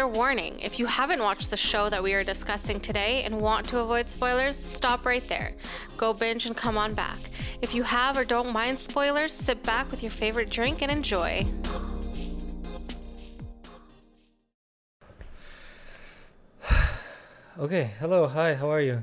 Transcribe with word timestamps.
spoiler 0.00 0.16
warning. 0.16 0.58
If 0.60 0.78
you 0.78 0.86
haven't 0.86 1.20
watched 1.20 1.50
the 1.50 1.58
show 1.58 1.90
that 1.90 2.02
we 2.02 2.14
are 2.14 2.24
discussing 2.24 2.80
today 2.80 3.22
and 3.24 3.38
want 3.38 3.68
to 3.68 3.80
avoid 3.80 4.08
spoilers, 4.08 4.56
stop 4.56 5.04
right 5.04 5.22
there. 5.24 5.52
Go 5.98 6.14
binge 6.14 6.46
and 6.46 6.56
come 6.56 6.78
on 6.78 6.94
back. 6.94 7.18
If 7.60 7.74
you 7.74 7.82
have 7.82 8.16
or 8.16 8.24
don't 8.24 8.50
mind 8.50 8.78
spoilers, 8.78 9.30
sit 9.30 9.62
back 9.62 9.90
with 9.90 10.02
your 10.02 10.10
favorite 10.10 10.48
drink 10.48 10.80
and 10.80 10.90
enjoy. 10.90 11.46
Okay, 17.58 17.90
hello, 18.00 18.26
hi, 18.26 18.54
how 18.54 18.70
are 18.70 18.80
you? 18.80 19.02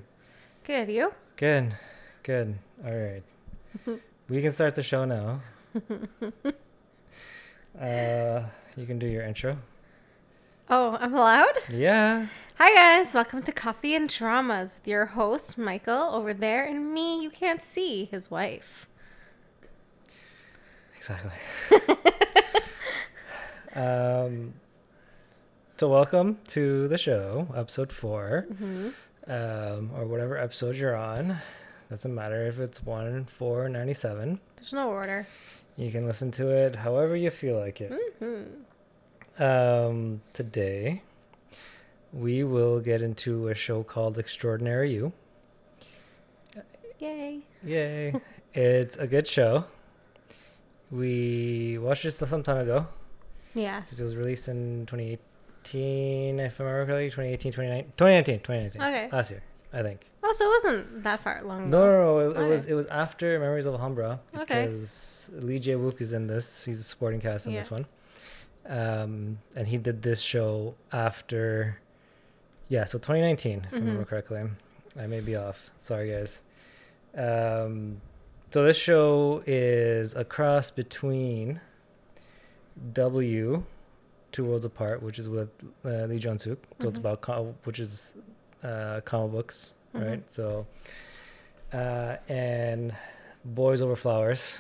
Good, 0.64 0.89
you? 0.89 1.14
Good, 1.36 1.78
good. 2.24 2.57
All 2.84 2.92
right. 2.92 3.21
we 4.29 4.42
can 4.42 4.52
start 4.52 4.74
the 4.74 4.82
show 4.82 5.06
now. 5.06 5.42
uh, 7.79 8.42
you 8.75 8.86
can 8.88 8.98
do 8.98 9.06
your 9.06 9.21
intro. 9.21 9.60
Oh, 10.70 10.98
I'm 11.00 11.14
allowed? 11.14 11.54
Yeah. 11.70 12.28
Hi, 12.56 12.74
guys. 12.74 13.14
Welcome 13.14 13.44
to 13.44 13.52
Coffee 13.52 13.96
and 13.96 14.10
Dramas 14.10 14.74
with 14.74 14.88
your 14.88 15.06
host, 15.08 15.58
Michael, 15.58 16.10
over 16.14 16.34
there, 16.34 16.66
and 16.66 16.94
me, 16.94 17.21
you 17.21 17.30
can't 17.30 17.62
see, 17.62 18.06
his 18.06 18.30
wife. 18.32 18.88
Exactly. 20.98 21.32
um, 23.75 24.54
so, 25.78 25.89
welcome 25.89 26.39
to 26.50 26.88
the 26.88 26.97
show, 26.97 27.47
episode 27.56 27.94
4 27.94 28.47
Mm-hmm. 28.52 29.32
um, 29.32 29.92
or 29.96 30.06
whatever 30.06 30.38
episode 30.38 30.75
you're 30.75 30.96
on. 30.96 31.38
Doesn't 31.89 32.14
matter 32.14 32.45
if 32.47 32.59
it's 32.59 32.84
1, 32.84 33.25
4, 33.25 33.70
97. 33.70 34.39
There's 34.58 34.73
no 34.73 34.89
order. 34.89 35.28
You 35.78 35.91
can 35.91 36.06
listen 36.06 36.31
to 36.31 36.50
it 36.50 36.78
however 36.78 37.16
you 37.16 37.30
feel 37.30 37.58
like 37.58 37.80
it. 37.80 37.91
Mm-hmm. 38.19 38.63
Um, 39.39 40.21
today, 40.33 41.03
we 42.11 42.43
will 42.43 42.80
get 42.80 43.02
into 43.02 43.47
a 43.49 43.55
show 43.55 43.83
called 43.83 44.17
Extraordinary 44.17 44.91
You. 44.94 45.13
Yay. 46.99 47.39
Yay! 47.63 48.16
it's 48.55 48.97
a 48.97 49.05
good 49.05 49.27
show. 49.27 49.66
We 50.89 51.77
watched 51.77 52.05
it 52.05 52.11
some 52.11 52.41
time 52.44 52.57
ago 52.57 52.88
Yeah. 53.53 53.81
because 53.81 53.99
it 53.99 54.03
was 54.03 54.16
released 54.16 54.47
in 54.47 54.85
2018, 54.88 56.39
if 56.39 56.59
I 56.59 56.63
remember 56.63 56.85
correctly. 56.94 57.09
2018, 57.09 57.51
2019, 57.51 57.91
2019, 57.97 58.39
2019. 58.39 58.81
Okay. 58.81 59.16
Last 59.16 59.29
year, 59.31 59.44
I 59.72 59.83
think. 59.83 60.01
Oh, 60.23 60.33
so 60.33 60.45
it 60.45 60.49
wasn't 60.49 61.03
that 61.03 61.19
far 61.22 61.44
long 61.44 61.69
No, 61.69 61.83
ago. 61.83 61.89
no, 61.89 62.31
no. 62.33 62.41
It, 62.41 62.45
it 62.45 62.49
was 62.49 62.66
it 62.67 62.73
was 62.73 62.85
after 62.88 63.38
Memories 63.39 63.66
of 63.67 63.75
Alhambra 63.75 64.19
Okay. 64.35 64.66
because 64.66 65.29
Lee 65.33 65.59
Jae 65.59 65.77
Wook 65.79 66.01
is 66.01 66.13
in 66.13 66.25
this. 66.27 66.66
He's 66.66 66.79
a 66.79 66.83
supporting 66.83 67.22
cast 67.22 67.45
in 67.45 67.53
Yeah. 67.53 67.59
this 67.59 67.69
one, 67.69 67.85
um, 68.67 69.39
and 69.55 69.67
he 69.67 69.77
did 69.77 70.01
this 70.01 70.21
show 70.21 70.75
after. 70.91 71.79
Yeah, 72.69 72.85
so 72.85 72.97
2019, 72.97 73.67
if 73.67 73.73
I 73.73 73.75
remember 73.77 74.03
Mhm. 74.03 74.07
correctly. 74.07 74.41
I 74.99 75.07
may 75.07 75.21
be 75.21 75.35
off. 75.35 75.69
Sorry, 75.79 76.09
guys. 76.11 76.41
Um, 77.15 78.01
so 78.51 78.63
this 78.63 78.77
show 78.77 79.41
is 79.45 80.13
a 80.15 80.25
cross 80.25 80.69
between 80.71 81.61
W, 82.93 83.63
Two 84.31 84.45
Worlds 84.45 84.65
Apart, 84.65 85.01
which 85.01 85.17
is 85.17 85.29
with 85.29 85.49
uh, 85.85 86.05
Lee 86.05 86.19
Jong 86.19 86.38
Suk. 86.39 86.57
So 86.79 86.89
it's 86.89 86.97
Mhm. 86.99 87.01
about 87.01 87.21
co- 87.21 87.55
which 87.63 87.79
is 87.79 88.13
uh, 88.63 89.01
comic 89.05 89.31
books, 89.31 89.73
Mhm. 89.95 90.07
right? 90.07 90.33
So, 90.33 90.65
uh, 91.71 92.17
and 92.27 92.95
Boys 93.45 93.81
Over 93.81 93.95
Flowers, 93.95 94.57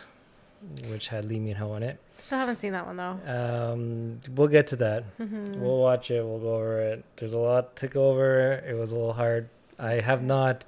which 0.87 1.07
had 1.09 1.25
Lee 1.25 1.39
Min 1.39 1.55
Ho 1.57 1.75
in 1.75 1.83
it. 1.83 1.99
Still 2.11 2.39
haven't 2.39 2.59
seen 2.59 2.73
that 2.73 2.85
one, 2.85 2.97
though. 2.97 3.19
Um, 3.25 4.19
we'll 4.35 4.47
get 4.47 4.67
to 4.67 4.75
that. 4.77 5.17
Mm-hmm. 5.19 5.61
We'll 5.61 5.77
watch 5.79 6.09
it. 6.11 6.23
We'll 6.25 6.39
go 6.39 6.55
over 6.55 6.79
it. 6.81 7.03
There's 7.17 7.33
a 7.33 7.37
lot 7.39 7.75
to 7.77 7.87
go 7.87 8.09
over. 8.09 8.51
It 8.67 8.75
was 8.75 8.91
a 8.91 8.95
little 8.95 9.13
hard. 9.13 9.49
I 9.79 9.93
have 10.01 10.23
not 10.23 10.65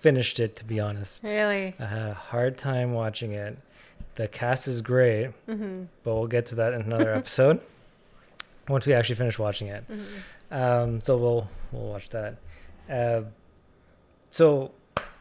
finished 0.00 0.40
it, 0.40 0.56
to 0.56 0.64
be 0.64 0.80
honest. 0.80 1.22
Really? 1.22 1.74
I 1.78 1.84
had 1.86 2.08
a 2.08 2.14
hard 2.14 2.58
time 2.58 2.92
watching 2.92 3.32
it. 3.32 3.58
The 4.16 4.26
cast 4.28 4.66
is 4.68 4.80
great, 4.82 5.30
Mm-hmm. 5.48 5.84
but 6.04 6.14
we'll 6.14 6.26
get 6.26 6.46
to 6.46 6.54
that 6.56 6.72
in 6.74 6.82
another 6.82 7.14
episode 7.22 7.60
once 8.68 8.86
we 8.86 8.92
actually 8.92 9.14
finish 9.16 9.38
watching 9.38 9.68
it. 9.68 9.84
Mm-hmm. 9.88 10.54
Um, 10.54 11.00
so 11.00 11.16
we'll 11.16 11.48
we'll 11.70 11.90
watch 11.92 12.08
that. 12.10 12.36
Uh, 12.90 13.22
so, 14.32 14.72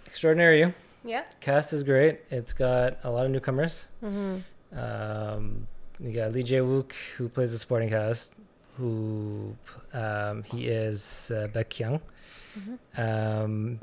Extraordinary 0.05 0.59
You 0.59 0.73
Yeah. 1.09 1.23
cast 1.39 1.73
is 1.73 1.83
great. 1.83 2.21
It's 2.29 2.53
got 2.53 2.97
a 3.03 3.09
lot 3.09 3.25
of 3.25 3.31
newcomers. 3.31 3.89
Mm-hmm. 4.03 4.77
Um, 4.77 5.67
you 5.99 6.11
got 6.13 6.31
Lee 6.33 6.43
Jae 6.43 6.61
Wook 6.63 6.91
who 7.17 7.27
plays 7.29 7.51
the 7.51 7.57
supporting 7.57 7.89
cast. 7.89 8.33
Who 8.77 9.55
um, 9.93 10.43
he 10.43 10.67
is 10.67 11.31
uh, 11.35 11.47
Baek 11.53 11.69
Kyung. 11.69 11.99
Mm-hmm. 12.57 13.01
Um, 13.01 13.79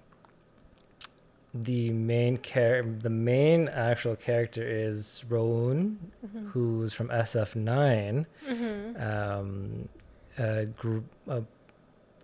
the 1.52 1.90
main 1.90 2.40
char- 2.42 2.82
the 2.82 3.10
main 3.10 3.68
actual 3.68 4.14
character 4.16 4.62
is 4.62 5.24
Rowoon, 5.28 5.96
Mm-hmm. 6.26 6.46
who's 6.50 6.92
from 6.92 7.08
SF9. 7.08 8.26
Mm-hmm. 8.48 9.02
Um, 9.02 9.88
a 10.38 10.66
group, 10.66 11.04
a, 11.28 11.38
a 11.38 11.44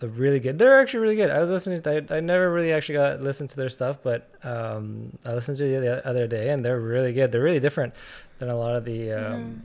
really 0.09 0.41
good. 0.41 0.59
They're 0.59 0.81
actually 0.81 1.01
really 1.01 1.17
good. 1.17 1.31
I 1.31 1.39
was 1.41 1.51
listening. 1.51 1.83
To, 1.83 2.05
I 2.13 2.17
I 2.17 2.21
never 2.21 2.53
really 2.53 2.73
actually 2.73 2.95
got 2.97 3.21
listened 3.23 3.51
to 3.51 3.57
their 3.57 3.69
stuff, 3.69 3.99
but 4.03 4.29
um, 4.45 5.19
I 5.25 5.33
listened 5.35 5.59
to 5.59 5.65
the 5.81 6.07
other 6.07 6.27
day, 6.27 6.51
and 6.51 6.65
they're 6.65 6.81
really 6.81 7.13
good. 7.13 7.33
They're 7.33 7.43
really 7.43 7.61
different 7.61 7.95
than 8.39 8.49
a 8.49 8.57
lot 8.57 8.75
of 8.75 8.85
the 8.85 9.13
um, 9.13 9.23
Mhm. 9.33 9.61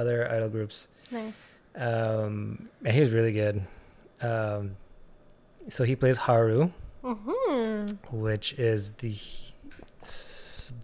other 0.00 0.30
idol 0.30 0.48
groups. 0.48 0.88
Nice. 1.10 1.44
Um, 1.74 2.68
and 2.84 2.94
he's 2.96 3.10
really 3.10 3.32
good. 3.32 3.62
Um, 4.20 4.76
so 5.68 5.84
he 5.84 5.96
plays 5.96 6.16
Haru, 6.18 6.70
Mm-hmm. 7.04 8.16
which 8.16 8.52
is 8.54 8.92
the 8.98 9.16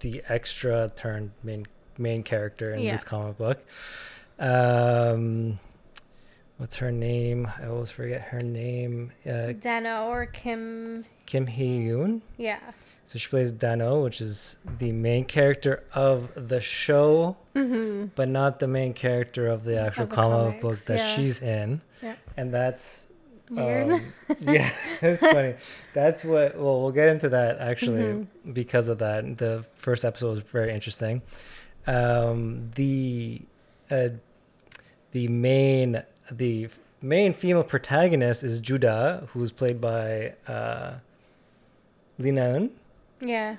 the 0.01 0.23
extra 0.29 0.89
turned 0.95 1.31
main 1.43 1.67
main 1.97 2.23
character 2.23 2.73
in 2.75 2.81
Yeah. 2.83 2.93
this 2.93 3.05
comic 3.05 3.37
book. 3.39 3.59
Um, 4.39 5.59
what's 6.59 6.77
her 6.77 6.93
name? 6.93 7.49
I 7.61 7.67
always 7.67 7.91
forget 7.91 8.21
her 8.23 8.41
name. 8.41 9.13
Uh, 9.27 9.53
Dano 9.53 10.07
or 10.09 10.27
Kim. 10.27 11.05
Kim 11.27 11.47
Hye 11.47 11.63
Yoon. 11.89 12.21
Yeah. 12.37 12.59
So 13.05 13.19
she 13.19 13.29
plays 13.29 13.51
Dano, 13.53 14.03
which 14.03 14.21
is 14.21 14.57
the 14.79 14.93
main 14.93 15.25
character 15.25 15.83
of 15.95 16.29
the 16.37 16.61
show, 16.61 17.37
Mm-hmm. 17.55 18.07
but 18.15 18.29
not 18.29 18.61
the 18.61 18.69
main 18.69 18.93
character 18.93 19.47
of 19.49 19.65
the 19.65 19.81
actual 19.81 20.07
the 20.07 20.15
comic 20.15 20.61
book 20.61 20.79
that 20.81 20.99
yeah. 20.99 21.17
she's 21.17 21.41
in. 21.41 21.81
Yeah. 22.03 22.15
And 22.37 22.53
that's 22.55 23.07
Weird. 23.51 23.91
Um, 23.91 24.13
yeah, 24.43 24.71
it's 25.01 25.23
funny. 25.23 25.55
That's 25.95 26.23
what. 26.23 26.55
Well, 26.59 26.83
we'll 26.83 26.93
get 26.93 27.09
into 27.09 27.31
that 27.31 27.59
actually 27.61 28.03
Mhm. 28.03 28.27
because 28.53 28.89
of 28.91 28.99
that. 28.99 29.39
The 29.39 29.65
first 29.79 30.05
episode 30.05 30.29
was 30.29 30.39
very 30.41 30.71
interesting. 30.75 31.23
Um, 31.87 32.69
the 32.75 33.41
uh, 33.91 34.09
the 35.13 35.29
main 35.29 36.03
the 36.31 36.69
main 37.01 37.33
female 37.33 37.65
protagonist 37.65 38.43
is 38.43 38.61
Judah, 38.61 39.29
who's 39.33 39.53
played 39.53 39.81
by 39.81 40.35
uh, 40.47 40.95
Na-eun. 42.19 42.71
yeah. 43.21 43.57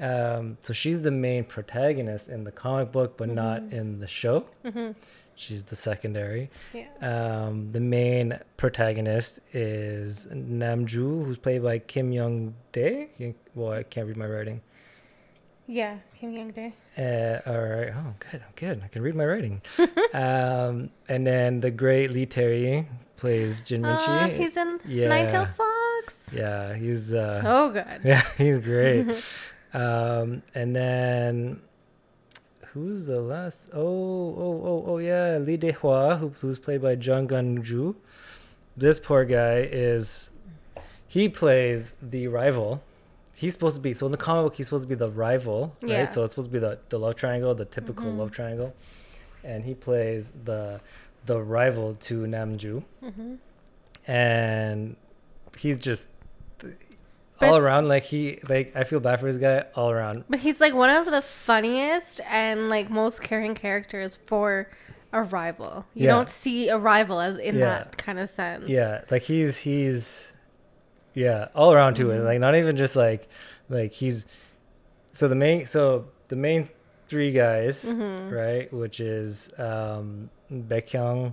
Um, 0.00 0.58
so 0.60 0.72
she's 0.72 1.02
the 1.02 1.10
main 1.10 1.42
protagonist 1.42 2.28
in 2.28 2.44
the 2.44 2.52
comic 2.52 2.92
book, 2.92 3.16
but 3.16 3.28
not 3.28 3.62
Mhm. 3.62 3.72
in 3.72 3.98
the 4.00 4.06
show. 4.06 4.46
Mm-hmm. 4.64 4.92
She's 5.34 5.64
the 5.64 5.74
secondary. 5.74 6.50
Yeah. 6.72 6.86
Um, 7.00 7.72
the 7.72 7.80
main 7.80 8.38
protagonist 8.56 9.40
is 9.52 10.26
Namju, 10.32 11.24
who's 11.24 11.38
played 11.38 11.64
by 11.64 11.80
Kim 11.80 12.12
Young 12.12 12.54
Dae. 12.72 13.08
Well, 13.56 13.72
I 13.72 13.82
can't 13.82 14.06
read 14.06 14.16
my 14.16 14.26
writing. 14.26 14.60
Yeah. 15.66 15.98
Kim 16.14 16.32
Young 16.32 16.50
Dae. 16.50 16.74
Uh, 16.98 17.40
all 17.46 17.60
right. 17.62 17.92
Oh, 17.94 18.14
good. 18.18 18.42
I'm 18.44 18.52
good. 18.56 18.82
I 18.84 18.88
can 18.88 19.02
read 19.02 19.14
my 19.14 19.24
writing. 19.24 19.62
um, 20.12 20.90
and 21.08 21.26
then 21.26 21.60
the 21.60 21.70
great 21.70 22.10
Lee 22.10 22.26
Tae-ri 22.26 22.86
plays 23.16 23.60
Jin 23.60 23.82
Minchi. 23.82 24.08
Uh, 24.08 24.28
he's 24.28 24.56
in 24.56 24.80
Yeah. 24.84 25.08
Nine-Tailed 25.08 25.48
Fox. 25.56 26.32
yeah, 26.34 26.74
he's 26.74 27.14
uh, 27.14 27.40
so 27.42 27.70
good. 27.70 28.00
yeah, 28.04 28.22
he's 28.36 28.58
great. 28.58 29.06
um, 29.74 30.42
and 30.54 30.74
then 30.74 31.60
who's 32.72 33.06
the 33.06 33.20
last? 33.20 33.68
Oh, 33.72 33.80
oh, 33.80 34.62
oh, 34.64 34.84
oh, 34.88 34.98
yeah, 34.98 35.38
Lee 35.38 35.56
Dae-hwa, 35.56 36.18
who, 36.18 36.30
who's 36.40 36.58
played 36.58 36.82
by 36.82 36.92
Jung 36.94 37.28
Gun 37.28 37.62
Ju. 37.62 37.94
This 38.76 38.98
poor 38.98 39.24
guy 39.24 39.68
is, 39.70 40.30
he 41.06 41.28
plays 41.28 41.94
the 42.02 42.26
rival. 42.28 42.82
He's 43.38 43.52
supposed 43.52 43.76
to 43.76 43.80
be 43.80 43.94
so 43.94 44.06
in 44.06 44.12
the 44.12 44.18
comic 44.18 44.44
book. 44.44 44.54
He's 44.56 44.66
supposed 44.66 44.82
to 44.84 44.88
be 44.88 44.94
the 44.96 45.10
rival, 45.10 45.76
right? 45.82 45.90
Yeah. 45.90 46.10
So 46.10 46.24
it's 46.24 46.32
supposed 46.32 46.48
to 46.50 46.52
be 46.52 46.58
the, 46.58 46.78
the 46.88 46.98
love 46.98 47.14
triangle, 47.16 47.54
the 47.54 47.64
typical 47.64 48.06
Mhm. 48.06 48.18
love 48.18 48.30
triangle, 48.32 48.74
and 49.44 49.64
he 49.64 49.74
plays 49.74 50.32
the 50.44 50.80
the 51.26 51.40
rival 51.42 51.94
to 52.08 52.22
Namju, 52.22 52.82
Mm-hmm. 53.04 53.34
and 54.10 54.96
he's 55.56 55.78
just 55.78 56.06
But- 56.58 57.48
all 57.50 57.56
around 57.56 57.86
like 57.88 58.04
he 58.04 58.40
like 58.48 58.72
I 58.74 58.84
feel 58.84 58.98
bad 59.00 59.20
for 59.20 59.26
this 59.30 59.38
guy 59.38 59.66
all 59.76 59.90
around. 59.90 60.24
But 60.28 60.40
he's 60.40 60.60
like 60.60 60.74
one 60.74 60.90
of 60.90 61.06
the 61.06 61.22
funniest 61.22 62.20
and 62.28 62.68
like 62.68 62.90
most 62.90 63.22
caring 63.22 63.54
characters 63.54 64.18
for 64.26 64.68
a 65.12 65.22
rival. 65.22 65.86
You 65.94 66.06
Yeah. 66.06 66.12
don't 66.12 66.28
see 66.28 66.68
a 66.68 66.76
rival 66.76 67.20
as 67.20 67.36
in 67.36 67.54
Yeah. 67.56 67.66
that 67.66 67.96
kind 67.98 68.18
of 68.18 68.28
sense. 68.28 68.68
Yeah, 68.68 69.02
like 69.10 69.22
he's 69.22 69.58
he's 69.58 70.32
yeah, 71.14 71.48
all 71.54 71.72
around 71.72 71.94
to 71.96 72.10
it. 72.10 72.20
Like 72.20 72.40
not 72.40 72.54
even 72.54 72.76
just 72.76 72.96
like 72.96 73.28
like 73.68 73.92
he's 73.92 74.26
so 75.12 75.28
the 75.28 75.34
main 75.34 75.66
so 75.66 76.06
the 76.28 76.36
main 76.36 76.68
three 77.08 77.32
guys, 77.32 77.84
Mm-hmm. 77.84 78.30
right, 78.34 78.72
which 78.72 79.00
is 79.00 79.50
um 79.58 80.30
Baekhyung, 80.52 81.32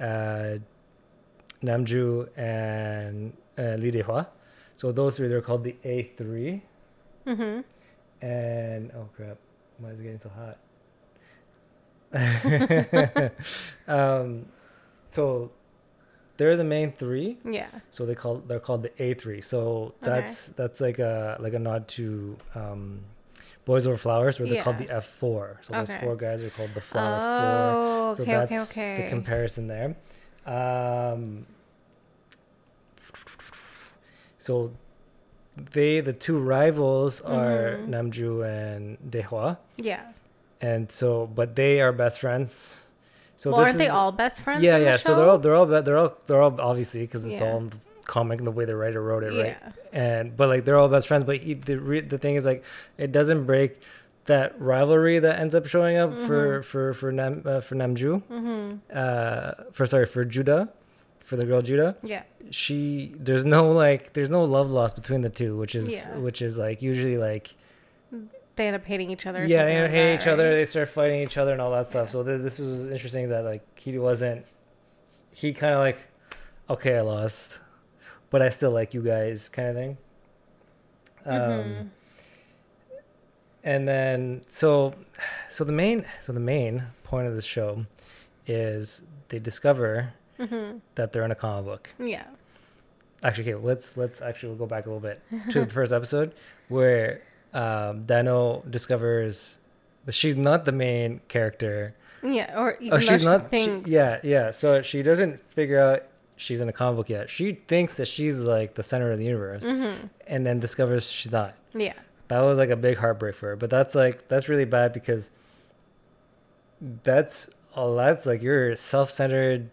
uh 0.00 0.58
Namju 1.62 2.28
and 2.36 3.32
uh, 3.58 3.74
Lee 3.82 3.90
Dae-hwa. 3.90 4.26
So 4.76 4.92
those 4.92 5.16
three 5.16 5.26
they're 5.28 5.40
called 5.42 5.64
the 5.64 5.74
A3 5.84 6.60
Mm-hmm. 7.26 7.60
and 8.24 8.92
oh 8.96 9.08
crap, 9.16 9.38
why 9.78 9.88
is 9.90 10.00
it 10.00 10.04
getting 10.04 10.20
so 10.20 10.30
hot? 10.30 10.58
um 13.88 14.46
so 15.10 15.50
they're 16.38 16.56
the 16.56 16.64
main 16.64 16.92
three 16.92 17.36
Yeah. 17.44 17.66
so 17.90 18.06
they 18.06 18.14
call 18.14 18.36
they're 18.38 18.58
called 18.60 18.82
the 18.84 18.90
A3. 18.90 19.44
So 19.44 19.92
that's 20.00 20.46
that's 20.48 20.80
like 20.80 20.98
a 20.98 21.36
like 21.40 21.52
a 21.52 21.58
nod 21.58 21.86
to 21.98 22.38
um, 22.54 23.00
Boys 23.66 23.86
Over 23.86 23.98
Flowers, 23.98 24.40
where 24.40 24.48
they're 24.48 24.62
called 24.62 24.78
the 24.78 24.86
F4. 24.86 25.58
So 25.60 25.72
those 25.74 25.92
four 26.00 26.16
guys 26.16 26.42
are 26.42 26.48
called 26.50 26.72
the 26.74 26.80
Flower 26.80 27.18
Oh, 27.20 28.14
Four. 28.14 28.16
So 28.16 28.22
okay, 28.22 28.36
okay, 28.38 28.56
that's 28.56 28.78
okay. 28.78 29.02
the 29.02 29.08
comparison 29.10 29.66
there. 29.68 29.96
Um, 30.46 31.44
so 34.38 34.72
they 35.56 36.00
the 36.00 36.12
two 36.12 36.38
rivals 36.38 37.20
are 37.20 37.76
Mhm. 37.82 37.88
Namju 37.88 38.30
and 38.46 38.98
Daehwa, 39.10 39.58
Yeah. 39.76 40.12
and 40.60 40.90
so 40.90 41.26
but 41.26 41.56
they 41.56 41.80
are 41.80 41.92
best 41.92 42.20
friends. 42.20 42.82
So 43.38 43.50
well, 43.52 43.60
aren't 43.60 43.78
they 43.78 43.88
all 43.88 44.12
best 44.12 44.42
friends? 44.42 44.62
yeah, 44.62 44.76
yeah. 44.76 44.92
The 44.92 44.98
So 44.98 45.14
they're 45.16 45.28
all 45.30 45.38
they're 45.38 45.54
all 45.56 45.66
they're 45.66 45.96
all 45.96 46.12
they're 46.26 46.42
all 46.42 46.60
obviously 46.60 47.00
because 47.02 47.24
it's 47.24 47.40
Yeah. 47.40 47.48
all 47.50 47.58
in 47.58 47.70
the 47.70 47.76
comic 48.04 48.38
and 48.40 48.46
the 48.46 48.50
way 48.52 48.64
the 48.66 48.76
writer 48.76 49.00
wrote 49.02 49.22
it, 49.22 49.28
right? 49.28 49.56
Yeah. 49.62 49.72
And 49.92 50.36
but 50.36 50.48
like 50.48 50.64
they're 50.66 50.76
all 50.76 50.88
best 50.88 51.08
friends. 51.08 51.24
But 51.24 51.38
he, 51.38 51.54
the 51.54 51.78
re- 51.78 52.00
the 52.00 52.18
thing 52.18 52.34
is 52.36 52.44
like 52.44 52.62
it 52.98 53.10
doesn't 53.12 53.44
break 53.46 53.80
that 54.26 54.60
rivalry 54.60 55.18
that 55.20 55.38
ends 55.38 55.54
up 55.54 55.66
showing 55.66 55.96
up 55.96 56.12
for 56.26 56.62
for 56.62 56.92
for 56.94 57.10
Nam 57.12 57.42
uh, 57.46 57.60
for 57.62 57.74
Namju. 57.76 58.22
Mm-hmm. 58.30 58.76
Uh, 58.92 59.52
for 59.72 59.86
sorry 59.86 60.04
for 60.06 60.24
Judah, 60.24 60.68
for 61.24 61.36
the 61.36 61.46
girl 61.46 61.62
Judah. 61.62 61.96
Yeah. 62.02 62.24
She 62.50 63.14
there's 63.16 63.44
no 63.44 63.70
like 63.70 64.14
there's 64.14 64.30
no 64.30 64.42
love 64.44 64.68
lost 64.70 64.96
between 64.96 65.22
the 65.22 65.30
two, 65.30 65.56
which 65.56 65.74
is 65.74 65.92
Yeah. 65.92 66.16
which 66.18 66.42
is 66.42 66.58
like 66.58 66.82
usually 66.82 67.16
like 67.18 67.54
They 68.58 68.66
end 68.66 68.76
up 68.76 68.84
hating 68.84 69.10
each 69.10 69.24
other. 69.26 69.46
yeah, 69.46 69.64
they 69.64 69.80
like 69.82 69.90
hate 69.90 70.10
that, 70.16 70.20
each 70.22 70.26
other. 70.26 70.50
They 70.54 70.66
start 70.66 70.88
fighting 70.90 71.20
each 71.22 71.38
other 71.38 71.52
and 71.52 71.60
all 71.60 71.70
that 71.70 71.88
stuff. 71.88 72.10
So 72.10 72.22
th- 72.22 72.42
this 72.42 72.58
was 72.58 72.88
interesting 72.88 73.30
that 73.30 73.44
like 73.44 73.62
he 73.78 73.96
wasn't. 73.98 74.44
He 75.32 75.52
kind 75.54 75.72
of 75.74 75.80
like, 75.80 75.98
okay, 76.68 76.96
I 76.98 77.00
lost, 77.02 77.56
but 78.30 78.42
I 78.42 78.48
still 78.50 78.72
like 78.72 78.92
you 78.92 79.02
guys, 79.02 79.48
kind 79.48 79.68
of 79.68 79.74
thing. 79.76 79.96
Um, 81.24 81.32
Mhm. 81.40 81.88
and 83.64 83.88
then 83.88 84.42
so, 84.48 84.94
so 85.48 85.64
the 85.64 85.72
main 85.72 86.04
so 86.22 86.32
the 86.32 86.40
main 86.40 86.84
point 87.04 87.26
of 87.28 87.34
the 87.34 87.42
show 87.42 87.86
is 88.46 89.02
they 89.28 89.38
discover 89.38 90.12
Mhm. 90.38 90.80
that 90.94 91.12
they're 91.12 91.24
in 91.24 91.30
a 91.30 91.34
comic 91.34 91.64
book. 91.66 91.90
Yeah. 91.98 92.24
Actually, 93.22 93.52
okay, 93.52 93.64
let's 93.66 93.96
let's 93.96 94.20
actually 94.22 94.56
go 94.56 94.66
back 94.66 94.86
a 94.86 94.90
little 94.90 95.00
bit 95.00 95.20
to 95.50 95.64
the 95.64 95.70
first 95.72 95.92
episode 95.92 96.32
where 96.68 97.20
um, 97.54 98.04
Dano 98.06 98.62
discovers 98.68 99.58
that 100.04 100.12
she's 100.12 100.36
not 100.36 100.64
the 100.64 100.72
main 100.72 101.20
character. 101.28 101.94
Yeah. 102.22 102.58
Or 102.60 102.76
even 102.80 102.94
Oh, 102.94 102.98
she's 102.98 103.24
not. 103.24 103.48
she- 103.52 103.82
yeah, 103.86 104.18
yeah. 104.22 104.50
So 104.50 104.82
she 104.82 105.02
doesn't 105.02 105.40
figure 105.52 105.80
out 105.80 106.04
she's 106.36 106.60
in 106.60 106.68
a 106.68 106.72
comic 106.72 106.96
book 106.96 107.08
yet. 107.08 107.30
She 107.30 107.52
thinks 107.68 107.94
that 107.96 108.06
she's 108.08 108.38
like 108.40 108.74
the 108.74 108.82
center 108.82 109.10
of 109.12 109.18
the 109.18 109.24
universe, 109.24 109.64
Mhm. 109.64 110.08
and 110.26 110.46
then 110.46 110.58
discovers 110.60 111.10
she's 111.10 111.30
not. 111.32 111.54
Yeah. 111.74 111.94
That 112.28 112.40
was 112.40 112.58
like 112.58 112.70
a 112.70 112.76
big 112.76 112.98
heartbreak 112.98 113.34
for 113.34 113.48
her. 113.50 113.56
But 113.56 113.70
that's 113.70 113.94
like 113.94 114.28
that's 114.28 114.48
really 114.48 114.64
bad 114.66 114.92
because 114.92 115.30
that's 117.02 117.48
all. 117.74 117.96
That's 117.96 118.26
like 118.26 118.42
your 118.42 118.76
self-centered, 118.76 119.70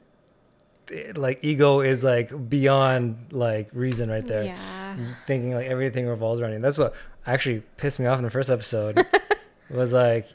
like 1.16 1.39
ego 1.42 1.81
is 1.81 2.04
like 2.04 2.50
beyond 2.50 3.27
like 3.31 3.69
reason 3.74 4.10
right 4.10 4.25
there. 4.25 4.44
Yeah. 4.44 4.95
Thinking 5.27 5.54
like 5.54 5.68
everything 5.68 6.07
revolves 6.07 6.42
around 6.42 6.54
you. 6.54 6.60
That's 6.60 6.77
what 6.77 6.94
actually 7.25 7.63
pissed 7.77 8.00
me 8.00 8.06
off 8.06 8.18
in 8.19 8.24
the 8.24 8.30
first 8.30 8.50
episode. 8.50 9.06
was 9.69 9.94
like, 9.94 10.27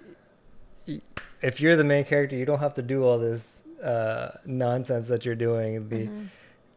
if 1.43 1.61
you're 1.61 1.77
the 1.77 1.85
main 1.85 2.05
character, 2.05 2.37
you 2.37 2.45
don't 2.45 2.59
have 2.61 2.75
to 2.75 2.83
do 2.83 3.05
all 3.05 3.19
this 3.19 3.63
uh, 3.83 4.33
nonsense 4.45 5.09
that 5.09 5.25
you're 5.25 5.35
doing. 5.35 5.89
The 5.89 6.07
Mhm. 6.09 6.29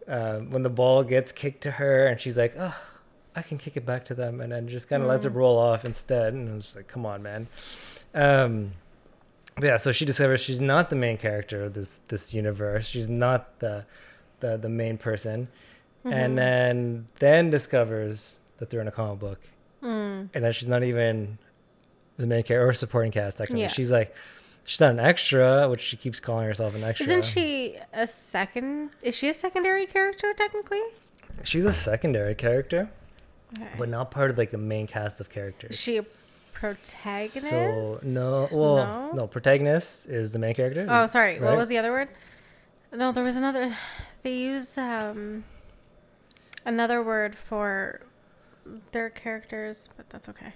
um, 0.08 0.50
when 0.52 0.64
the 0.64 0.70
ball 0.70 1.04
gets 1.04 1.32
kicked 1.32 1.62
to 1.64 1.72
her 1.72 2.06
and 2.08 2.20
she's 2.20 2.38
like, 2.38 2.54
oh, 2.58 2.76
I 3.36 3.42
can 3.42 3.58
kick 3.58 3.76
it 3.76 3.86
back 3.86 4.06
to 4.06 4.14
them, 4.14 4.40
and 4.42 4.52
then 4.52 4.68
just 4.68 4.88
kind 4.88 5.02
of 5.04 5.10
lets 5.10 5.26
it 5.26 5.34
Mm. 5.34 5.38
roll 5.38 5.58
off 5.58 5.84
instead. 5.86 6.34
And 6.34 6.50
I 6.50 6.54
was 6.54 6.76
like, 6.76 6.88
come 6.88 7.06
on, 7.06 7.24
man. 7.24 7.48
Um, 8.14 8.74
but 9.56 9.64
yeah, 9.66 9.78
so 9.78 9.92
she 9.92 10.06
discovers 10.06 10.40
she's 10.42 10.62
not 10.62 10.90
the 10.90 10.96
main 10.96 11.18
character 11.18 11.64
of 11.64 11.74
this 11.74 12.00
this 12.08 12.34
universe. 12.34 12.86
She's 12.86 13.10
not 13.10 13.60
the 13.60 13.86
the 14.40 14.58
the 14.58 14.70
main 14.70 14.98
person, 14.98 15.48
Mhm. 16.06 16.14
and 16.14 16.38
then 16.38 17.08
then 17.20 17.50
discovers 17.50 18.40
that 18.60 18.70
they're 18.70 18.82
in 18.82 18.88
a 18.88 18.92
comic 18.92 19.20
book, 19.20 19.40
Mm. 19.84 20.30
and 20.34 20.44
then 20.44 20.52
she's 20.54 20.68
not 20.68 20.84
even 20.84 21.38
the 22.18 22.26
main 22.26 22.44
character 22.44 22.70
or 22.70 22.74
supporting 22.74 23.12
cast. 23.12 23.38
Technically, 23.38 23.62
Yeah. 23.64 23.68
she's 23.68 23.92
like. 23.92 24.16
She's 24.66 24.80
not 24.80 24.92
an 24.92 25.00
extra, 25.02 25.68
which 25.68 25.82
she 25.82 25.98
keeps 25.98 26.22
calling 26.22 26.46
herself 26.48 26.74
an 26.74 26.86
extra. 26.86 27.06
Isn't 27.06 27.26
she 27.26 27.76
a 27.92 28.08
second? 28.08 28.92
Is 29.02 29.14
she 29.14 29.28
a 29.28 29.34
secondary 29.34 29.86
character 29.86 30.34
technically? 30.34 30.80
She's 31.44 31.66
a 31.66 31.74
secondary 31.74 32.34
character. 32.34 32.90
Okay. 33.60 33.70
but 33.78 33.90
not 33.90 34.10
part 34.10 34.32
of 34.32 34.38
like 34.38 34.52
the 34.52 34.58
main 34.58 34.88
cast 34.88 35.20
of 35.20 35.30
characters. 35.30 35.72
Is 35.72 35.80
she 35.82 35.98
a 35.98 36.06
protagonist? 36.54 38.02
So 38.02 38.08
no, 38.10 38.48
well, 38.58 39.12
no. 39.14 39.28
protagonist 39.28 40.08
is 40.08 40.32
the 40.32 40.40
main 40.40 40.54
character. 40.56 40.88
Oh, 40.90 41.06
sorry. 41.08 41.40
What 41.40 41.58
was 41.58 41.68
the 41.70 41.78
other 41.78 41.92
word? 41.92 42.10
No, 42.94 43.12
there 43.12 43.24
was 43.24 43.36
another. 43.36 43.76
They 44.24 44.38
use 44.38 44.78
um 44.78 45.44
another 46.66 47.04
word 47.04 47.36
for 47.38 48.00
their 48.92 49.10
characters, 49.10 49.90
but 49.98 50.10
that's 50.10 50.30
okay. 50.30 50.54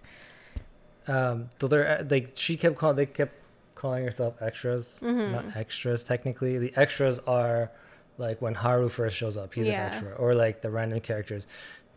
Um, 1.08 1.50
so 1.60 1.68
they're 1.68 2.00
uh, 2.00 2.04
like 2.10 2.32
she 2.36 2.58
kept 2.58 2.76
calling. 2.78 2.96
They 2.98 3.06
kept 3.06 3.34
calling 3.76 4.04
herself 4.04 4.42
extras, 4.42 5.00
Mhm. 5.04 5.32
not 5.32 5.56
extras 5.56 6.04
technically. 6.04 6.58
The 6.58 6.74
extras 6.76 7.20
are 7.20 7.72
like 8.18 8.42
when 8.42 8.56
Haru 8.56 8.90
first 8.90 9.16
shows 9.16 9.38
up, 9.38 9.54
he's 9.54 9.68
Yeah. 9.68 9.86
an 9.88 9.94
extra, 9.94 10.14
or 10.16 10.34
like 10.36 10.62
the 10.62 10.70
random 10.70 11.00
characters. 11.00 11.48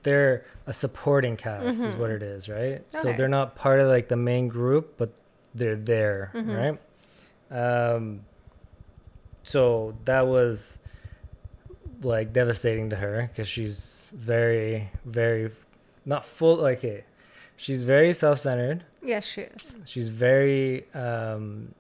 They're 0.03 0.45
a 0.67 0.73
supporting 0.73 1.37
cast, 1.37 1.81
is 1.81 1.95
what 1.97 2.11
it 2.11 2.23
is, 2.23 2.49
right? 2.49 2.83
So 2.91 2.99
Mm-hmm. 2.99 3.17
They're 3.17 3.29
not 3.29 3.55
part 3.55 3.81
of 3.81 3.89
like 3.89 4.09
the 4.09 4.17
main 4.17 4.49
group, 4.49 4.95
but 4.97 5.13
they're 5.55 5.77
there, 5.77 6.31
Mhm. 6.35 6.79
right? 7.51 7.95
Um, 7.95 8.21
so 9.43 9.97
that 10.05 10.27
was 10.27 10.79
like 12.03 12.33
devastating 12.33 12.91
to 12.91 12.97
her 12.97 13.29
because 13.33 13.49
she's 13.49 14.13
very, 14.15 14.91
very 15.05 15.51
not 16.11 16.25
full. 16.25 16.57
Like, 16.57 16.79
okay, 16.79 17.05
she's 17.57 17.83
very 17.85 18.13
self-centered. 18.13 18.85
Yes, 19.03 19.25
she 19.27 19.43
is. 19.43 19.75
She's 19.87 20.09
very, 20.09 20.85
um, 20.93 21.75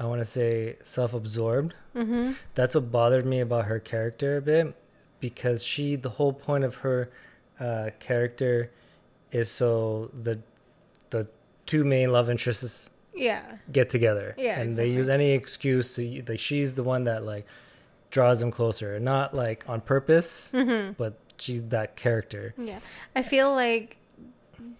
I 0.00 0.04
want 0.06 0.20
to 0.20 0.24
say, 0.38 0.76
self-absorbed. 0.82 1.74
Mm-hmm. 1.94 2.32
That's 2.56 2.74
what 2.74 2.90
bothered 2.90 3.26
me 3.26 3.38
about 3.40 3.66
her 3.66 3.78
character 3.78 4.36
a 4.38 4.42
bit, 4.42 4.74
because 5.20 5.62
she, 5.62 5.94
the 5.96 6.10
whole 6.18 6.32
point 6.32 6.64
of 6.64 6.76
her 6.86 7.10
uh, 7.60 7.90
character, 8.00 8.70
is 9.30 9.50
so 9.50 10.10
the 10.26 10.40
the 11.10 11.26
two 11.66 11.84
main 11.84 12.10
love 12.12 12.30
interests 12.30 12.88
Yeah. 13.14 13.42
get 13.70 13.90
together, 13.90 14.34
Yeah, 14.38 14.58
and 14.60 14.72
they 14.72 14.88
use 14.88 15.08
any 15.18 15.30
excuse 15.32 15.94
to 15.96 16.02
like 16.28 16.40
she's 16.40 16.74
the 16.76 16.82
one 16.94 17.04
that 17.04 17.24
like 17.32 17.44
draws 18.10 18.40
them 18.40 18.50
closer, 18.50 18.98
not 18.98 19.34
like 19.34 19.60
on 19.68 19.80
purpose, 19.82 20.50
Mm-hmm. 20.54 20.92
but 20.96 21.12
she's 21.38 21.62
that 21.64 21.96
character. 21.96 22.54
Yeah. 22.58 22.80
I 23.16 23.22
feel 23.22 23.52
like 23.52 23.96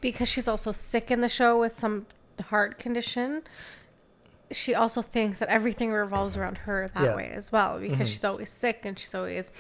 because 0.01 0.29
she's 0.29 0.49
also 0.49 0.73
sick 0.73 1.11
in 1.11 1.21
the 1.21 1.29
show 1.29 1.59
with 1.59 1.75
some 1.75 2.07
heart 2.47 2.79
condition, 2.79 3.43
she 4.51 4.75
also 4.75 5.03
thinks 5.03 5.39
that 5.41 5.49
everything 5.49 5.93
revolves 5.93 6.37
around 6.37 6.59
her 6.59 6.91
that 6.95 7.05
Yeah. 7.05 7.17
way 7.17 7.31
as 7.35 7.51
well 7.53 7.79
because 7.79 7.99
Mhm. 7.99 8.07
she's 8.13 8.25
always 8.25 8.51
sick 8.51 8.85
and 8.85 8.99
she's 8.99 9.15
always 9.15 9.51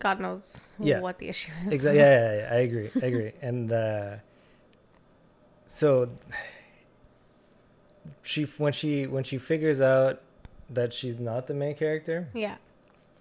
God 0.00 0.18
knows 0.20 0.68
Yeah. 0.78 0.98
what 1.00 1.18
the 1.18 1.28
issue 1.28 1.52
is. 1.66 1.72
Exactly. 1.72 2.00
Yeah, 2.00 2.32
yeah, 2.32 2.38
yeah, 2.38 2.54
I 2.54 2.58
agree. 2.58 2.90
I 3.00 3.06
agree. 3.06 3.32
and 3.42 3.72
uh, 3.72 4.16
so 5.66 6.10
she 8.22 8.44
when 8.44 8.72
she 8.72 9.06
when 9.06 9.24
she 9.24 9.38
figures 9.38 9.80
out 9.80 10.20
that 10.70 10.92
she's 10.92 11.18
not 11.18 11.46
the 11.46 11.54
main 11.54 11.74
character, 11.74 12.28
Yeah. 12.34 12.56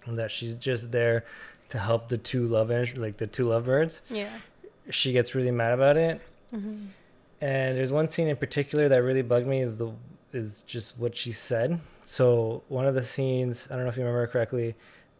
and 0.06 0.18
that 0.20 0.32
she's 0.32 0.54
just 0.56 0.92
there 0.92 1.24
to 1.69 1.79
help 1.79 2.09
the 2.09 2.17
two 2.17 2.45
love 2.45 2.69
like 2.97 3.17
the 3.17 3.27
two 3.27 3.45
lovebirds, 3.47 4.01
Yeah. 4.09 4.29
she 4.89 5.12
gets 5.12 5.36
really 5.36 5.51
mad 5.51 5.74
about 5.74 5.97
it. 5.97 6.21
Mm-hmm. 6.53 6.86
And 7.41 7.77
there's 7.77 7.91
one 7.91 8.07
scene 8.09 8.27
in 8.27 8.38
particular 8.38 8.89
that 8.89 9.03
really 9.03 9.21
bugged 9.21 9.47
me 9.47 9.62
is 9.62 9.77
the 9.77 9.91
is 10.33 10.63
just 10.67 10.97
what 10.97 11.15
she 11.15 11.31
said. 11.31 11.79
So 12.05 12.63
one 12.67 12.86
of 12.86 12.95
the 12.95 13.03
scenes, 13.03 13.67
I 13.71 13.75
don't 13.75 13.83
know 13.83 13.89
if 13.89 13.97
you 13.97 14.03
remember 14.03 14.27
correctly, 14.27 14.75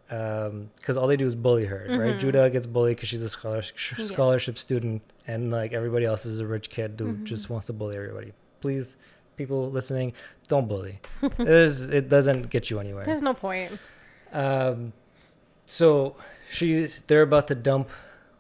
because 0.08 0.98
all 0.98 1.08
they 1.08 1.18
do 1.18 1.26
is 1.26 1.36
bully 1.36 1.66
her, 1.66 1.86
right? 1.90 2.16
Mhm. 2.16 2.20
Judah 2.20 2.50
gets 2.50 2.66
bullied 2.66 2.96
because 2.98 3.10
she's 3.10 3.22
a 3.24 3.30
scholarship 3.30 3.98
Yeah. 3.98 4.06
scholarship 4.06 4.58
student, 4.58 5.02
and 5.28 5.52
like 5.52 5.74
everybody 5.74 6.06
else 6.06 6.26
is 6.26 6.40
a 6.40 6.46
rich 6.48 6.70
kid 6.70 6.96
who 7.00 7.14
Mhm. 7.14 7.24
just 7.24 7.50
wants 7.50 7.68
to 7.68 7.74
bully 7.74 7.96
everybody. 7.98 8.34
Please, 8.62 8.96
people 9.36 9.70
listening, 9.72 10.14
don't 10.48 10.68
bully. 10.68 11.00
it 11.38 12.10
doesn't 12.10 12.50
get 12.50 12.70
you 12.70 12.80
anywhere. 12.80 13.04
There's 13.06 13.22
no 13.22 13.34
point. 13.34 13.80
Um, 14.34 14.94
so 15.66 16.16
she's 16.50 17.02
they're 17.08 17.22
about 17.24 17.48
to 17.50 17.56
dump 17.56 17.90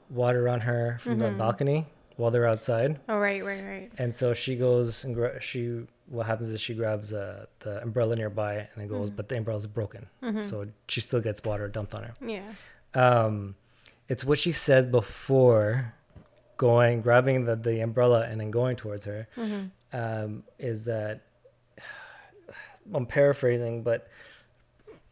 water 0.10 0.48
on 0.50 0.62
her 0.62 0.98
from 1.02 1.20
the 1.20 1.26
Mhm. 1.26 1.38
balcony 1.38 1.86
while 2.16 2.32
they're 2.32 2.48
outside, 2.48 3.00
Oh 3.10 3.18
right, 3.20 3.44
right, 3.46 3.64
right. 3.64 3.92
and 3.98 4.16
so 4.16 4.34
she 4.34 4.56
goes 4.56 5.04
and 5.04 5.14
gra- 5.14 5.40
she 5.42 5.86
what 6.08 6.26
happens 6.26 6.50
is 6.50 6.62
she 6.62 6.74
grabs 6.74 7.12
uh, 7.14 7.46
the 7.60 7.82
umbrella 7.82 8.16
nearby 8.16 8.68
and 8.74 8.84
it 8.84 8.88
goes, 8.88 9.10
Mhm. 9.12 9.16
but 9.18 9.28
the 9.30 9.36
umbrella's 9.38 9.68
broken, 9.68 10.08
hmm 10.22 10.44
so 10.46 10.68
she 10.88 11.02
still 11.02 11.20
gets 11.20 11.44
water 11.44 11.68
dumped 11.68 11.94
on 11.94 12.04
her. 12.04 12.14
yeah. 12.26 12.54
Um, 12.94 13.56
it's 14.08 14.24
what 14.24 14.38
she 14.40 14.52
said 14.54 14.92
before 14.92 15.94
going 16.56 17.02
grabbing 17.02 17.44
the, 17.46 17.56
the 17.56 17.82
umbrella 17.82 18.22
and 18.30 18.40
then 18.42 18.50
going 18.52 18.76
towards 18.78 19.04
her 19.06 19.28
hmm 19.36 19.66
um, 19.94 20.44
is 20.58 20.86
that 20.86 21.22
I'm 22.94 23.06
paraphrasing, 23.06 23.84
but 23.84 24.08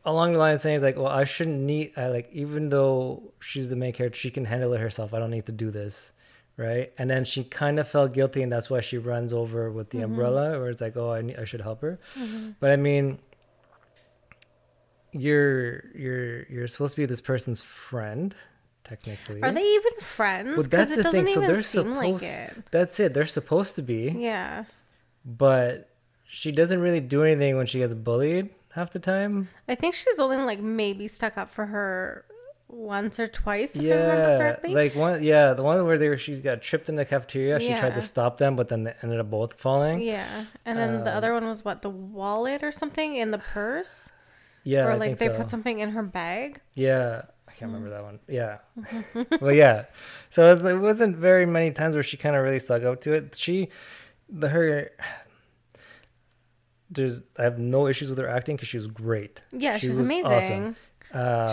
along 0.06 0.34
the 0.34 0.40
line 0.40 0.60
saying 0.60 0.82
like, 0.82 0.96
well, 0.98 1.08
I 1.08 1.24
shouldn't 1.24 1.60
need, 1.60 1.94
I 1.98 2.08
like, 2.08 2.30
even 2.32 2.70
though 2.70 3.34
she's 3.40 3.70
the 3.70 3.76
main 3.76 3.92
character, 3.94 4.18
she 4.20 4.30
can 4.32 4.46
handle 4.46 4.72
it 4.74 4.80
herself. 4.80 5.14
I 5.14 5.20
don't 5.20 5.32
need 5.32 5.46
to 5.48 5.52
do 5.52 5.72
this. 5.72 6.12
Right. 6.58 6.94
And 6.98 7.10
then 7.10 7.26
she 7.26 7.44
kind 7.44 7.80
of 7.80 7.88
felt 7.88 8.14
guilty. 8.14 8.42
And 8.42 8.50
that's 8.52 8.70
why 8.70 8.80
she 8.80 8.98
runs 8.98 9.34
over 9.34 9.70
with 9.70 9.90
the 9.90 9.98
Mhm. 10.00 10.04
umbrella 10.06 10.58
or 10.58 10.70
it's 10.70 10.80
like, 10.80 10.96
oh, 10.96 11.12
I, 11.12 11.22
need, 11.22 11.38
I 11.38 11.44
should 11.44 11.60
help 11.62 11.82
her. 11.82 12.00
hmm 12.14 12.52
But 12.62 12.72
I 12.72 12.78
mean, 12.78 13.20
you're, 15.12 15.84
you're, 15.96 16.44
you're 16.44 16.68
supposed 16.68 16.96
to 16.96 17.02
be 17.02 17.06
this 17.06 17.22
person's 17.22 17.62
friend, 17.62 18.36
technically. 18.84 19.42
Are 19.42 19.52
they 19.52 19.64
even 19.64 19.94
friends? 20.00 20.48
Well, 20.50 20.64
Because 20.64 20.70
that's 20.70 20.92
it 20.92 20.96
the 20.98 21.04
doesn't 21.04 21.26
thing. 21.26 21.34
So 21.34 21.42
even 21.42 21.54
they're 21.54 21.62
seem 21.64 21.96
like 21.96 22.22
it. 22.24 22.54
that's 22.72 23.00
it. 23.00 23.14
They're 23.14 23.26
supposed 23.26 23.76
to 23.76 23.82
be 23.82 24.16
Yeah. 24.18 24.66
but 25.26 25.90
she 26.28 26.52
doesn't 26.52 26.80
really 26.82 27.00
do 27.00 27.24
anything 27.24 27.56
when 27.56 27.66
she 27.66 27.80
gets 27.80 27.94
bullied 27.94 28.50
half 28.76 28.92
the 28.92 29.00
time. 29.00 29.50
I 29.68 29.76
think 29.76 29.96
she's 29.96 30.20
only 30.20 30.38
like 30.38 30.60
maybe 30.60 31.08
stuck 31.08 31.38
up 31.38 31.50
for 31.50 31.66
her 31.68 32.26
once 32.68 33.20
or 33.20 33.28
twice, 33.28 33.76
if 33.76 33.82
I 33.84 33.86
remember 33.86 34.16
yeah, 34.16 34.38
correctly. 34.38 34.74
like 34.74 34.96
one, 34.96 35.24
yeah, 35.24 35.54
the 35.54 35.64
one 35.64 35.86
where 35.86 35.98
they 35.98 36.10
were, 36.10 36.18
she 36.18 36.40
got 36.40 36.62
tripped 36.62 36.90
in 36.90 36.96
the 36.96 37.06
cafeteria. 37.06 37.60
She 37.60 37.74
tried 37.74 37.94
to 37.96 38.02
stop 38.02 38.38
them, 38.38 38.56
but 38.56 38.70
then 38.70 38.84
they 38.84 38.94
ended 39.02 39.20
up 39.20 39.30
both 39.30 39.54
falling. 39.54 40.00
Yeah, 40.02 40.26
yeah. 40.28 40.46
And 40.66 40.78
then 40.78 41.04
the 41.04 41.12
Um, 41.12 41.18
other 41.18 41.34
one 41.34 41.46
was 41.46 41.64
what, 41.64 41.82
the 41.82 41.90
wallet 41.90 42.64
or 42.64 42.72
something 42.72 43.16
in 43.16 43.32
the 43.32 43.38
purse? 43.38 44.12
Yeah, 44.64 44.88
or 44.88 44.98
like 44.98 45.18
they 45.18 45.28
so. 45.28 45.38
put 45.38 45.48
something 45.48 45.80
in 45.80 45.92
her 45.92 46.02
bag. 46.04 46.60
Yeah, 46.74 47.22
I 47.48 47.52
can't 47.52 47.72
remember 47.72 47.92
that 47.92 48.04
one. 48.04 48.20
Yeah, 48.28 48.58
well, 49.40 49.54
yeah. 49.54 49.86
So 50.32 50.56
it 50.56 50.80
wasn't 50.80 51.18
very 51.18 51.46
many 51.46 51.72
times 51.72 51.94
where 51.94 52.04
she 52.04 52.18
kind 52.18 52.36
of 52.36 52.44
really 52.44 52.60
stuck 52.60 52.84
up 52.84 53.00
to 53.02 53.14
it. 53.14 53.36
She, 53.36 53.70
the 54.28 54.50
her. 54.50 54.92
There's, 56.90 57.22
I 57.38 57.44
have 57.44 57.58
no 57.58 57.88
issues 57.88 58.10
with 58.10 58.18
her 58.20 58.28
acting 58.28 58.56
because 58.58 58.68
she 58.70 58.78
was 58.78 58.88
great. 58.88 59.42
Yeah, 59.52 59.78
She 59.78 59.88
she's 59.88 59.98
was 59.98 60.08
amazing. 60.08 60.32
awesome. 60.32 60.76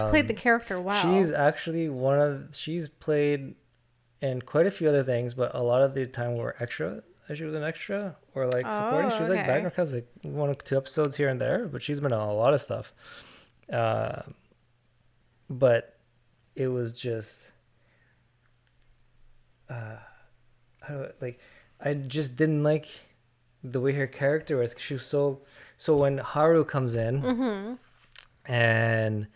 She 0.05 0.11
played 0.11 0.29
the 0.29 0.35
Um, 0.35 0.39
character 0.39 0.81
well. 0.81 1.01
She's 1.03 1.31
actually 1.33 1.89
one 1.89 2.19
of 2.19 2.49
she's 2.57 2.89
played 2.89 3.55
in 4.21 4.43
quite 4.43 4.67
a 4.67 4.71
few 4.71 4.89
other 4.89 5.03
things, 5.03 5.35
but 5.35 5.55
a 5.55 5.63
lot 5.63 5.83
of 5.83 5.95
the 5.95 6.07
time 6.07 6.35
we 6.35 6.41
were 6.41 6.57
extra. 6.61 7.03
She 7.35 7.45
was 7.45 7.55
an 7.55 7.63
extra 7.63 8.17
or 8.35 8.47
like 8.47 8.67
supporting. 8.67 9.11
Oh, 9.11 9.15
She 9.15 9.21
was 9.21 9.31
like 9.31 9.39
okay. 9.39 9.47
background 9.49 9.75
cast, 9.75 9.95
like 9.95 10.09
one 10.23 10.51
or 10.51 10.55
two 10.55 10.77
episodes 10.77 11.17
here 11.17 11.29
and 11.29 11.41
there, 11.41 11.67
but 11.67 11.83
she's 11.83 11.99
been 12.01 12.13
on 12.13 12.29
a 12.29 12.35
lot 12.35 12.53
of 12.53 12.61
stuff. 12.61 12.93
Uh, 13.73 14.23
but 15.49 15.99
it 16.57 16.69
was 16.69 16.93
just, 16.93 17.39
uh, 19.71 19.97
I, 20.89 21.07
like, 21.21 21.41
I 21.81 21.95
just 21.95 22.37
didn't 22.37 22.63
like 22.63 22.87
the 23.65 23.81
way 23.81 23.93
her 23.93 24.07
character 24.07 24.57
was. 24.57 24.75
She 24.79 24.95
was 24.95 25.05
so 25.07 25.41
so 25.79 25.97
when 25.97 26.19
Haru 26.19 26.65
comes 26.65 26.97
in 26.97 27.21
hmm 27.21 27.75
and 28.45 29.27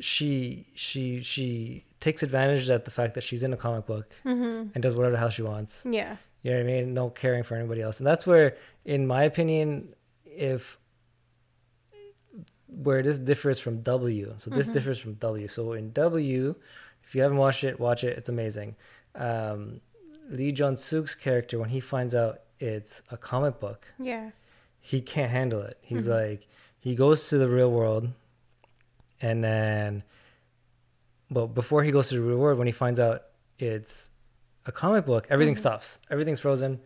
she 0.00 0.66
she 0.74 1.20
she 1.22 1.84
takes 2.00 2.22
advantage 2.22 2.68
of 2.68 2.84
the 2.84 2.90
fact 2.90 3.14
that 3.14 3.22
she's 3.22 3.42
in 3.42 3.52
a 3.52 3.56
comic 3.56 3.86
book 3.86 4.12
hmm 4.22 4.64
and 4.74 4.82
does 4.82 4.94
whatever 4.94 5.12
the 5.12 5.18
hell 5.18 5.30
she 5.30 5.42
wants. 5.42 5.82
Yeah. 5.88 6.16
You 6.42 6.52
know 6.52 6.58
what 6.58 6.64
I 6.64 6.66
mean? 6.66 6.94
No 6.94 7.10
caring 7.10 7.42
for 7.42 7.56
anybody 7.56 7.82
else. 7.82 7.98
And 7.98 8.06
that's 8.06 8.24
where, 8.26 8.56
in 8.84 9.06
my 9.06 9.22
opinion, 9.24 9.94
if 10.24 10.78
where 12.68 13.02
this 13.02 13.18
differs 13.18 13.58
from 13.58 13.80
W. 13.82 14.34
So 14.36 14.50
this 14.50 14.68
Mhm. 14.68 14.72
differs 14.74 14.98
from 14.98 15.14
W. 15.14 15.48
So 15.48 15.72
in 15.72 15.92
W, 15.92 16.54
if 17.04 17.14
you 17.14 17.22
haven't 17.22 17.38
watched 17.38 17.64
it, 17.64 17.80
watch 17.80 18.04
it. 18.04 18.16
It's 18.18 18.28
amazing. 18.28 18.76
Um, 19.14 19.80
Lee 20.28 20.52
Jong 20.52 20.76
Suk's 20.76 21.14
character, 21.14 21.58
when 21.58 21.70
he 21.70 21.80
finds 21.80 22.14
out 22.14 22.40
it's 22.60 23.02
a 23.10 23.16
comic 23.16 23.60
book, 23.60 23.86
Yeah. 23.98 24.30
he 24.80 25.00
can't 25.00 25.30
handle 25.30 25.60
it. 25.62 25.78
He's 25.82 26.06
Mhm. 26.06 26.10
like, 26.10 26.48
he 26.78 26.94
goes 26.94 27.28
to 27.28 27.38
the 27.38 27.48
real 27.48 27.70
world, 27.70 28.12
and 29.20 29.42
then, 29.42 30.02
but 31.30 31.48
before 31.48 31.82
he 31.82 31.90
goes 31.90 32.08
to 32.08 32.14
the 32.14 32.20
real 32.20 32.38
world, 32.38 32.58
when 32.58 32.66
he 32.66 32.72
finds 32.72 33.00
out 33.00 33.24
it's 33.58 34.10
a 34.64 34.72
comic 34.72 35.04
book, 35.06 35.26
everything 35.30 35.54
Mhm. 35.54 35.58
stops, 35.58 36.00
everything's 36.10 36.40
frozen, 36.40 36.80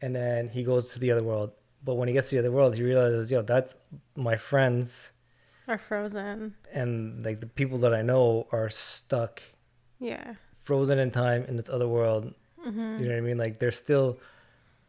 and 0.00 0.14
then 0.14 0.48
he 0.48 0.64
goes 0.64 0.92
to 0.92 0.98
the 0.98 1.10
other 1.10 1.22
world. 1.22 1.52
But 1.82 1.94
when 1.94 2.08
he 2.08 2.14
gets 2.14 2.30
to 2.30 2.36
the 2.36 2.40
other 2.40 2.52
world, 2.52 2.74
he 2.76 2.82
realizes, 2.82 3.30
yo, 3.30 3.42
that's 3.42 3.74
my 4.16 4.36
friends, 4.36 5.12
are 5.68 5.78
Frozen. 5.78 6.54
and 6.72 7.24
like 7.24 7.40
the 7.40 7.46
people 7.46 7.78
that 7.78 7.94
I 7.94 8.02
know 8.02 8.46
are 8.52 8.68
stuck, 8.70 9.42
Yeah. 9.98 10.34
frozen 10.62 10.98
in 10.98 11.10
time 11.10 11.44
in 11.44 11.56
this 11.56 11.68
other 11.70 11.88
world. 11.88 12.34
hmm 12.62 12.96
You 12.98 13.04
know 13.06 13.10
what 13.10 13.18
I 13.18 13.20
mean? 13.20 13.36
Like 13.38 13.58
they're 13.60 13.70
still 13.70 14.18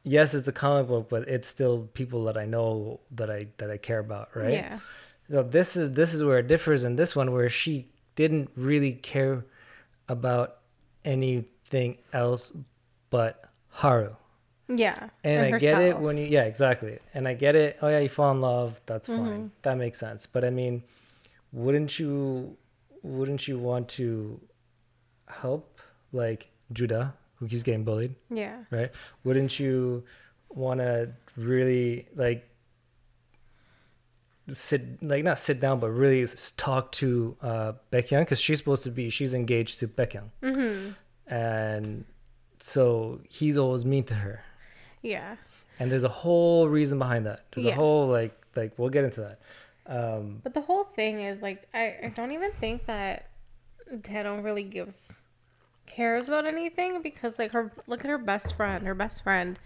yes, 0.06 0.34
it's 0.34 0.48
a 0.48 0.52
comic 0.54 0.88
book, 0.88 1.10
but 1.10 1.28
it's 1.28 1.48
still 1.50 1.90
people 1.94 2.24
that 2.26 2.38
I 2.38 2.46
know 2.46 3.02
that 3.12 3.30
I 3.30 3.48
that 3.58 3.70
I 3.70 3.76
care 3.78 4.00
about, 4.00 4.30
right? 4.36 4.54
Yeah. 4.54 4.80
So 5.30 5.44
this 5.44 5.76
is 5.76 5.92
this 5.94 6.14
is 6.14 6.24
where 6.24 6.38
it 6.40 6.48
differs 6.48 6.84
in 6.86 6.96
this 6.96 7.16
one 7.16 7.34
where 7.34 7.50
she 7.50 7.90
didn't 8.16 8.50
really 8.56 8.94
care 8.94 9.44
about 10.08 10.58
anything 11.04 11.98
else 12.14 12.52
but 13.10 13.44
Haru. 13.82 14.16
Yeah. 14.68 15.10
And, 15.24 15.46
I 15.46 15.50
herself. 15.52 15.80
get 15.80 15.82
it 15.90 16.00
when 16.00 16.18
you 16.18 16.26
yeah, 16.26 16.44
exactly. 16.46 17.00
And 17.14 17.28
I 17.28 17.34
get 17.34 17.56
it. 17.56 17.78
Oh 17.82 17.88
yeah, 17.90 18.00
you 18.00 18.10
fall 18.10 18.32
in 18.32 18.42
love, 18.42 18.82
that's 18.86 19.08
Mm-hmm. 19.08 19.26
fine. 19.26 19.52
That 19.64 19.78
makes 19.78 20.00
sense. 20.00 20.26
But 20.26 20.44
I 20.46 20.50
mean, 20.50 20.84
wouldn't 21.52 22.00
you 22.00 22.56
wouldn't 23.04 23.48
you 23.48 23.58
want 23.60 23.90
to 23.90 24.40
help 25.28 25.80
like 26.12 26.50
Judah 26.72 27.14
who 27.36 27.48
keeps 27.48 27.64
getting 27.64 27.84
bullied? 27.84 28.16
Yeah. 28.30 28.64
right? 28.72 28.92
Wouldn't 29.24 29.60
you 29.60 30.04
want 30.50 30.80
to 30.80 31.12
really 31.36 32.08
like 32.16 32.48
sit 34.50 35.02
like 35.04 35.24
not 35.24 35.40
sit 35.40 35.60
down, 35.60 35.80
but 35.80 35.90
really 35.90 36.26
talk 36.58 36.92
to 36.94 37.36
uh, 37.42 37.74
Baekhyun 37.92 38.22
because 38.22 38.40
she's 38.40 38.60
supposed 38.60 38.84
to 38.84 38.92
be 38.92 39.10
she's 39.10 39.34
engaged 39.34 39.80
to 39.80 39.88
Baekhyun, 39.88 40.30
hmm 40.42 40.90
and 41.28 42.06
so 42.60 43.20
he's 43.28 43.58
always 43.58 43.84
mean 43.84 44.04
to 44.06 44.14
her, 44.16 44.44
Yeah. 45.02 45.38
and 45.80 45.92
there's 45.92 46.04
a 46.04 46.10
whole 46.10 46.68
reason 46.70 47.00
behind 47.00 47.26
that. 47.26 47.46
There's 47.54 47.66
Yeah. 47.66 47.72
a 47.74 47.76
whole 47.76 48.08
like 48.08 48.34
like 48.56 48.78
we'll 48.78 48.90
get 48.90 49.04
into 49.06 49.22
that. 49.22 49.40
Um, 49.88 50.42
But 50.44 50.54
the 50.54 50.62
whole 50.62 50.84
thing 50.84 51.22
is 51.22 51.42
like 51.42 51.68
I, 51.74 51.96
I 52.04 52.14
don't 52.16 52.32
even 52.32 52.52
think 52.54 52.86
that 52.86 53.30
Dano 54.02 54.42
really 54.42 54.64
gives 54.64 55.24
cares 55.86 56.28
about 56.28 56.46
anything 56.46 57.02
because 57.02 57.38
like 57.40 57.52
her 57.52 57.72
look 57.88 58.04
at 58.04 58.10
her 58.10 58.18
best 58.18 58.56
friend. 58.56 58.86
Her 58.88 58.96
best 58.96 59.24
friend 59.24 59.60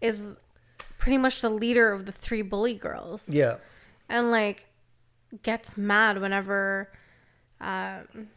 is 0.00 0.36
pretty 0.98 1.18
much 1.18 1.40
the 1.40 1.50
leader 1.50 1.92
of 1.92 2.06
the 2.06 2.12
three 2.12 2.42
bully 2.42 2.74
girls. 2.74 3.28
yeah, 3.28 3.56
And 4.08 4.30
like 4.30 4.66
gets 5.42 5.76
mad 5.76 6.20
whenever 6.20 6.90
um 7.60 8.28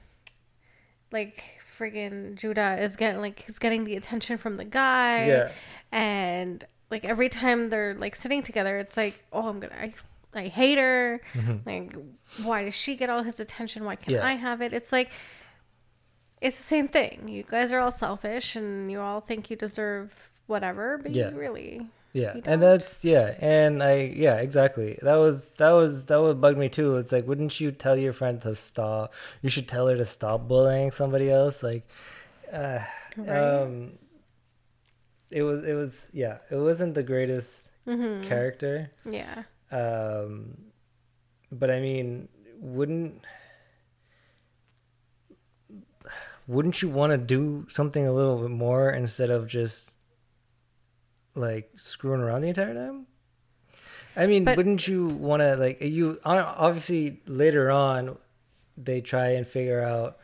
like 1.12 1.44
friggin' 1.78 2.36
Judah 2.36 2.78
is 2.80 2.96
getting 2.96 3.22
like 3.22 3.40
he's 3.40 3.60
getting 3.60 3.84
the 3.86 3.96
attention 3.96 4.38
from 4.38 4.56
the 4.56 4.66
guy. 4.66 5.28
yeah, 5.28 5.52
and 5.92 6.64
like 6.90 7.06
every 7.06 7.30
time 7.30 7.70
they're 7.70 7.96
like 7.96 8.16
sitting 8.16 8.44
together 8.44 8.78
it's 8.78 8.98
like 8.98 9.24
oh 9.32 9.48
i'm 9.48 9.60
gonna 9.62 9.74
i, 9.80 9.94
I 10.34 10.48
hate 10.48 10.78
her 10.78 11.22
like 11.66 11.96
why 12.44 12.66
does 12.66 12.74
she 12.74 12.96
get 12.98 13.10
all 13.10 13.24
his 13.24 13.40
attention 13.40 13.86
why 13.86 13.96
can't 13.96 14.08
Mm-hmm. 14.18 14.26
Yeah. 14.26 14.26
i 14.26 14.34
have 14.36 14.62
it 14.62 14.74
it's 14.74 14.92
like 14.92 15.10
it's 16.42 16.58
the 16.58 16.64
same 16.64 16.88
thing 16.88 17.28
you 17.28 17.44
guys 17.44 17.72
are 17.72 17.80
all 17.80 17.92
selfish 17.92 18.56
and 18.56 18.92
you 18.92 19.00
all 19.00 19.22
think 19.22 19.50
you 19.50 19.56
deserve 19.56 20.30
whatever 20.48 20.98
but 20.98 21.12
Yeah. 21.12 21.30
you 21.30 21.38
really 21.38 21.88
yeah, 22.14 22.36
You 22.36 22.42
and 22.46 22.62
that's 22.62 23.06
yeah, 23.06 23.36
and 23.40 23.82
I 23.82 24.12
yeah 24.14 24.36
exactly. 24.36 25.00
That 25.02 25.16
was 25.16 25.46
that 25.60 25.72
was 25.72 26.06
that 26.08 26.20
would 26.20 26.42
bug 26.42 26.58
me 26.58 26.68
too. 26.68 26.98
It's 26.98 27.14
like, 27.14 27.26
wouldn't 27.26 27.62
you 27.62 27.72
tell 27.72 27.96
your 27.98 28.12
friend 28.12 28.42
to 28.42 28.54
stop? 28.54 29.14
You 29.42 29.48
should 29.50 29.70
tell 29.70 29.88
her 29.88 29.96
to 29.96 30.04
stop 30.04 30.46
bullying 30.46 30.92
somebody 30.92 31.32
else. 31.32 31.64
Like, 31.64 31.88
uh, 32.52 32.80
Right. 33.16 33.30
um, 33.64 33.94
it 35.30 35.44
was 35.44 35.64
it 35.64 35.74
was 35.74 36.08
yeah, 36.12 36.40
it 36.50 36.58
wasn't 36.58 36.96
the 36.96 37.04
greatest 37.04 37.62
Mm-hmm. 37.88 38.28
character. 38.28 38.92
Yeah. 39.10 39.44
Um, 39.72 40.58
but 41.50 41.72
I 41.72 41.80
mean, 41.80 42.28
wouldn't 42.60 43.24
wouldn't 46.52 46.82
you 46.82 46.90
want 46.90 47.12
to 47.12 47.18
do 47.18 47.66
something 47.70 48.06
a 48.06 48.12
little 48.12 48.38
bit 48.42 48.52
more 48.52 48.90
instead 48.92 49.30
of 49.30 49.48
just 49.48 49.98
like 51.36 51.72
screwing 51.78 52.22
around 52.22 52.42
the 52.42 52.50
entire 52.50 52.74
time? 52.74 53.08
I 54.16 54.28
mean, 54.28 54.44
But- 54.44 54.58
wouldn't 54.58 54.88
you 54.88 55.08
want 55.08 55.42
to 55.42 55.56
like 55.56 55.82
you 55.82 56.20
obviously 56.26 57.22
later 57.26 57.72
on 57.72 58.18
they 58.78 59.00
try 59.02 59.30
and 59.30 59.48
figure 59.48 59.82
out 59.82 60.18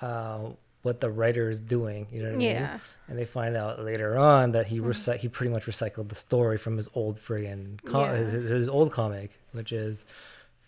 uh, 0.00 0.50
what 0.82 1.00
the 1.00 1.10
writer 1.10 1.48
is 1.50 1.60
doing, 1.60 2.06
you 2.10 2.20
know 2.22 2.28
what 2.28 2.34
I 2.34 2.38
mean? 2.38 2.50
Yeah. 2.56 2.78
And 3.08 3.18
they 3.18 3.24
find 3.24 3.54
out 3.56 3.84
later 3.84 4.16
on 4.18 4.52
that 4.52 4.66
he 4.68 4.80
recy- 4.80 5.18
he 5.18 5.28
pretty 5.28 5.52
much 5.52 5.66
recycled 5.66 6.08
the 6.08 6.14
story 6.16 6.58
from 6.58 6.76
his 6.76 6.88
old 6.94 7.18
friggin' 7.20 7.84
com- 7.84 8.06
Yeah. 8.06 8.16
his, 8.16 8.32
his, 8.32 8.50
his 8.50 8.68
old 8.68 8.90
comic, 8.90 9.30
which 9.52 9.70
is 9.72 10.04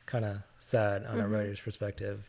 kind 0.06 0.24
of 0.24 0.38
sad 0.58 1.04
on 1.06 1.18
a 1.18 1.24
Mhm. 1.24 1.30
writer's 1.32 1.60
perspective. 1.60 2.28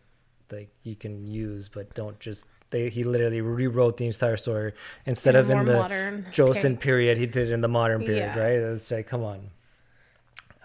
Like 0.51 0.69
you 0.83 0.95
can 0.95 1.27
use, 1.27 1.69
but 1.69 1.93
don't 1.93 2.19
just. 2.19 2.45
They 2.71 2.89
he 2.89 3.03
literally 3.03 3.41
rewrote 3.41 3.97
the 3.97 4.07
entire 4.07 4.37
story 4.37 4.73
instead 5.05 5.35
In 5.35 5.41
of 5.41 5.49
in 5.49 5.65
the 5.65 5.73
modern 5.73 6.27
Joseon 6.31 6.61
take. 6.61 6.79
period. 6.81 7.17
He 7.17 7.25
did 7.27 7.49
it 7.49 7.53
in 7.53 7.61
the 7.61 7.67
modern 7.67 8.01
period, 8.01 8.33
Yeah. 8.35 8.39
right? 8.39 8.57
It's 8.75 8.89
like, 8.91 9.07
come 9.07 9.23
on. 9.23 9.49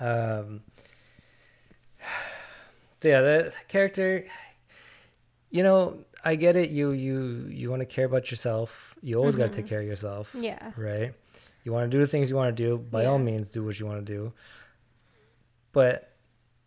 Um. 0.00 0.62
So 3.02 3.08
yeah, 3.08 3.20
the 3.20 3.52
character. 3.68 4.26
You 5.50 5.62
know, 5.62 5.98
I 6.24 6.36
get 6.36 6.56
it. 6.56 6.70
You 6.70 6.92
you 6.92 7.46
you 7.50 7.70
want 7.70 7.80
to 7.80 7.86
care 7.86 8.04
about 8.06 8.30
yourself. 8.30 8.94
You 9.02 9.16
always 9.18 9.36
got 9.36 9.50
to 9.52 9.56
take 9.56 9.66
care 9.66 9.80
of 9.80 9.86
yourself, 9.86 10.34
Yeah. 10.38 10.72
right? 10.76 11.12
You 11.64 11.72
want 11.72 11.90
to 11.90 11.96
do 11.96 12.00
the 12.00 12.06
things 12.06 12.30
you 12.30 12.36
want 12.36 12.56
to 12.56 12.62
do. 12.62 12.78
By 12.78 13.04
all 13.06 13.18
means, 13.18 13.50
do 13.50 13.64
what 13.64 13.78
you 13.80 13.86
want 13.86 14.04
to 14.06 14.12
do. 14.12 14.32
But 15.72 16.12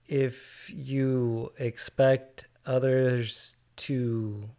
if 0.08 0.70
you 0.70 1.52
expect 1.58 2.46
others 2.66 3.56
to 3.76 4.50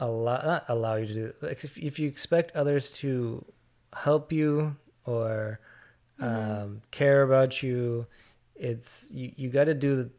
allow 0.00 0.40
not 0.42 0.64
allow 0.68 0.94
you 0.94 1.06
to 1.06 1.14
do 1.14 1.32
like 1.42 1.64
if, 1.64 1.76
if 1.76 1.98
you 1.98 2.06
expect 2.08 2.54
others 2.54 2.92
to 2.92 3.44
help 3.94 4.32
you 4.32 4.76
or 5.04 5.58
Mhm. 6.20 6.24
um, 6.62 6.82
care 6.90 7.22
about 7.22 7.62
you 7.62 8.06
it's 8.56 9.08
you, 9.10 9.32
you 9.36 9.48
got 9.50 9.64
to 9.64 9.74
do 9.74 9.94
the, 9.96 10.10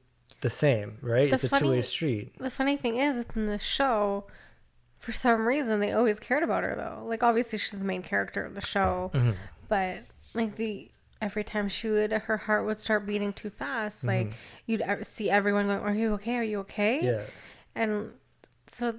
the 0.41 0.49
same 0.49 0.97
right 1.01 1.29
The 1.29 1.35
it's 1.35 1.43
a 1.45 1.59
two-way 1.59 1.81
street 1.81 2.37
The 2.39 2.49
funny 2.49 2.77
thing 2.77 2.95
is, 2.97 3.17
within 3.17 3.47
the 3.47 3.57
show, 3.57 4.25
for 4.99 5.11
some 5.11 5.45
reason, 5.47 5.79
they 5.81 5.91
always 5.91 6.19
cared 6.21 6.43
about 6.43 6.63
her 6.63 6.73
though. 6.75 7.05
Like 7.05 7.21
obviously, 7.23 7.59
she's 7.59 7.77
the 7.79 7.85
main 7.85 8.01
character 8.01 8.43
of 8.45 8.55
the 8.55 8.61
show, 8.61 9.11
Mhm. 9.13 9.35
but 9.67 9.99
like 10.33 10.55
the 10.55 10.89
every 11.21 11.43
time 11.43 11.67
she 11.69 11.89
would, 11.89 12.11
her 12.11 12.37
heart 12.37 12.65
would 12.65 12.77
start 12.77 13.05
beating 13.05 13.33
too 13.33 13.49
fast. 13.49 14.03
Like 14.03 14.33
you'd 14.65 14.83
see 15.03 15.29
everyone 15.29 15.67
going, 15.67 15.79
"Are 15.79 15.93
you 15.93 16.13
okay? 16.15 16.35
Are 16.37 16.43
you 16.43 16.59
okay?" 16.59 16.97
Mm-hmm. 16.97 17.05
yeah 17.07 17.23
And 17.75 18.11
so, 18.67 18.93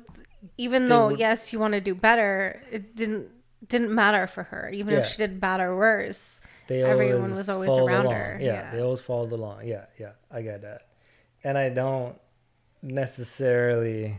even 0.59 0.85
They 0.85 0.89
though 0.89 1.09
yes, 1.11 1.53
you 1.53 1.59
want 1.59 1.75
to 1.75 1.81
do 1.81 1.95
better, 1.95 2.63
it 2.71 2.97
didn't 2.97 3.29
didn't 3.67 3.95
matter 3.95 4.27
for 4.27 4.45
her. 4.45 4.71
Even 4.73 4.95
if 4.95 5.07
she 5.07 5.19
did 5.19 5.41
bad 5.41 5.61
or 5.61 5.77
worse, 5.77 6.41
they 6.67 6.83
Everyone 6.83 7.35
was 7.35 7.49
always 7.49 7.71
around 7.77 8.07
along. 8.07 8.15
her, 8.15 8.39
Yeah, 8.41 8.47
yeah. 8.55 8.71
they 8.73 8.81
always 8.81 9.01
followed 9.01 9.33
along. 9.33 9.67
Yeah, 9.67 9.87
yeah, 9.99 10.13
I 10.31 10.43
get 10.43 10.63
that. 10.63 10.89
And 11.45 11.57
I 11.59 11.69
don't 11.69 12.17
necessarily 12.83 14.17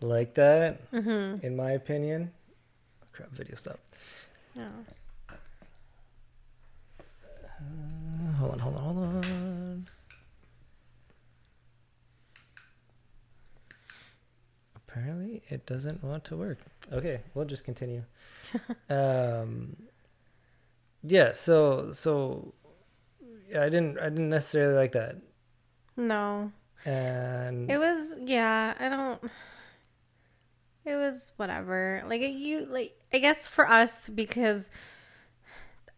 like 0.00 0.34
that, 0.34 0.90
mm-hmm. 0.92 1.44
in 1.46 1.56
my 1.56 1.72
opinion. 1.72 2.32
Crap, 3.12 3.30
video 3.30 3.54
stop. 3.56 3.78
yeah. 4.54 4.68
Uh, 7.58 8.32
hold 8.36 8.52
on, 8.52 8.58
hold 8.58 8.76
on, 8.76 8.82
hold 8.82 8.96
on. 9.24 9.88
Apparently, 14.74 15.42
it 15.48 15.66
doesn't 15.66 16.02
want 16.02 16.24
to 16.24 16.36
work. 16.36 16.58
Okay, 16.92 17.20
we'll 17.34 17.44
just 17.44 17.64
continue. 17.64 18.02
um, 18.90 19.76
yeah. 21.02 21.32
So, 21.34 21.92
so 21.92 22.54
yeah, 23.50 23.62
I 23.62 23.68
didn't, 23.68 23.98
I 23.98 24.08
didn't 24.08 24.30
necessarily 24.30 24.74
like 24.74 24.92
that, 24.92 25.16
no. 25.96 26.52
and 26.84 27.70
It 27.70 27.78
was 27.78 28.14
yeah, 28.24 28.74
I 28.78 28.88
don't 28.88 29.20
it 30.86 30.94
was 30.94 31.32
whatever. 31.36 32.02
Like 32.06 32.22
you 32.22 32.64
like 32.66 32.94
I 33.12 33.18
guess 33.18 33.46
for 33.46 33.68
us 33.68 34.08
because 34.08 34.70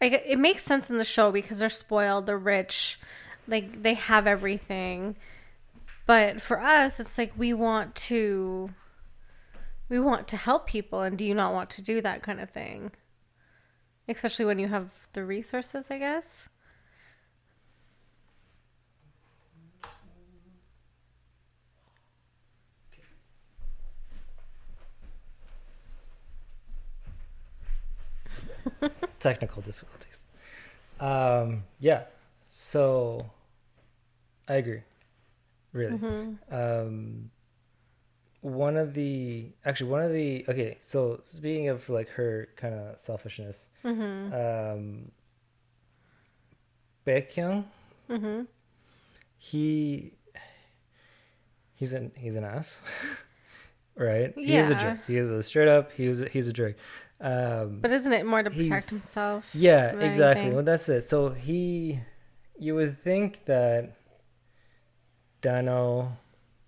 It 0.00 0.38
makes 0.38 0.62
sense 0.62 0.90
in 0.90 0.96
the 0.96 1.04
show 1.04 1.32
because 1.32 1.58
they're 1.58 1.68
spoiled, 1.68 2.26
they're 2.26 2.38
rich, 2.38 3.00
like 3.48 3.82
they 3.82 3.94
have 3.94 4.26
everything. 4.26 5.16
But 6.06 6.40
for 6.40 6.60
us 6.60 7.00
it's 7.00 7.18
like 7.18 7.32
we 7.36 7.52
want 7.52 7.94
to 7.96 8.70
we 9.88 9.98
want 9.98 10.28
to 10.28 10.36
help 10.36 10.66
people 10.66 11.02
and 11.02 11.16
do 11.18 11.24
you 11.24 11.34
not 11.34 11.52
want 11.52 11.70
to 11.70 11.82
do 11.82 12.00
that 12.00 12.22
kind 12.22 12.40
of 12.40 12.50
thing? 12.50 12.92
Especially 14.08 14.44
when 14.44 14.58
you 14.58 14.68
have 14.68 14.90
the 15.12 15.24
resources, 15.24 15.90
I 15.90 15.98
guess. 15.98 16.48
technical 29.20 29.62
difficulties. 29.62 30.24
Um, 31.00 31.64
yeah. 31.78 32.04
So, 32.50 33.30
I 34.48 34.54
agree. 34.54 34.82
Really. 35.72 35.98
Mm-hmm. 35.98 36.54
um 36.54 37.30
one 38.40 38.76
of 38.76 38.94
the 38.94 39.50
actually 39.64 39.90
one 39.90 40.00
of 40.02 40.12
the 40.12 40.44
okay 40.48 40.78
so 40.80 41.20
speaking 41.24 41.68
of 41.68 41.88
like 41.90 42.08
her 42.10 42.48
kind 42.56 42.72
of 42.74 42.98
selfishness 43.00 43.68
Mhm. 43.84 44.32
um 44.32 45.10
Baekhyun 47.06 47.64
Mhm. 48.08 48.46
he 49.38 50.12
he's 51.74 51.92
an 51.92 52.12
he's 52.16 52.36
an 52.36 52.44
ass 52.44 52.80
right 53.96 54.32
he 54.36 54.56
is 54.56 54.70
a 54.70 54.74
Yeah. 54.74 54.82
jerk 54.94 54.98
he 55.06 55.16
is 55.16 55.30
a 55.30 55.42
straight 55.42 55.68
up 55.68 55.92
he 55.92 56.08
was 56.08 56.20
he's 56.32 56.48
a 56.48 56.52
jerk 56.52 56.76
um 57.20 57.80
But 57.80 57.90
isn't 57.90 58.12
it 58.12 58.24
more 58.26 58.42
to 58.42 58.50
protect 58.50 58.90
himself? 58.90 59.50
yeah 59.54 59.90
exactly 59.98 60.42
anything? 60.42 60.54
well 60.54 60.64
that's 60.64 60.88
it 60.88 61.04
so 61.04 61.30
he 61.30 62.00
you 62.58 62.74
would 62.74 63.02
think 63.02 63.44
that 63.46 63.94
Dano 65.40 66.16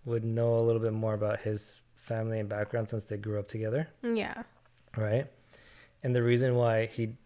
would 0.05 0.25
know 0.25 0.55
a 0.55 0.63
little 0.63 0.81
bit 0.81 0.93
more 0.93 1.15
about 1.15 1.41
his 1.41 1.81
family 1.97 2.39
and 2.39 2.49
background 2.49 2.89
since 2.89 3.05
they 3.05 3.17
grew 3.17 3.39
up 3.39 3.49
together 3.49 3.89
Yeah. 4.03 4.43
right? 4.97 5.27
And 6.03 6.15
the 6.15 6.23
reason 6.23 6.55
why 6.55 6.87
he 6.87 7.17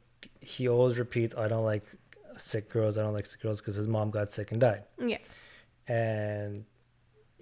he 0.40 0.68
always 0.68 0.98
repeats, 0.98 1.34
"I 1.36 1.48
don't 1.48 1.64
like 1.64 1.84
sick 2.38 2.68
girls. 2.70 2.96
I 2.98 3.02
don't 3.02 3.12
like 3.12 3.26
sick 3.26 3.40
girls," 3.42 3.60
because 3.60 3.76
his 3.76 3.86
mom 3.86 4.10
got 4.10 4.30
sick 4.30 4.50
and 4.52 4.60
died, 4.60 4.84
Yeah. 4.98 5.18
and 5.86 6.64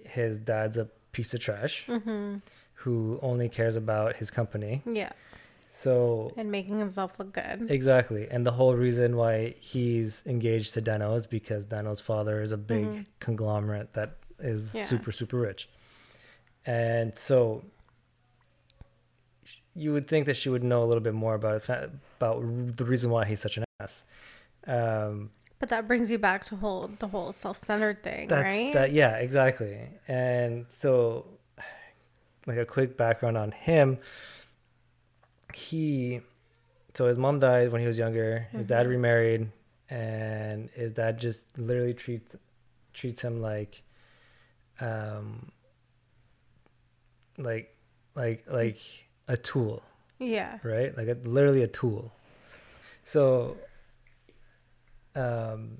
his 0.05 0.37
dad's 0.37 0.77
a 0.77 0.85
piece 1.13 1.33
of 1.33 1.39
trash 1.39 1.85
Mhm. 1.87 2.41
who 2.83 3.19
only 3.21 3.49
cares 3.49 3.75
about 3.75 4.17
his 4.17 4.29
company. 4.29 4.83
Yeah. 4.85 5.13
So 5.75 6.31
And 6.37 6.51
making 6.51 6.77
himself 6.77 7.17
look 7.17 7.33
good. 7.33 7.71
exactly, 7.71 8.27
and 8.29 8.45
the 8.45 8.51
whole 8.51 8.75
reason 8.75 9.15
why 9.17 9.55
he's 9.59 10.21
engaged 10.27 10.75
to 10.75 10.81
Dano 10.81 11.15
is 11.15 11.25
because 11.25 11.65
Dano's 11.65 11.99
father 11.99 12.43
is 12.43 12.51
a 12.51 12.57
big 12.57 12.85
Mhm. 12.91 13.05
conglomerate 13.19 13.93
that 13.93 14.17
is 14.37 14.75
Yeah. 14.75 14.85
super 14.85 15.11
super 15.11 15.37
rich, 15.37 15.67
and 16.63 17.17
so 17.17 17.63
you 19.73 19.91
would 19.93 20.07
think 20.07 20.27
that 20.27 20.35
she 20.35 20.47
would 20.49 20.63
know 20.63 20.83
a 20.83 20.85
little 20.85 21.01
bit 21.01 21.15
more 21.15 21.33
about 21.33 21.67
it, 21.67 21.91
about 22.19 22.77
the 22.77 22.85
reason 22.85 23.09
why 23.09 23.25
he's 23.25 23.39
such 23.41 23.57
an 23.57 23.63
ass. 23.79 24.03
Um, 24.67 25.31
But 25.57 25.69
that 25.69 25.87
brings 25.87 26.11
you 26.11 26.19
back 26.19 26.43
to 26.45 26.55
whole 26.57 26.87
the 26.99 27.07
whole 27.07 27.31
self-centered 27.31 28.03
thing, 28.03 28.27
that's 28.27 28.43
right? 28.43 28.73
that, 28.73 28.91
yeah, 28.91 29.15
exactly. 29.17 29.89
And 30.07 30.67
so, 30.77 31.25
like 32.45 32.57
a 32.57 32.65
quick 32.65 32.95
background 32.95 33.37
on 33.39 33.51
him, 33.51 33.97
he, 35.55 36.21
so 36.93 37.07
his 37.07 37.17
mom 37.17 37.39
died 37.39 37.71
when 37.71 37.81
he 37.81 37.87
was 37.87 37.97
younger. 37.97 38.47
His 38.51 38.65
dad 38.65 38.85
Mhm. 38.85 38.89
remarried, 38.89 39.51
and 39.89 40.69
his 40.71 40.93
dad 40.93 41.19
just 41.19 41.47
literally 41.57 41.93
treats 41.93 42.35
treats 42.93 43.23
him 43.23 43.41
like, 43.41 43.81
um, 44.79 45.51
like, 47.37 47.75
like, 48.15 48.43
like 48.47 48.77
a 49.27 49.35
tool. 49.37 49.81
yeah. 50.19 50.59
right? 50.63 50.95
Like 50.97 51.07
a, 51.07 51.17
literally 51.27 51.63
a 51.63 51.67
tool. 51.67 52.13
So, 53.03 53.57
um, 55.15 55.79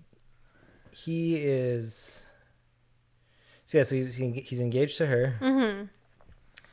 he 0.92 1.38
is. 1.38 2.26
So 3.66 3.78
yeah, 3.78 3.84
so 3.84 3.96
he's 3.96 4.16
he's 4.16 4.62
engaged 4.62 4.98
to 4.98 5.06
her, 5.08 5.36
Mhm. 5.40 5.90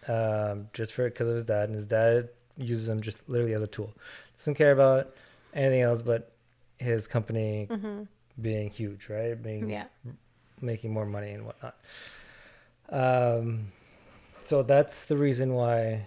um, 0.08 0.68
just 0.72 0.92
for 0.92 1.08
because 1.08 1.28
of 1.28 1.34
his 1.34 1.44
dad, 1.44 1.68
and 1.68 1.74
his 1.76 1.86
dad 1.86 2.28
uses 2.61 2.88
him 2.88 3.01
just 3.01 3.29
literally 3.29 3.55
as 3.55 3.62
a 3.62 3.66
tool. 3.66 3.92
Doesn't 4.38 4.55
care 4.55 4.73
about 4.73 5.14
anything 5.55 5.81
else 5.83 6.03
but 6.03 6.31
his 6.79 7.07
company 7.09 7.68
being 8.40 8.70
huge, 8.70 9.09
right? 9.09 9.40
Being 9.42 9.62
Mm-hmm. 9.62 9.70
Yeah. 9.70 9.85
making 10.61 10.92
more 10.92 11.07
money 11.07 11.33
and 11.33 11.44
whatnot. 11.46 11.77
Um, 12.88 13.73
so 14.44 14.62
that's 14.62 15.05
the 15.07 15.16
reason 15.16 15.55
why. 15.55 16.07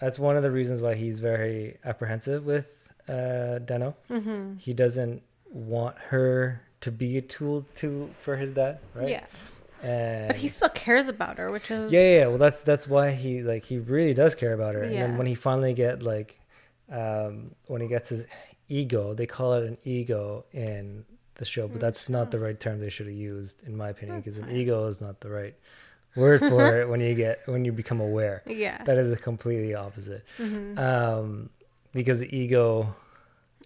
That's 0.00 0.18
one 0.18 0.36
of 0.36 0.42
the 0.42 0.50
reasons 0.50 0.80
why 0.80 0.94
he's 0.96 1.20
very 1.20 1.76
apprehensive 1.84 2.44
with 2.44 2.88
uh, 3.08 3.58
Dano. 3.60 3.94
Mm-hmm. 4.10 4.56
He 4.58 4.72
doesn't 4.74 5.22
want 5.48 5.96
her 6.08 6.62
to 6.80 6.90
be 6.90 7.16
a 7.16 7.22
tool 7.22 7.64
to 7.76 8.10
for 8.20 8.36
his 8.36 8.50
dad, 8.52 8.80
right? 8.94 9.08
Yeah. 9.10 9.24
And 9.82 10.28
But 10.28 10.36
he 10.36 10.48
still 10.48 10.68
cares 10.68 11.08
about 11.08 11.38
her, 11.38 11.50
which 11.50 11.70
is 11.70 11.92
yeah, 11.92 12.18
yeah. 12.20 12.26
Well, 12.28 12.38
that's 12.38 12.62
that's 12.62 12.86
why 12.86 13.10
he 13.10 13.42
like 13.42 13.64
he 13.64 13.78
really 13.78 14.14
does 14.14 14.34
care 14.34 14.52
about 14.52 14.74
her. 14.74 14.82
And 14.82 14.94
Yeah. 14.94 15.06
then 15.06 15.16
when 15.16 15.26
he 15.26 15.34
finally 15.34 15.74
get 15.74 16.02
like, 16.02 16.38
um, 16.90 17.54
when 17.66 17.80
he 17.80 17.88
gets 17.88 18.08
his 18.10 18.26
ego, 18.68 19.12
they 19.14 19.26
call 19.26 19.54
it 19.54 19.64
an 19.66 19.78
ego 19.84 20.44
in 20.52 21.04
the 21.36 21.44
show, 21.44 21.66
but 21.66 21.80
that's 21.80 22.08
not 22.08 22.30
the 22.30 22.38
right 22.38 22.58
term 22.60 22.78
they 22.80 22.88
should 22.90 23.06
have 23.06 23.16
used, 23.16 23.62
in 23.66 23.76
my 23.76 23.88
opinion, 23.88 24.18
Mm-hmm. 24.20 24.30
Because 24.30 24.38
an 24.38 24.50
ego 24.54 24.86
is 24.86 25.00
not 25.00 25.20
the 25.20 25.30
right 25.30 25.54
word 26.14 26.40
for 26.40 26.78
it 26.80 26.88
when 26.88 27.00
you 27.00 27.14
get 27.14 27.40
when 27.46 27.64
you 27.64 27.72
become 27.72 28.00
aware. 28.00 28.42
Yeah. 28.46 28.82
That 28.84 28.98
is 28.98 29.12
a 29.12 29.16
completely 29.16 29.74
opposite. 29.74 30.24
hmm 30.36 30.78
Um, 30.78 31.50
because 31.92 32.20
the 32.20 32.34
ego, 32.36 32.94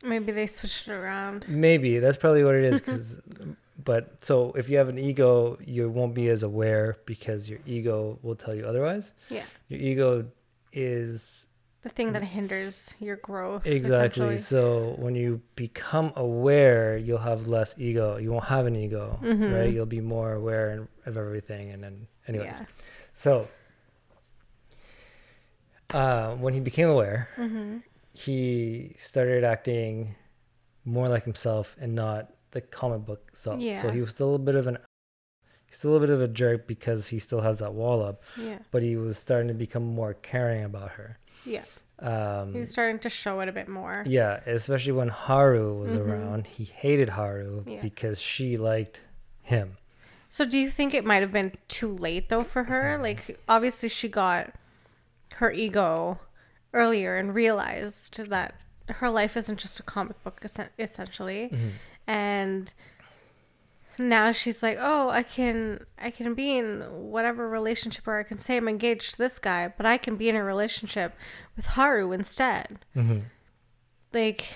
Maybe 0.03 0.31
they 0.33 0.47
switched 0.47 0.89
it 0.89 0.93
around. 0.93 1.45
maybe 1.49 1.99
that's 1.99 2.17
probably 2.17 2.45
what 2.45 2.55
it 2.55 2.65
is. 2.65 2.81
Because, 2.81 3.21
but 3.83 4.25
so 4.25 4.53
if 4.53 4.69
you 4.69 4.79
have 4.79 4.89
an 4.89 4.99
ego, 4.99 5.59
you 5.65 5.89
won't 5.91 6.15
be 6.15 6.29
as 6.29 6.43
aware 6.43 6.97
because 7.07 7.49
your 7.51 7.61
ego 7.67 8.19
will 8.23 8.35
tell 8.37 8.55
you 8.55 8.67
otherwise. 8.67 9.13
Yeah. 9.29 9.45
Your 9.69 9.81
ego 9.81 10.27
is 10.73 11.47
The 11.83 11.89
thing 11.91 12.13
that 12.13 12.23
hinders 12.23 12.93
your 13.01 13.17
growth. 13.17 13.65
exactly 13.67 14.39
so 14.39 14.95
when 14.99 15.15
you 15.15 15.41
become 15.55 16.13
aware 16.17 16.97
you'll 16.97 17.19
have 17.33 17.47
less 17.47 17.75
ego 17.79 18.17
you 18.17 18.33
won't 18.33 18.47
have 18.47 18.67
an 18.67 18.75
ego 18.77 19.19
Mhm. 19.23 19.55
right 19.55 19.73
you'll 19.73 19.87
be 19.87 20.01
more 20.01 20.33
aware 20.33 20.89
of 21.07 21.17
everything 21.17 21.71
and 21.71 21.83
then 21.85 22.09
anyways 22.27 22.59
Yeah. 22.61 22.67
so 23.15 23.49
uh, 25.91 26.35
when 26.35 26.55
he 26.55 26.61
became 26.61 26.89
aware 26.89 27.29
Mm-hmm. 27.37 27.79
he 28.13 28.95
started 28.99 29.45
acting 29.45 30.17
more 30.85 31.09
like 31.09 31.25
himself 31.25 31.77
and 31.81 31.95
not 31.95 32.33
the 32.57 32.61
comic 32.63 33.05
book 33.05 33.31
self 33.35 33.61
so 33.83 33.91
he 33.91 34.01
was 34.01 34.11
still 34.11 34.29
a 34.29 34.31
little 34.33 34.47
bit 34.47 34.55
of 34.55 34.67
an 34.67 34.79
he's 35.67 35.77
still 35.79 35.91
a 35.91 35.93
little 35.93 36.07
bit 36.07 36.15
of 36.15 36.23
a 36.23 36.29
jerk 36.29 36.67
because 36.67 37.09
he 37.09 37.19
still 37.19 37.43
has 37.43 37.59
that 37.59 37.75
wall 37.75 38.03
up 38.03 38.23
Yeah. 38.37 38.59
but 38.71 38.83
he 38.83 38.97
was 38.97 39.19
starting 39.19 39.49
to 39.49 39.55
become 39.55 39.85
more 39.85 40.15
caring 40.15 40.65
about 40.65 40.93
her 40.93 41.19
Yeah. 41.45 41.65
um 41.99 42.55
He 42.55 42.61
was 42.61 42.71
starting 42.71 42.99
to 43.01 43.11
show 43.11 43.41
it 43.41 43.49
a 43.49 43.53
bit 43.53 43.69
more. 43.69 44.03
Yeah, 44.07 44.41
especially 44.47 44.93
when 44.93 45.09
Haru 45.09 45.75
was 45.83 45.93
Mhm. 45.95 46.01
around. 46.09 46.47
He 46.47 46.65
hated 46.65 47.11
Haru 47.11 47.63
Yeah. 47.67 47.81
because 47.83 48.21
she 48.21 48.57
liked 48.57 49.03
him. 49.43 49.77
So 50.31 50.45
do 50.45 50.59
you 50.59 50.71
think 50.71 50.93
it 50.95 51.05
might 51.05 51.23
have 51.27 51.33
been 51.33 51.53
too 51.69 51.93
late 52.07 52.29
though 52.31 52.45
for 52.45 52.65
her? 52.65 52.99
Like 53.09 53.39
obviously 53.49 53.89
she 53.89 54.09
got 54.09 54.55
her 55.41 55.51
ego 55.53 56.21
earlier 56.73 57.17
and 57.17 57.35
realized 57.35 58.13
that 58.35 58.55
her 59.01 59.11
life 59.11 59.37
isn't 59.37 59.59
just 59.59 59.81
a 59.81 59.83
comic 59.83 60.23
book 60.23 60.39
essen- 60.45 60.69
essentially. 60.79 61.43
And 62.07 62.73
now 63.99 64.31
she's 64.33 64.63
like, 64.63 64.79
"Oh, 64.81 65.09
I 65.09 65.23
can 65.23 65.85
I 65.99 66.11
can 66.11 66.35
be 66.35 66.59
in 66.59 66.81
whatever 67.11 67.49
relationship 67.49 68.07
or 68.07 68.19
I 68.19 68.23
can 68.23 68.39
say 68.39 68.57
I'm 68.57 68.69
engaged 68.69 69.13
to 69.13 69.19
this 69.19 69.39
guy, 69.39 69.73
but 69.77 69.87
I 69.87 69.97
can 69.99 70.17
be 70.17 70.29
in 70.29 70.37
a 70.37 70.45
relationship 70.45 71.15
with 71.57 71.67
Haru 71.67 72.13
instead." 72.13 72.85
Mm-hmm. 72.95 73.21
Like, 74.13 74.47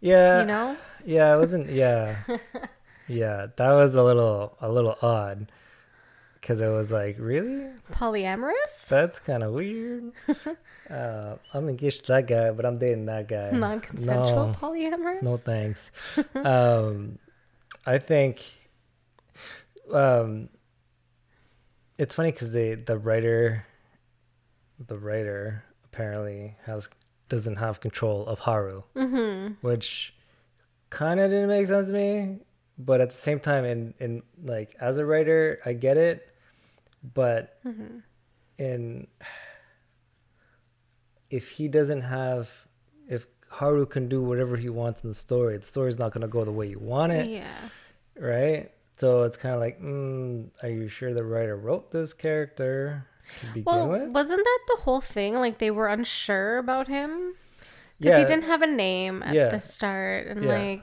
Yeah, 0.00 0.40
you 0.40 0.46
know? 0.46 0.76
yeah, 1.04 1.34
it 1.34 1.38
wasn't. 1.38 1.70
Yeah, 1.70 2.16
yeah, 3.08 3.46
that 3.56 3.72
was 3.72 3.94
a 3.94 4.02
little, 4.02 4.56
a 4.60 4.70
little 4.70 4.96
odd, 5.02 5.50
because 6.48 6.62
it 6.62 6.68
was 6.68 6.90
like, 6.90 7.16
really, 7.18 7.66
Polyamorous? 7.92 8.88
that's 8.88 9.20
kind 9.20 9.42
of 9.42 9.52
weird. 9.52 10.12
uh, 10.90 11.34
I'm 11.52 11.68
engaged 11.68 12.06
to 12.06 12.12
that 12.12 12.26
guy, 12.26 12.50
but 12.52 12.64
I'm 12.64 12.78
dating 12.78 13.04
that 13.04 13.28
guy. 13.28 13.50
Non-consensual 13.50 14.46
No, 14.48 14.54
polyamorous? 14.54 15.22
no 15.22 15.36
thanks. 15.36 15.90
um, 16.34 17.18
I 17.84 17.98
think 17.98 18.42
um, 19.92 20.48
it's 21.98 22.14
funny 22.14 22.30
because 22.32 22.52
the 22.52 22.74
the 22.76 22.96
writer, 22.96 23.66
the 24.78 24.96
writer 24.98 25.64
apparently 25.84 26.56
has 26.64 26.88
doesn't 27.28 27.56
have 27.56 27.80
control 27.80 28.24
of 28.26 28.40
Haru, 28.40 28.84
Mhm. 28.96 29.56
which 29.60 30.14
kind 30.88 31.20
of 31.20 31.30
didn't 31.30 31.48
make 31.48 31.66
sense 31.66 31.88
to 31.88 31.92
me. 31.92 32.38
But 32.78 33.02
at 33.02 33.10
the 33.10 33.16
same 33.16 33.38
time, 33.40 33.64
in 33.66 33.92
in 33.98 34.22
like 34.42 34.74
as 34.80 34.96
a 34.98 35.04
writer, 35.04 35.58
I 35.66 35.72
get 35.74 35.96
it, 35.96 36.27
but 37.14 37.58
Mm-hmm. 37.66 37.98
in 38.58 39.06
if 41.30 41.50
he 41.50 41.68
doesn't 41.68 42.02
have 42.02 42.66
if 43.08 43.26
Haru 43.50 43.86
can 43.86 44.08
do 44.08 44.22
whatever 44.22 44.56
he 44.56 44.68
wants 44.68 45.02
in 45.02 45.08
the 45.10 45.14
story, 45.14 45.56
the 45.56 45.66
story's 45.66 45.98
not 45.98 46.12
going 46.12 46.22
to 46.22 46.28
go 46.28 46.44
the 46.44 46.52
way 46.52 46.66
you 46.68 46.78
want 46.78 47.12
it, 47.12 47.28
Yeah. 47.30 47.68
right? 48.18 48.70
So 48.96 49.22
it's 49.22 49.36
kind 49.36 49.54
of 49.54 49.60
like, 49.60 49.80
mm, 49.80 50.50
are 50.62 50.68
you 50.68 50.88
sure 50.88 51.14
the 51.14 51.24
writer 51.24 51.56
wrote 51.56 51.90
this 51.92 52.12
character 52.12 53.06
Well, 53.64 53.88
with? 53.88 54.08
wasn't 54.10 54.44
that 54.44 54.58
the 54.68 54.82
whole 54.82 55.00
thing? 55.00 55.34
Like 55.36 55.58
they 55.58 55.70
were 55.70 55.88
unsure 55.88 56.58
about 56.58 56.88
him 56.88 57.34
because 58.00 58.18
he 58.18 58.24
didn't 58.24 58.44
have 58.44 58.60
a 58.62 58.66
name 58.66 59.22
at 59.22 59.34
Yeah. 59.34 59.48
the 59.50 59.60
start, 59.60 60.26
and 60.26 60.44
Yeah. 60.44 60.58
like 60.58 60.82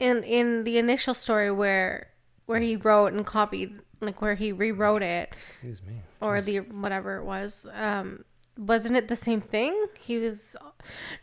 in 0.00 0.22
in 0.24 0.64
the 0.64 0.78
initial 0.78 1.14
story 1.14 1.50
where 1.50 2.08
where 2.46 2.60
he 2.60 2.76
wrote 2.76 3.12
and 3.12 3.24
copied, 3.26 3.80
like 4.00 4.20
where 4.22 4.34
he 4.34 4.52
rewrote 4.52 5.02
it 5.02 5.34
Excuse 5.54 5.82
me. 5.82 6.00
or 6.20 6.40
the 6.40 6.58
whatever 6.58 7.16
it 7.16 7.24
was. 7.24 7.68
Um, 7.74 8.24
wasn't 8.56 8.96
it 8.96 9.06
the 9.08 9.14
same 9.16 9.40
thing? 9.40 9.86
He 10.00 10.18
was, 10.18 10.56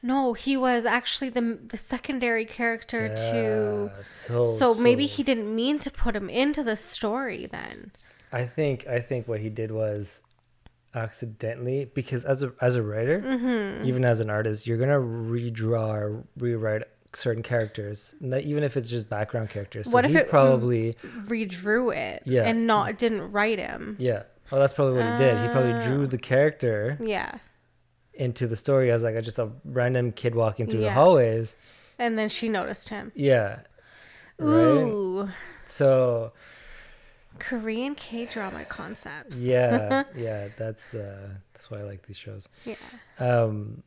no, 0.02 0.32
he 0.34 0.56
was 0.56 0.86
actually 0.86 1.30
the 1.30 1.60
the 1.68 1.76
secondary 1.78 2.46
character 2.46 3.10
to. 3.14 3.92
Yeah, 3.94 4.04
so 4.10 4.46
So 4.46 4.74
maybe 4.74 5.06
he 5.06 5.22
didn't 5.24 5.54
mean 5.54 5.80
to 5.80 5.92
put 5.92 6.16
him 6.16 6.30
into 6.30 6.64
the 6.64 6.76
story 6.78 7.46
then. 7.46 7.92
I 8.32 8.46
think 8.46 8.88
I 8.88 9.00
think 9.00 9.28
what 9.28 9.42
he 9.42 9.50
did 9.50 9.72
was 9.72 10.22
accidentally 10.94 11.86
because 11.94 12.24
as 12.24 12.44
a 12.44 12.54
as 12.62 12.76
a 12.76 12.84
writer, 12.84 13.20
Mm-hmm. 13.22 13.86
even 13.86 14.06
as 14.06 14.20
an 14.20 14.30
artist, 14.30 14.66
you're 14.68 14.78
gonna 14.78 15.00
redraw 15.00 15.90
or 15.94 16.24
rewrite 16.38 16.84
certain 17.15 17.43
characters, 17.43 18.15
even 18.21 18.63
if 18.63 18.75
it's 18.78 18.89
just 18.89 19.10
background 19.10 19.49
characters. 19.49 19.86
So 19.88 19.91
What 19.93 20.06
if 20.06 20.12
he 20.12 20.17
it- 20.17 20.30
probably 20.30 20.97
Redrew 21.28 21.95
it 21.95 22.23
Yeah. 22.25 22.43
and 22.43 22.67
not 22.67 22.97
didn't 22.97 23.32
write 23.32 23.60
him. 23.60 23.95
yeah. 23.99 24.23
Oh, 24.51 24.60
that's 24.60 24.73
probably 24.73 24.99
what 24.99 25.12
he 25.13 25.17
did. 25.17 25.39
He 25.39 25.47
probably 25.47 25.80
drew 25.88 26.04
Ah. 26.04 26.08
the 26.08 26.17
character 26.19 26.97
Yeah. 27.01 27.39
into 28.13 28.45
the 28.47 28.56
story 28.56 28.91
as 28.91 29.01
like 29.04 29.15
a, 29.15 29.21
just 29.21 29.39
a 29.39 29.49
random 29.63 30.12
kid 30.12 30.36
walking 30.36 30.67
through 30.67 30.82
the 30.82 30.91
hallways. 30.91 31.56
And 31.97 32.17
then 32.19 32.30
she 32.30 32.47
noticed 32.49 32.89
him. 32.89 33.12
Yeah. 33.15 33.60
Right. 34.38 34.84
Ooh. 34.84 35.30
So 35.65 36.34
Korean 37.39 37.95
K 37.95 38.25
drama 38.25 38.65
concepts. 38.65 39.39
yeah, 39.39 40.04
yeah. 40.15 40.49
That's 40.58 40.93
uh, 40.93 41.30
that's 41.54 41.71
why 41.71 41.80
I 41.80 41.84
like 41.84 42.06
these 42.06 42.17
shows. 42.17 42.47
Yeah. 42.65 42.75
Um, 43.19 43.82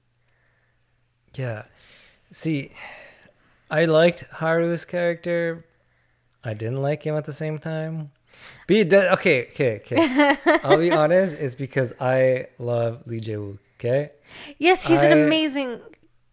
yeah. 1.34 1.64
See, 2.32 2.72
I 3.70 3.84
liked 3.84 4.24
Haru's 4.34 4.84
character. 4.84 5.64
I 6.44 6.54
didn't 6.54 6.80
like 6.82 7.02
him 7.04 7.16
at 7.16 7.24
the 7.24 7.32
same 7.32 7.58
time. 7.58 8.12
Be 8.66 8.84
de- 8.84 9.12
okay, 9.14 9.48
okay, 9.50 9.80
okay. 9.84 10.36
I'll 10.64 10.78
be 10.78 10.92
honest. 10.92 11.36
It's 11.38 11.54
because 11.54 11.92
I 12.00 12.46
love 12.58 13.02
Lee 13.06 13.20
Jae-wook. 13.20 13.58
Okay. 13.78 14.10
Yes, 14.58 14.86
he's 14.86 15.00
an 15.00 15.12
amazing 15.12 15.80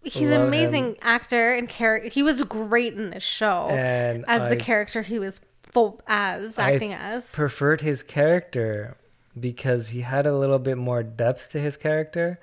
he's 0.04 0.30
an 0.32 0.41
amazing 0.41 0.86
him. 0.89 0.95
actor 1.02 1.54
and 1.54 1.67
character. 1.69 2.10
He 2.10 2.24
was 2.24 2.41
great 2.43 2.93
in 2.93 3.10
this 3.12 3.24
show 3.24 3.67
And 3.69 4.26
as 4.28 4.43
I 4.43 4.50
the 4.50 4.56
character 4.56 5.02
he 5.04 5.19
was 5.19 5.41
full 5.63 6.02
as 6.08 6.58
I 6.58 6.71
acting 6.74 6.93
as. 6.93 7.32
preferred 7.32 7.82
his 7.82 8.02
character 8.02 8.98
because 9.39 9.89
he 9.89 10.02
had 10.02 10.26
a 10.26 10.36
little 10.36 10.60
bit 10.60 10.78
more 10.78 11.04
depth 11.04 11.50
to 11.52 11.60
his 11.60 11.78
character 11.78 12.39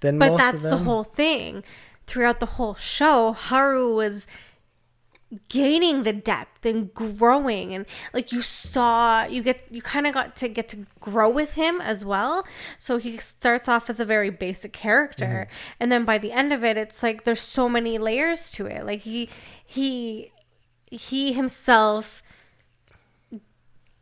than 0.00 0.18
But 0.18 0.36
that's 0.36 0.62
the 0.62 0.76
whole 0.78 1.04
thing. 1.04 1.62
Throughout 2.08 2.40
the 2.40 2.46
whole 2.46 2.74
show, 2.74 3.32
Haru 3.32 3.94
was 3.94 4.26
gaining 5.50 6.04
the 6.04 6.12
depth 6.12 6.64
and 6.64 6.92
growing 6.94 7.74
and 7.74 7.84
like 8.14 8.32
you 8.32 8.40
saw 8.40 9.26
you 9.26 9.42
get 9.42 9.62
you 9.70 9.82
kind 9.82 10.06
of 10.06 10.14
got 10.14 10.34
to 10.34 10.48
get 10.48 10.70
to 10.70 10.86
grow 11.00 11.28
with 11.28 11.52
him 11.52 11.82
as 11.82 12.02
well. 12.02 12.46
So 12.78 12.96
he 12.96 13.18
starts 13.18 13.68
off 13.68 13.90
as 13.90 14.00
a 14.00 14.06
very 14.06 14.30
basic 14.30 14.72
character 14.72 15.48
mm-hmm. 15.50 15.74
and 15.80 15.92
then 15.92 16.06
by 16.06 16.16
the 16.16 16.32
end 16.32 16.52
of 16.52 16.64
it 16.64 16.78
it's 16.78 17.02
like 17.02 17.24
there's 17.24 17.42
so 17.42 17.68
many 17.68 17.98
layers 17.98 18.50
to 18.52 18.64
it. 18.66 18.86
Like 18.86 19.00
he 19.00 19.28
he 19.66 20.32
he 20.86 21.34
himself 21.34 22.22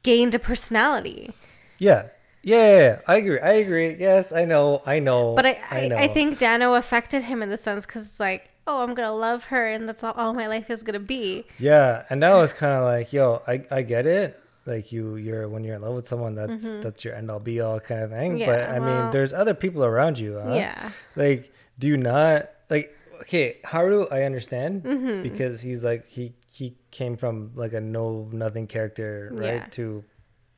gained 0.05 0.37
a 0.37 0.39
personality. 0.39 1.33
Yeah. 1.79 2.05
Yeah. 2.47 3.01
I 3.07 3.17
agree. 3.17 3.41
I 3.41 3.53
agree. 3.55 3.97
Yes, 3.99 4.33
I 4.33 4.45
know. 4.45 4.83
I 4.87 4.99
know. 5.01 5.35
But 5.35 5.47
I, 5.47 5.59
I, 5.71 5.79
I, 5.85 5.89
know. 5.89 6.15
think 6.15 6.39
Dano 6.39 6.75
affected 6.75 7.25
him 7.25 7.43
in 7.43 7.49
the 7.49 7.57
sense 7.59 7.85
because, 7.87 8.07
it's 8.07 8.21
like, 8.21 8.49
oh, 8.67 8.83
I'm 8.83 8.95
gonna 8.95 9.13
love 9.13 9.45
her, 9.47 9.67
and 9.67 9.89
that's 9.89 10.03
all, 10.05 10.13
all 10.17 10.33
my 10.33 10.47
life 10.47 10.71
is 10.71 10.83
gonna 10.83 11.01
be. 11.01 11.45
Yeah, 11.59 12.05
and 12.09 12.23
that 12.23 12.35
was 12.35 12.53
kind 12.53 12.73
of 12.73 12.85
like, 12.85 13.13
yo, 13.13 13.43
I 13.47 13.65
I 13.71 13.83
get 13.83 14.07
it. 14.07 14.41
Like 14.65 14.91
you, 14.91 15.15
you're 15.17 15.49
when 15.49 15.63
you're 15.63 15.77
in 15.77 15.83
love 15.83 15.95
with 15.95 16.09
someone, 16.09 16.35
that's 16.35 16.65
that's 16.83 17.05
your 17.05 17.15
end 17.15 17.31
all 17.31 17.39
be 17.39 17.61
all 17.61 17.79
kind 17.81 18.01
of 18.03 18.11
thing. 18.11 18.39
but 18.39 18.47
Mm-hmm. 18.49 18.49
Yeah, 18.49 18.73
I 18.75 18.79
mean, 19.03 19.11
there's 19.13 19.33
other 19.33 19.55
people 19.55 19.85
around 19.85 20.19
you. 20.19 20.41
Huh? 20.45 20.55
Yeah. 20.55 20.91
Like, 21.15 21.53
do 21.79 21.87
you 21.87 21.97
not 21.97 22.51
like? 22.71 22.93
Okay, 23.23 23.59
Haru, 23.65 24.07
I 24.11 24.23
understand 24.23 24.83
Mm-hmm. 24.85 25.23
because 25.23 25.61
he's 25.63 25.83
like 25.85 26.07
he 26.09 26.35
he 26.53 26.77
came 26.91 27.17
from 27.17 27.53
like 27.55 27.73
a 27.75 27.81
no 27.81 28.29
nothing 28.33 28.67
character 28.67 29.31
right 29.33 29.55
Yeah. 29.55 29.67
to 29.79 30.05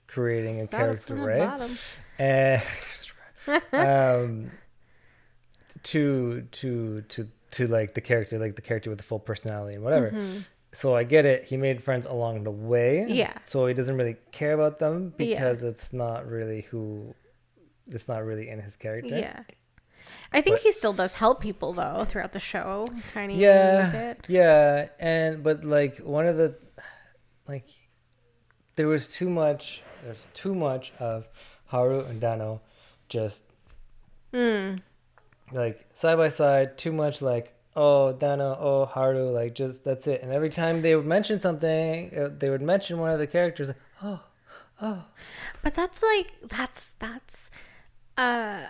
creating 0.08 0.60
a 0.60 0.66
character 0.66 1.14
right? 1.14 1.70
and 2.18 2.62
um 3.72 4.50
to 5.84 6.42
to 6.50 7.02
to 7.02 7.28
to 7.52 7.66
like 7.66 7.94
the 7.94 8.00
character 8.00 8.38
like 8.38 8.56
the 8.56 8.62
character 8.62 8.90
with 8.90 8.98
the 8.98 9.04
full 9.04 9.18
personality 9.20 9.74
and 9.74 9.84
whatever. 9.84 10.12
So 10.74 10.94
i 10.94 11.02
get 11.02 11.24
it. 11.24 11.44
He 11.44 11.56
made 11.56 11.82
friends 11.82 12.06
along 12.06 12.44
the 12.44 12.50
way. 12.50 13.06
Yeah. 13.08 13.32
so 13.46 13.66
he 13.66 13.74
doesn't 13.74 13.96
really 13.96 14.16
care 14.32 14.52
about 14.52 14.78
them 14.80 15.14
Yeah. 15.18 15.26
because 15.38 15.62
it's 15.64 15.92
not 15.92 16.26
really 16.28 16.62
who 16.62 17.14
it's 17.86 18.06
not 18.08 18.24
really 18.24 18.48
in 18.50 18.60
his 18.60 18.76
character. 18.76 19.16
Yeah. 19.18 19.42
I 20.30 20.42
think 20.42 20.56
But- 20.56 20.62
he 20.62 20.72
still 20.72 20.92
does 20.92 21.14
help 21.14 21.40
people 21.40 21.72
though 21.72 22.04
throughout 22.08 22.32
the 22.32 22.40
show, 22.40 22.86
tiny 23.12 23.36
yeah. 23.38 23.90
bit. 23.90 24.26
yeah. 24.28 24.88
And 24.98 25.42
but 25.42 25.64
like 25.64 25.98
one 25.98 26.26
of 26.26 26.36
the 26.36 26.56
like 27.46 27.66
there 28.76 28.88
was 28.88 29.08
too 29.08 29.30
much 29.30 29.82
there's 30.08 30.26
too 30.34 30.54
much 30.54 30.92
of 30.98 31.28
haru 31.66 32.00
and 32.00 32.20
dano 32.20 32.60
just 33.08 33.42
Mm. 34.32 34.78
like 35.52 35.86
side 35.94 36.16
by 36.16 36.28
side 36.28 36.76
too 36.76 36.92
much 36.92 37.22
like 37.22 37.54
oh 37.74 38.12
dano 38.12 38.56
oh 38.60 38.84
haru 38.84 39.30
like 39.30 39.54
just 39.54 39.84
that's 39.84 40.06
it 40.06 40.22
and 40.22 40.32
every 40.32 40.50
time 40.50 40.82
they 40.82 40.94
would 40.94 41.06
mention 41.06 41.40
something 41.40 42.12
uh, 42.14 42.28
they 42.36 42.50
would 42.50 42.60
mention 42.60 42.98
one 42.98 43.10
of 43.10 43.18
the 43.18 43.26
characters 43.26 43.68
like, 43.68 43.76
oh 44.02 44.20
oh 44.82 45.04
But 45.62 45.74
that's 45.74 46.02
like 46.02 46.32
that's 46.46 46.92
that's 46.98 47.50
uh 48.18 48.64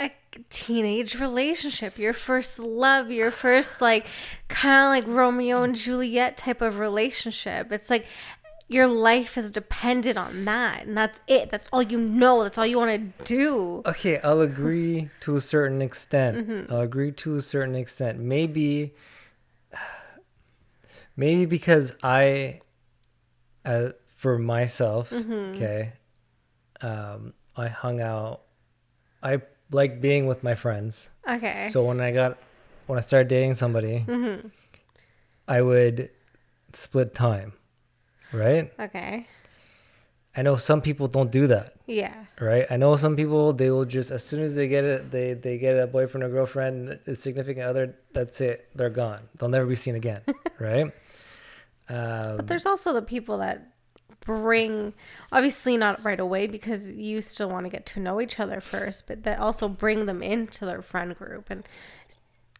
a 0.00 0.10
teenage 0.48 1.20
relationship, 1.20 1.98
your 1.98 2.14
first 2.14 2.58
love, 2.58 3.10
your 3.10 3.30
first 3.30 3.80
like 3.80 4.06
kind 4.48 4.84
of 4.86 4.88
like 5.06 5.06
Romeo 5.16 5.62
and 5.64 5.74
Juliet 5.74 6.36
type 6.36 6.62
of 6.62 6.78
relationship. 6.78 7.70
It's 7.70 7.90
like 7.90 8.06
your 8.72 8.86
life 8.86 9.36
is 9.36 9.50
dependent 9.50 10.16
on 10.18 10.44
that, 10.44 10.86
and 10.86 10.96
that's 10.96 11.20
it. 11.28 11.50
That's 11.50 11.68
all 11.72 11.82
you 11.82 11.98
know. 11.98 12.42
That's 12.42 12.56
all 12.58 12.66
you 12.66 12.78
want 12.78 12.90
to 13.18 13.24
do. 13.24 13.82
okay 13.86 14.18
i'll 14.24 14.40
agree 14.40 15.10
to 15.20 15.36
a 15.36 15.40
certain 15.40 15.80
extent 15.82 16.32
Mm-hmm. 16.48 16.72
i'll 16.72 16.80
agree 16.80 17.12
to 17.12 17.36
a 17.36 17.40
certain 17.42 17.74
extent 17.74 18.18
maybe 18.18 18.94
maybe 21.16 21.46
because 21.46 21.94
i 22.02 22.60
uh, 23.64 23.90
for 24.16 24.38
myself 24.38 25.10
Mm-hmm. 25.10 25.54
okay 25.54 25.92
um 26.80 27.34
i 27.56 27.68
hung 27.68 28.00
out 28.00 28.42
i 29.22 29.40
like 29.70 30.00
being 30.00 30.26
with 30.26 30.42
my 30.42 30.54
friends 30.54 31.10
Okay. 31.28 31.68
So 31.70 31.84
when 31.84 32.00
I 32.00 32.10
got 32.10 32.36
when 32.88 32.98
I 32.98 33.00
started 33.02 33.28
dating 33.28 33.54
somebody, 33.54 34.04
Mm-hmm. 34.08 34.48
I 35.46 35.62
would 35.62 36.10
split 36.72 37.14
time, 37.14 37.52
right? 38.32 38.72
okay. 38.80 39.26
I 40.34 40.40
know 40.40 40.56
some 40.56 40.80
people 40.80 41.08
don't 41.08 41.30
do 41.30 41.46
that, 41.48 41.74
Yeah. 41.86 42.14
right? 42.40 42.64
I 42.70 42.78
know 42.78 42.96
some 42.96 43.16
people 43.16 43.52
they 43.52 43.70
will 43.70 43.84
just 43.84 44.10
as 44.10 44.24
soon 44.24 44.40
as 44.42 44.56
they 44.56 44.66
get 44.66 44.84
it, 44.84 45.10
they 45.10 45.34
they 45.34 45.58
get 45.58 45.76
a 45.78 45.86
boyfriend 45.86 46.24
or 46.24 46.30
girlfriend, 46.30 46.98
a 47.06 47.14
significant 47.14 47.66
other, 47.66 47.96
that's 48.14 48.40
it, 48.40 48.68
they're 48.74 48.88
gone. 48.88 49.28
They'll 49.36 49.50
never 49.50 49.66
be 49.66 49.74
seen 49.74 49.94
again, 49.94 50.22
right? 50.58 50.86
Um, 51.88 52.36
But 52.38 52.46
there's 52.46 52.64
also 52.64 52.92
the 52.94 53.02
people 53.02 53.38
that 53.38 53.68
bring 54.24 54.94
obviously 55.32 55.76
not 55.76 56.02
right 56.04 56.20
away 56.20 56.46
because 56.46 56.92
you 56.92 57.20
still 57.20 57.50
want 57.50 57.66
to 57.66 57.70
get 57.70 57.84
to 57.84 57.98
know 58.00 58.20
each 58.20 58.38
other 58.38 58.60
first 58.60 59.08
but 59.08 59.24
that 59.24 59.40
also 59.40 59.66
bring 59.68 60.06
them 60.06 60.22
into 60.22 60.64
their 60.64 60.80
friend 60.80 61.16
group 61.18 61.50
and 61.50 61.64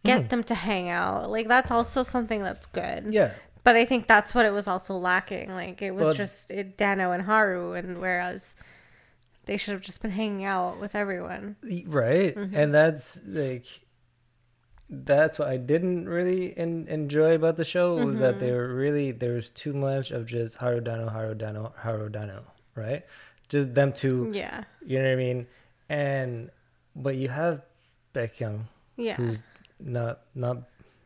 get 0.03 0.29
them 0.29 0.43
to 0.43 0.53
hang 0.53 0.89
out 0.89 1.31
like 1.31 1.47
that's 1.47 1.71
also 1.71 2.03
something 2.03 2.43
that's 2.43 2.65
good 2.65 3.13
yeah, 3.13 3.31
but 3.63 3.75
i 3.75 3.85
think 3.85 4.07
that's 4.07 4.33
what 4.35 4.45
it 4.45 4.51
was 4.51 4.67
also 4.67 4.95
lacking 4.97 5.49
like 5.51 5.81
it 5.81 5.91
was 5.95 6.03
Well- 6.05 6.13
just 6.13 6.51
it, 6.51 6.77
dano 6.77 7.11
and 7.11 7.23
haru 7.23 7.73
and 7.73 7.99
whereas 7.99 8.55
they 9.45 9.57
should 9.57 9.73
have 9.73 9.81
just 9.81 10.01
been 10.01 10.11
hanging 10.11 10.45
out 10.45 10.79
with 10.79 10.95
everyone 10.95 11.57
right. 11.87 12.33
Mm-hmm. 12.35 12.55
And 12.55 12.73
that's 12.73 13.19
like 13.25 13.65
that's 14.89 15.39
what 15.39 15.47
I 15.47 15.57
didn't 15.57 16.07
really 16.07 16.55
en- 16.57 16.85
enjoy 16.87 17.35
about 17.35 17.57
the 17.57 17.65
show 17.65 17.95
was 18.05 18.19
that 18.19 18.35
Mm-hmm. 18.35 18.39
they 18.45 18.51
were 18.51 18.73
really 18.73 19.11
there 19.11 19.33
was 19.33 19.49
too 19.49 19.73
much 19.73 20.11
of 20.11 20.27
just 20.27 20.57
Haru 20.57 20.81
Dano, 20.81 21.09
Haru 21.09 21.33
Dano, 21.35 21.73
Haru 21.77 22.09
Dano, 22.09 22.43
right? 22.75 23.03
Just 23.49 23.73
them 23.73 23.91
two, 23.91 24.31
yeah 24.33 24.63
you 24.85 24.99
know 24.99 25.05
what 25.05 25.13
I 25.13 25.15
mean? 25.15 25.47
And 25.89 26.49
but 26.95 27.15
you 27.15 27.29
have 27.29 27.63
Baekhyun, 28.13 28.65
yeah 28.95 29.15
who's 29.15 29.41
not 29.79 30.21
not 30.35 30.63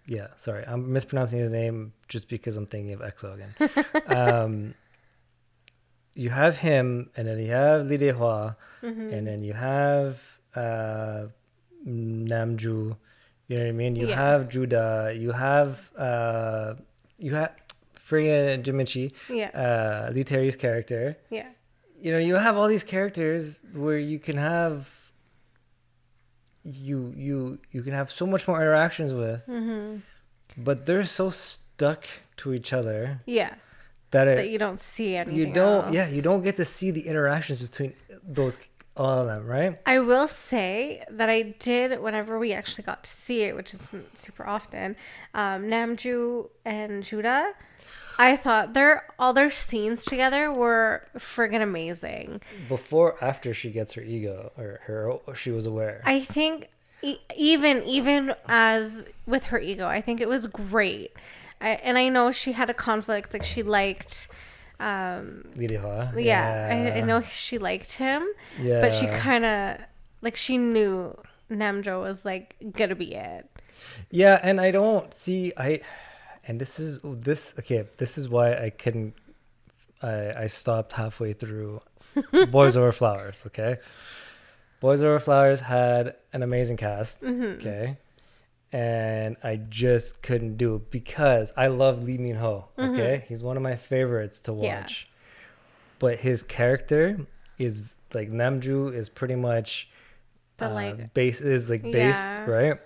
yeah, 0.08 0.28
sorry, 0.38 0.64
I'm 0.66 0.92
mispronouncing 0.94 1.40
his 1.40 1.50
name 1.52 1.94
just 2.08 2.30
because 2.30 2.56
I'm 2.58 2.66
thinking 2.66 2.94
of 2.94 3.02
EXO 3.02 3.34
again. 3.36 3.54
um, 4.08 4.74
you 6.16 6.30
have 6.32 6.58
him, 6.58 7.10
and 7.16 7.28
then 7.28 7.38
you 7.40 7.52
have 7.52 7.86
Lee 7.88 7.98
Dae-hwa, 7.98 8.56
Mm-hmm. 8.84 9.10
and 9.14 9.26
then 9.28 9.44
you 9.44 9.54
have 9.54 10.22
uh, 10.56 11.28
Namju. 11.86 12.96
You 13.48 13.56
know 13.58 13.64
what 13.64 13.70
I 13.70 13.72
mean? 13.72 13.96
You 13.96 14.08
Yeah. 14.08 14.16
have 14.16 14.50
Judah. 14.50 15.14
You 15.18 15.32
have 15.32 15.92
uh, 15.98 16.76
you 17.18 17.34
have 17.36 17.56
friggin' 18.08 18.64
Jimichi, 18.64 19.12
yeah 19.30 19.50
uh, 19.50 20.12
Lee 20.14 20.24
Tae-ri's 20.24 20.56
character. 20.56 21.18
yeah 21.30 21.50
You 22.00 22.12
know, 22.12 22.20
you 22.20 22.36
have 22.36 22.56
all 22.56 22.68
these 22.68 22.84
characters 22.86 23.62
where 23.74 23.98
you 23.98 24.20
can 24.20 24.38
have 24.38 24.88
you 26.68 27.14
you 27.16 27.60
you 27.72 27.82
can 27.82 27.94
have 27.94 28.12
so 28.12 28.26
much 28.26 28.48
more 28.48 28.58
interactions 28.62 29.14
with, 29.14 29.46
mm-hmm. 29.48 29.98
but 30.58 30.86
they're 30.86 31.06
so 31.06 31.30
stuck 31.30 32.06
to 32.38 32.54
each 32.54 32.74
other 32.74 33.22
yeah 33.26 33.56
that 34.12 34.28
it 34.28 34.38
that 34.38 34.50
you 34.50 34.58
don't 34.58 34.80
see 34.80 35.16
anything 35.16 35.38
you 35.38 35.52
don't 35.52 35.94
yeah 35.94 36.08
you 36.08 36.22
don't 36.22 36.42
get 36.42 36.56
to 36.56 36.66
see 36.66 36.92
the 36.92 37.08
interactions 37.08 37.60
between 37.60 37.94
those 38.24 38.58
all 38.96 39.20
of 39.20 39.28
them 39.28 39.46
right 39.46 39.80
I 39.86 40.00
will 40.00 40.28
say 40.28 41.04
that 41.10 41.30
I 41.30 41.56
did 41.60 42.02
whenever 42.02 42.40
we 42.40 42.54
actually 42.54 42.84
got 42.84 43.04
to 43.04 43.10
see 43.10 43.44
it, 43.44 43.56
which 43.56 43.74
is 43.74 43.92
super 44.16 44.46
often. 44.46 44.96
Um, 45.36 45.66
Namju 45.66 46.50
and 46.66 47.04
Judah, 47.04 47.54
I 48.18 48.36
thought 48.36 48.74
their 48.74 49.06
all 49.20 49.34
their 49.34 49.52
scenes 49.52 50.04
together 50.06 50.52
were 50.52 51.04
friggin' 51.18 51.62
amazing. 51.62 52.42
before 52.68 53.16
after 53.22 53.54
she 53.54 53.70
gets 53.72 53.94
her 53.94 54.02
ego 54.02 54.52
or 54.58 54.80
her 54.86 55.12
or 55.12 55.36
she 55.36 55.52
was 55.52 55.66
aware 55.66 56.02
I 56.06 56.20
think 56.22 56.70
e- 57.04 57.18
even 57.38 57.84
even 57.84 58.34
as 58.48 59.06
with 59.26 59.46
her 59.46 59.60
ego, 59.60 59.88
I 59.88 60.02
think 60.02 60.20
it 60.22 60.28
was 60.28 60.48
great. 60.48 61.12
I, 61.62 61.70
and 61.84 61.98
I 61.98 62.10
know 62.10 62.32
she 62.32 62.52
had 62.54 62.70
a 62.70 62.74
conflict, 62.74 63.34
like 63.34 63.44
she 63.44 63.64
liked. 63.64 64.28
Um, 64.80 65.46
Dae-hwa. 65.56 66.14
yeah, 66.24 66.94
I, 66.96 67.00
I 67.00 67.02
know 67.02 67.22
she 67.22 67.58
liked 67.58 67.94
him. 67.94 68.24
yeah 68.62 68.80
but 68.80 68.94
she 68.94 69.08
kind 69.08 69.44
of 69.44 69.78
like 70.22 70.36
she 70.36 70.58
knew 70.60 71.18
Namjo 71.50 72.02
was 72.02 72.24
like 72.26 72.56
gonna 72.74 72.94
be 72.94 73.16
it. 73.16 73.50
yeah 74.12 74.40
and 74.44 74.62
i 74.62 74.70
don't 74.70 75.20
see 75.20 75.52
i 75.58 75.80
and 76.48 76.60
this 76.62 76.80
is 76.80 77.00
this 77.04 77.54
okay 77.60 77.86
this 77.98 78.18
is 78.18 78.28
why 78.30 78.54
i 78.56 78.70
couldn't 78.70 79.14
i 80.02 80.32
i 80.44 80.48
stopped 80.48 80.94
halfway 80.94 81.34
through 81.34 81.80
boys 82.50 82.76
over 82.78 82.92
flowers 82.92 83.44
okay 83.46 83.78
boys 84.80 85.02
over 85.02 85.20
flowers 85.20 85.62
had 85.62 86.16
an 86.34 86.42
amazing 86.44 86.78
cast 86.78 87.22
Mm-hmm. 87.22 87.60
okay 87.60 87.98
and 88.72 89.38
i 89.44 89.56
just 89.56 90.22
couldn't 90.22 90.58
do 90.58 90.76
it 90.76 90.92
because 90.92 91.54
i 91.56 91.68
love 91.68 92.04
lee 92.04 92.18
min 92.18 92.36
ho 92.36 92.68
okay 92.78 93.24
he's 93.28 93.42
one 93.44 93.56
of 93.58 93.64
my 93.64 93.76
favorites 93.76 94.40
to 94.42 94.52
Mm-hmm. 94.52 94.64
Yeah. 94.64 94.80
watch 94.82 95.08
but 96.00 96.20
his 96.20 96.44
character 96.44 97.20
is 97.58 97.82
like 98.14 98.30
namju 98.30 98.94
is 98.94 99.10
pretty 99.10 99.36
much 99.36 99.90
The 100.58 100.66
uh, 100.70 100.74
like 100.74 101.14
base 101.14 101.40
is 101.42 101.70
like 101.70 101.82
base 101.84 102.16
Yeah. 102.16 102.46
right 102.50 102.80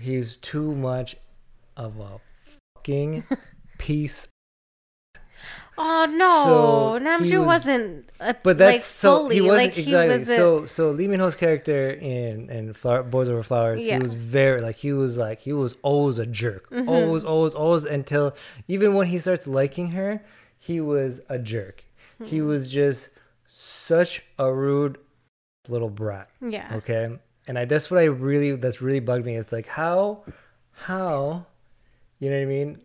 he's 0.00 0.36
too 0.36 0.74
much 0.74 1.16
of 1.76 1.98
a 2.00 2.20
fucking 2.84 3.24
piece 3.78 4.28
oh 5.76 6.06
no, 6.08 6.44
So 6.44 6.98
he 7.24 7.32
Namju 7.34 7.38
was- 7.40 7.66
was, 7.66 7.66
not 7.66 7.80
a, 8.20 8.34
but 8.42 8.58
that's 8.58 8.74
like 8.74 8.80
so 8.82 9.18
fully 9.22 9.34
he 9.34 9.40
wasn't 9.40 9.58
like 9.58 9.78
exactly. 9.78 10.12
he 10.14 10.18
was 10.18 10.28
a, 10.28 10.36
so 10.36 10.66
so 10.66 10.90
Lee 10.92 11.08
Min 11.08 11.18
Ho's 11.20 11.34
character 11.34 11.90
in 11.90 12.48
in 12.48 12.72
Flower, 12.74 13.02
Boys 13.02 13.28
Over 13.28 13.42
Flowers 13.42 13.84
Yeah. 13.84 13.96
he 13.96 14.02
was 14.02 14.14
very 14.14 14.60
like 14.60 14.76
he 14.76 14.92
was 14.92 15.18
like 15.18 15.40
he 15.40 15.52
was 15.52 15.74
always 15.82 16.18
a 16.18 16.26
jerk. 16.26 16.70
Mm-hmm. 16.70 16.88
always 16.88 17.24
always 17.24 17.54
always 17.54 17.84
until 17.84 18.34
even 18.68 18.94
when 18.94 19.08
he 19.08 19.18
starts 19.18 19.46
liking 19.48 19.88
her 19.90 20.22
he 20.58 20.80
was 20.80 21.20
a 21.28 21.38
jerk. 21.38 21.84
He 22.24 22.38
Mm-hmm. 22.38 22.46
was 22.48 22.70
just 22.70 23.10
such 23.48 24.22
a 24.38 24.52
rude 24.52 24.98
little 25.68 25.90
brat 25.90 26.28
yeah. 26.40 26.70
okay? 26.74 27.18
And 27.48 27.58
i 27.58 27.64
that's 27.64 27.90
what 27.90 27.98
i 28.00 28.04
really 28.04 28.52
that's 28.54 28.80
really 28.80 29.00
bugged 29.00 29.26
me. 29.26 29.34
It's 29.36 29.52
like 29.52 29.66
how 29.66 30.22
how, 30.76 31.46
you 32.24 32.30
know 32.30 32.36
what 32.36 32.42
I 32.42 32.46
mean? 32.46 32.78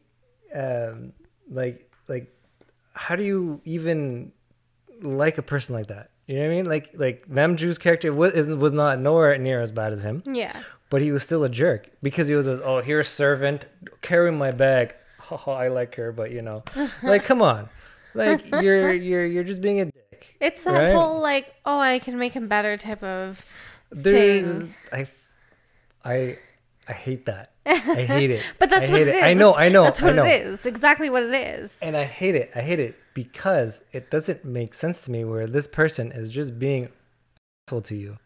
Um, 0.54 1.14
like, 1.50 1.92
like, 2.08 2.34
how 2.94 3.16
do 3.16 3.24
you 3.24 3.62
even 3.64 4.32
like 5.02 5.38
a 5.38 5.42
person 5.44 5.76
like 5.76 5.88
that? 5.88 6.12
You 6.28 6.36
know 6.36 6.42
what 6.42 6.52
I 6.52 6.56
mean? 6.56 6.66
Like, 6.66 6.90
like 6.96 7.28
Namju's 7.28 7.78
character 7.78 8.14
was 8.14 8.34
was 8.48 8.74
not 8.74 9.00
nowhere 9.00 9.38
near 9.38 9.62
as 9.62 9.72
bad 9.72 9.94
as 9.94 10.04
him, 10.04 10.22
Yeah. 10.28 10.56
but 10.90 11.02
he 11.02 11.12
was 11.12 11.24
still 11.24 11.44
a 11.44 11.50
jerk 11.50 11.90
because 12.04 12.28
he 12.28 12.36
was 12.36 12.48
a, 12.48 12.62
oh 12.64 12.82
here's 12.82 13.08
servant 13.10 13.66
carry 14.02 14.32
my 14.32 14.52
bag. 14.52 14.96
Oh, 15.32 15.52
I 15.52 15.68
like 15.68 15.94
her, 15.96 16.12
but 16.12 16.32
you 16.32 16.42
know, 16.42 16.64
like 17.04 17.24
come 17.24 17.44
on, 17.44 17.70
like 18.16 18.50
you're 18.50 18.92
you're 18.94 19.26
you're 19.28 19.44
just 19.44 19.62
being 19.62 19.80
a 19.80 19.86
dick. 19.86 20.36
It's 20.40 20.64
that 20.64 20.72
Right. 20.80 20.96
whole 20.96 21.20
like, 21.22 21.54
oh, 21.68 21.78
I 21.78 22.00
can 22.00 22.18
make 22.18 22.34
him 22.34 22.48
better 22.48 22.78
type 22.78 23.04
of 23.04 23.46
There's 23.92 24.64
thing. 24.64 24.76
I, 24.92 25.08
I, 26.04 26.38
I 26.90 26.94
hate 26.94 27.26
that. 27.28 27.52
I 27.66 27.76
hate 27.78 28.32
it. 28.32 28.44
But 28.58 28.70
that's 28.72 28.90
I 28.90 28.94
what 28.94 29.00
hate 29.02 29.08
it 29.10 29.16
is. 29.16 29.24
I 29.24 29.34
know. 29.36 29.54
I 29.56 29.70
know. 29.70 29.84
That's 29.84 30.02
what 30.02 30.16
know. 30.16 30.26
it 30.26 30.42
is. 30.48 30.66
Exactly 30.66 31.10
what 31.10 31.24
it 31.24 31.34
is. 31.34 31.80
And 31.82 31.96
I 31.96 32.04
hate 32.06 32.36
it. 32.36 32.52
I 32.56 32.62
hate 32.62 32.80
it 32.80 32.96
because 33.14 33.82
it 33.92 34.10
doesn't 34.10 34.44
make 34.44 34.74
sense 34.74 35.04
to 35.06 35.12
me 35.12 35.24
where 35.24 35.46
this 35.48 35.68
person 35.68 36.12
is 36.12 36.30
just 36.30 36.58
being 36.60 36.90
asshole 37.68 37.82
to 37.84 37.96
you, 37.96 38.18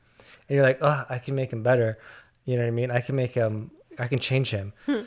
and 0.48 0.56
you're 0.56 0.64
like, 0.64 0.80
oh, 0.82 1.04
I 1.10 1.20
can 1.20 1.36
make 1.36 1.52
him 1.52 1.62
better. 1.62 1.98
You 2.46 2.56
know 2.56 2.64
what 2.64 2.68
I 2.70 2.72
mean? 2.72 2.90
I 2.90 3.02
can 3.02 3.16
make 3.16 3.34
him. 3.34 3.72
I 4.00 4.08
can 4.08 4.20
change 4.20 4.52
him. 4.52 4.74
Hmm. 4.86 5.02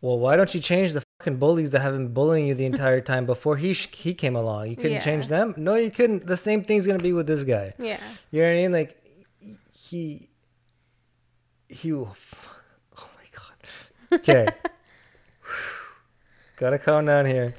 Well, 0.00 0.18
why 0.18 0.36
don't 0.36 0.54
you 0.54 0.60
change 0.60 0.92
the 0.92 1.02
fucking 1.18 1.38
bullies 1.38 1.70
that 1.70 1.80
have 1.80 1.94
been 1.94 2.12
bullying 2.12 2.46
you 2.46 2.54
the 2.54 2.66
entire 2.66 3.00
time 3.12 3.24
before 3.24 3.56
he 3.56 3.72
sh- 3.72 3.88
he 3.94 4.12
came 4.12 4.36
along? 4.36 4.68
You 4.68 4.76
couldn't 4.76 4.92
Yeah. 4.92 5.00
change 5.00 5.28
them. 5.28 5.54
No, 5.56 5.76
you 5.76 5.90
couldn't. 5.90 6.26
The 6.26 6.36
same 6.36 6.62
thing's 6.62 6.86
gonna 6.86 6.98
be 6.98 7.14
with 7.14 7.26
this 7.26 7.42
guy. 7.44 7.72
Yeah. 7.78 7.98
You 8.30 8.42
know 8.42 8.48
what 8.48 8.52
I 8.52 8.56
mean? 8.56 8.72
Like 8.72 9.00
he 9.72 10.28
he 11.74 11.92
will 11.92 12.16
oh 12.98 13.08
my 13.16 13.26
god. 13.32 14.20
Okay. 14.20 14.48
Gotta 16.56 16.78
calm 16.78 17.06
down 17.06 17.26
here. 17.26 17.54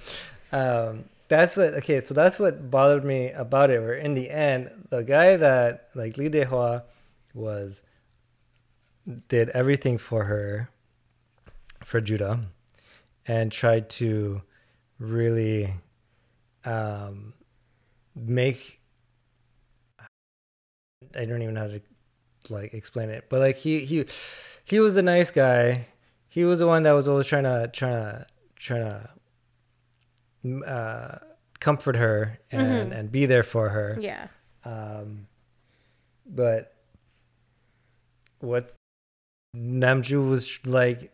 Um 0.51 1.05
that's 1.27 1.57
what 1.57 1.73
okay, 1.75 2.01
so 2.01 2.13
that's 2.13 2.37
what 2.37 2.69
bothered 2.69 3.03
me 3.03 3.31
about 3.31 3.71
it. 3.71 3.79
Where 3.79 3.95
in 3.95 4.13
the 4.13 4.29
end, 4.29 4.69
the 4.89 5.03
guy 5.03 5.37
that 5.37 5.89
like 5.95 6.17
Lee 6.17 6.29
Dae-hwa 6.29 6.83
was 7.33 7.81
did 9.27 9.49
everything 9.49 9.97
for 9.97 10.25
her 10.25 10.69
for 11.83 11.99
Judah 11.99 12.41
and 13.27 13.51
tried 13.51 13.89
to 13.89 14.43
really 14.99 15.73
um 16.63 17.33
make 18.15 18.79
I 21.15 21.25
don't 21.25 21.41
even 21.41 21.55
know 21.55 21.61
how 21.61 21.67
to 21.67 21.81
like 22.49 22.73
explain 22.73 23.09
it, 23.09 23.25
but 23.29 23.39
like 23.39 23.57
he 23.57 23.85
he 23.85 24.05
he 24.63 24.79
was 24.79 24.97
a 24.97 25.01
nice 25.01 25.31
guy. 25.31 25.87
He 26.27 26.43
was 26.45 26.59
the 26.59 26.67
one 26.67 26.83
that 26.83 26.91
was 26.93 27.07
always 27.07 27.27
trying 27.27 27.43
to 27.43 27.69
trying 27.73 27.93
to 27.93 28.27
trying 28.57 29.07
to 30.43 30.63
uh, 30.67 31.17
comfort 31.59 31.95
her 31.95 32.39
and 32.51 32.91
and 32.93 33.11
be 33.11 33.25
there 33.25 33.43
for 33.43 33.69
her. 33.69 33.97
Yeah. 33.99 34.27
Um, 34.63 35.27
but 36.25 36.73
what 38.39 38.73
Namju 39.55 40.29
was 40.29 40.59
like, 40.65 41.11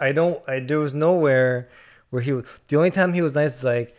I 0.00 0.12
don't. 0.12 0.42
I 0.48 0.60
there 0.60 0.78
was 0.78 0.94
nowhere 0.94 1.68
where 2.10 2.22
he. 2.22 2.32
was- 2.32 2.44
The 2.68 2.76
only 2.76 2.90
time 2.90 3.12
he 3.12 3.22
was 3.22 3.34
nice 3.34 3.56
is 3.58 3.64
like. 3.64 3.96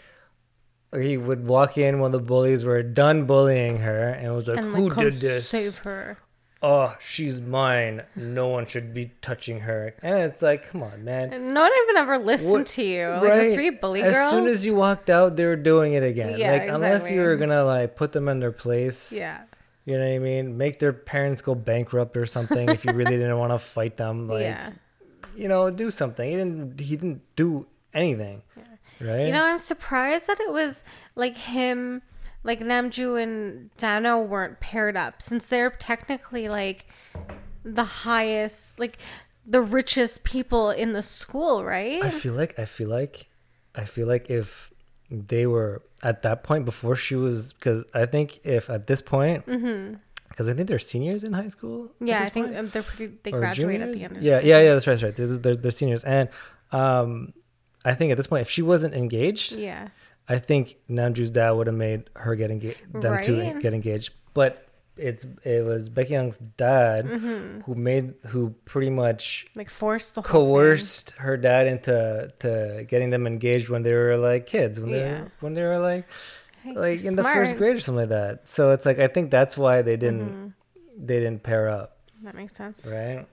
He 0.95 1.17
would 1.17 1.47
walk 1.47 1.77
in 1.77 1.99
when 1.99 2.12
the 2.12 2.19
bullies 2.19 2.63
were 2.63 2.81
done 2.84 3.25
bullying 3.25 3.77
her 3.77 4.10
and 4.10 4.34
was 4.36 4.47
like, 4.47 4.58
And 4.60 4.75
"Who 4.75 4.86
like 4.88 4.93
come 4.93 5.03
did 5.05 5.13
this? 5.15 5.47
save 5.49 5.77
her. 5.79 6.17
oh, 6.62 6.95
she's 6.99 7.39
mine. 7.39 8.03
No 8.15 8.47
one 8.47 8.65
should 8.65 8.93
be 8.93 9.12
touching 9.21 9.62
her. 9.62 9.93
And 10.01 10.17
it's 10.23 10.41
like, 10.41 10.69
come 10.69 10.81
on, 10.81 11.03
man. 11.03 11.31
And 11.31 11.49
no 11.53 11.62
one 11.62 11.71
even 11.84 11.97
ever 11.97 12.17
listened 12.17 12.51
What- 12.51 12.67
to 12.67 12.84
you. 12.84 13.08
Like 13.08 13.41
the 13.41 13.53
three 13.53 13.69
bully 13.69 14.01
as 14.01 14.13
girls. 14.13 14.34
As 14.34 14.38
soon 14.39 14.47
as 14.47 14.65
you 14.65 14.73
walked 14.75 15.10
out, 15.10 15.36
they 15.36 15.45
were 15.45 15.55
doing 15.55 15.93
it 15.93 16.01
again. 16.03 16.38
Yeah, 16.39 16.51
like 16.53 16.69
unless 16.69 17.12
you 17.12 17.21
were 17.21 17.36
gonna 17.38 17.63
like 17.63 17.95
put 17.95 18.13
them 18.13 18.27
in 18.27 18.39
their 18.39 18.51
place. 18.53 19.12
yeah. 19.12 19.41
You 19.88 19.99
know 19.99 20.03
what 20.08 20.15
I 20.15 20.17
mean? 20.19 20.58
Make 20.58 20.79
their 20.79 20.93
parents 20.93 21.43
go 21.43 21.53
bankrupt 21.53 22.17
or 22.17 22.25
something 22.25 22.69
if 22.69 22.84
you 22.86 22.91
really 22.93 23.17
didn't 23.21 23.38
want 23.38 23.53
to 23.53 23.60
fight 23.60 23.97
them. 23.97 24.27
Like 24.27 24.41
yeah. 24.41 24.71
you 25.36 25.47
know, 25.47 25.69
do 25.69 25.91
something. 25.91 26.27
He 26.27 26.36
didn't 26.36 26.79
he 26.79 26.95
didn't 26.95 27.21
do 27.36 27.67
anything. 27.93 28.41
Right? 29.01 29.27
You 29.27 29.34
know, 29.34 29.43
I'm 29.43 29.60
surprised 29.60 30.27
that 30.27 30.39
it 30.39 30.51
was 30.51 30.84
like 31.15 31.36
him, 31.36 32.01
like 32.43 32.62
Namju 32.62 33.21
and 33.21 33.75
Dano 33.77 34.21
weren't 34.21 34.60
paired 34.60 34.95
up 34.95 35.21
since 35.21 35.45
they're 35.47 35.69
technically 35.69 36.47
like 36.47 36.86
the 37.63 37.84
highest, 37.84 38.79
like 38.79 38.97
the 39.45 39.62
richest 39.62 40.23
people 40.23 40.69
in 40.71 40.93
the 40.93 41.01
school, 41.01 41.63
right? 41.63 42.03
I 42.03 42.10
feel 42.10 42.34
like 42.34 42.58
I 42.58 42.65
feel 42.65 42.89
like 42.89 43.29
I 43.75 43.86
feel 43.86 44.08
like 44.08 44.29
if 44.29 44.71
they 45.10 45.45
were 45.45 45.84
at 46.01 46.23
that 46.23 46.43
point 46.43 46.65
before 46.65 46.95
she 46.95 47.15
was 47.15 47.53
because 47.53 47.84
I 47.93 48.05
think 48.05 48.39
if 48.43 48.69
at 48.69 48.88
this 48.88 49.01
point 49.01 49.45
because 49.45 50.49
I 50.49 50.53
think 50.53 50.67
they're 50.67 50.79
seniors 50.79 51.23
in 51.23 51.34
high 51.34 51.47
school. 51.47 51.86
Mm-hmm. 51.86 52.08
yeah, 52.08 52.23
I 52.23 52.29
think 52.29 52.47
point, 52.47 52.58
um, 52.58 52.67
they're 52.69 52.84
pretty. 52.84 53.17
They 53.23 53.31
graduate 53.31 53.81
at 53.81 53.93
the 53.93 54.03
end. 54.03 54.17
Of 54.17 54.23
Yeah, 54.23 54.41
yeah, 54.41 54.62
yeah. 54.62 54.73
That's 54.73 54.88
right. 54.88 54.93
That's 54.93 55.03
right. 55.03 55.15
They're, 55.15 55.27
they're, 55.38 55.55
they're 55.55 55.71
seniors, 55.71 56.03
and 56.03 56.29
um, 56.71 57.34
I 57.86 57.93
think 57.93 58.12
at 58.12 58.17
this 58.17 58.28
point, 58.28 58.41
if 58.41 58.50
she 58.50 58.62
wasn't 58.62 58.93
engaged, 58.95 59.54
Yeah. 59.54 59.89
I 60.28 60.39
think 60.39 60.78
Namju's 60.89 61.30
dad 61.30 61.52
would 61.52 61.67
have 61.67 61.76
made 61.76 62.10
her 62.15 62.36
get 62.36 62.50
engaged, 62.52 62.80
them 62.91 63.02
to 63.02 63.10
Right. 63.39 63.60
get 63.62 63.74
engaged. 63.76 64.12
But 64.34 64.67
it's 64.98 65.26
it 65.43 65.63
was 65.65 65.89
Baek 65.89 66.08
Kyung's 66.08 66.38
dad 66.58 67.06
Mm-hmm. 67.06 67.62
who 67.62 67.76
made 67.76 68.13
who 68.28 68.56
pretty 68.65 68.89
much 68.89 69.45
Like 69.54 69.69
force 69.69 70.10
the 70.12 70.21
whole 70.21 70.45
thing. 70.45 70.54
coerced 70.56 71.12
her 71.17 71.36
dad 71.38 71.67
into 71.67 72.32
to 72.39 72.86
getting 72.88 73.10
them 73.12 73.28
engaged 73.28 73.67
when 73.69 73.84
they 73.84 73.93
were 73.93 74.15
like 74.17 74.45
kids 74.48 74.80
when 74.80 74.91
they 74.91 75.04
were, 75.04 75.32
when 75.41 75.54
they 75.54 75.63
were 75.63 75.80
like 75.80 76.08
like 76.74 77.04
in 77.06 77.15
the 77.17 77.24
first. 77.24 77.52
Mm-hmm. 77.52 77.58
grade 77.60 77.76
or 77.76 77.80
something 77.82 78.10
like 78.10 78.10
that. 78.10 78.50
So 78.50 78.71
it's 78.71 78.86
like 78.86 78.98
I 79.00 79.08
think 79.08 79.30
that's 79.32 79.58
why 79.58 79.82
they 79.84 79.98
didn't 79.98 80.54
they 80.98 81.19
didn't 81.19 81.43
pair 81.43 81.67
up, 81.69 81.98
That 82.24 82.34
makes 82.34 82.56
sense. 82.56 82.88
right? 82.89 83.28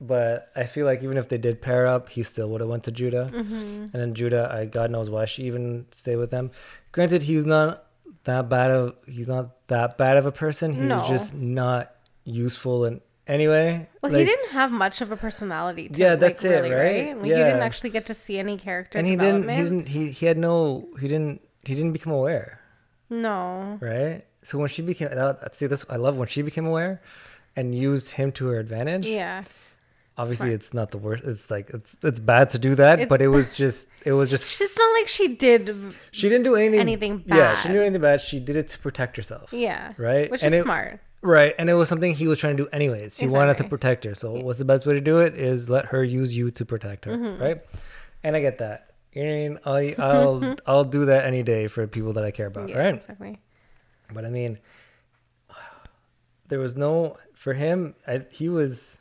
But 0.00 0.50
I 0.54 0.64
feel 0.64 0.84
like 0.84 1.02
even 1.02 1.16
if 1.16 1.28
they 1.28 1.38
did 1.38 1.62
pair 1.62 1.86
up, 1.86 2.10
he 2.10 2.22
still 2.22 2.50
would 2.50 2.60
have 2.60 2.68
went 2.68 2.84
to 2.84 2.92
Judah, 2.92 3.30
Mm-hmm. 3.32 3.54
and 3.92 3.92
then 3.92 4.14
Judah, 4.14 4.50
I 4.52 4.66
God 4.66 4.90
knows 4.90 5.08
why 5.08 5.24
she 5.24 5.44
even 5.44 5.86
stayed 5.94 6.16
with 6.16 6.30
them. 6.30 6.50
Granted, 6.92 7.22
he's 7.22 7.46
not 7.46 7.84
that 8.24 8.48
bad 8.50 8.70
of 8.70 8.94
he's 9.06 9.26
not 9.26 9.66
that 9.68 9.96
bad 9.96 10.16
of 10.18 10.26
a 10.26 10.32
person. 10.32 10.74
He 10.74 10.80
No. 10.80 10.98
was 10.98 11.08
just 11.08 11.34
not 11.34 11.94
useful 12.24 12.84
in 12.84 13.00
any 13.26 13.48
way. 13.48 13.88
Well, 14.02 14.12
he 14.12 14.24
didn't 14.24 14.50
have 14.50 14.70
much 14.70 15.00
of 15.00 15.10
a 15.10 15.16
personality. 15.16 15.88
To, 15.88 15.98
Yeah, 16.00 16.10
like, 16.10 16.20
that's 16.20 16.44
it, 16.44 16.48
really, 16.50 16.70
right? 16.72 17.16
Like 17.16 17.26
you 17.26 17.32
Yeah. 17.32 17.44
didn't 17.44 17.62
actually 17.62 17.90
get 17.90 18.04
to 18.06 18.14
see 18.14 18.38
any 18.38 18.56
character 18.58 18.98
and 18.98 19.06
he 19.06 19.16
didn't 19.16 19.48
he 19.48 19.62
didn't 19.62 19.88
he, 19.88 20.10
he 20.10 20.26
had 20.26 20.36
no 20.38 20.88
he 21.00 21.08
didn't 21.08 21.40
he 21.64 21.74
didn't 21.74 21.92
become 21.92 22.12
aware 22.12 22.60
No. 23.08 23.78
right 23.80 24.24
so 24.42 24.58
when 24.58 24.68
she 24.68 24.82
became 24.82 25.08
that, 25.08 25.56
see 25.56 25.66
this 25.66 25.84
i 25.90 25.96
love 25.96 26.16
when 26.16 26.28
she 26.28 26.42
became 26.42 26.66
aware 26.66 27.00
and 27.56 27.74
used 27.74 28.12
him 28.12 28.30
to 28.32 28.46
her 28.48 28.58
advantage 28.58 29.06
Yeah. 29.06 29.42
Obviously 30.18 30.46
smart. 30.48 30.52
it's 30.60 30.72
not 30.74 30.90
the 30.90 30.98
worst 30.98 31.24
it's 31.24 31.50
like 31.50 31.68
it's 31.70 31.96
it's 32.02 32.20
bad 32.20 32.50
to 32.50 32.58
do 32.58 32.74
that 32.74 33.00
It's 33.00 33.08
but 33.08 33.20
it 33.22 33.28
was 33.28 33.52
just 33.54 33.86
it 34.04 34.12
was 34.12 34.30
just 34.30 34.60
It's 34.60 34.78
not 34.78 34.92
like 34.94 35.08
she 35.08 35.28
did. 35.28 35.76
she 36.10 36.28
didn't 36.28 36.44
do 36.44 36.54
anything 36.56 36.80
anything 36.80 37.18
bad 37.18 37.36
yeah 37.36 37.56
she 37.56 37.68
didn't 37.68 37.76
do 37.76 37.82
anything 37.82 38.00
bad 38.02 38.20
she 38.20 38.40
did 38.40 38.56
it 38.56 38.68
to 38.68 38.78
protect 38.78 39.16
herself 39.16 39.52
Yeah. 39.52 39.92
Right? 39.98 40.30
Which 40.30 40.42
And 40.42 40.54
is 40.54 40.60
it- 40.60 40.64
smart. 40.64 41.00
right 41.22 41.54
and 41.58 41.68
it 41.68 41.74
was 41.74 41.88
something 41.88 42.14
he 42.14 42.26
was 42.26 42.38
trying 42.38 42.56
to 42.56 42.62
do 42.64 42.68
anyways 42.70 43.18
he 43.18 43.26
wanted 43.28 43.58
to 43.58 43.64
protect 43.64 44.04
her 44.04 44.14
so 44.14 44.32
what's 44.32 44.58
the 44.58 44.64
best 44.64 44.86
way 44.86 44.94
to 44.94 45.00
do 45.00 45.18
it 45.18 45.34
is 45.34 45.68
let 45.68 45.86
her 45.86 46.02
use 46.02 46.34
you 46.34 46.50
to 46.50 46.64
protect 46.64 47.04
her 47.04 47.12
Mm-hmm. 47.16 47.42
right 47.42 47.60
and 48.24 48.34
i 48.36 48.40
get 48.40 48.58
that 48.58 48.90
you 49.12 49.24
know 49.24 49.30
what 49.62 49.78
I 49.78 49.80
mean? 49.80 49.96
I'll, 49.98 50.10
I'll, 50.44 50.56
I'll 50.66 50.84
do 50.84 51.06
that 51.06 51.24
any 51.24 51.42
day 51.42 51.68
for 51.68 51.86
people 51.86 52.12
that 52.14 52.24
I 52.26 52.30
care 52.30 52.48
about, 52.48 52.68
Yeah, 52.68 52.78
right? 52.80 52.94
exactly. 52.94 53.38
But 54.12 54.26
I 54.26 54.28
mean, 54.28 54.58
there 56.48 56.58
was 56.58 56.76
no 56.76 57.16
for 57.34 57.54
him. 57.54 57.94
I, 58.06 58.26
he 58.30 58.48
was. 58.50 58.98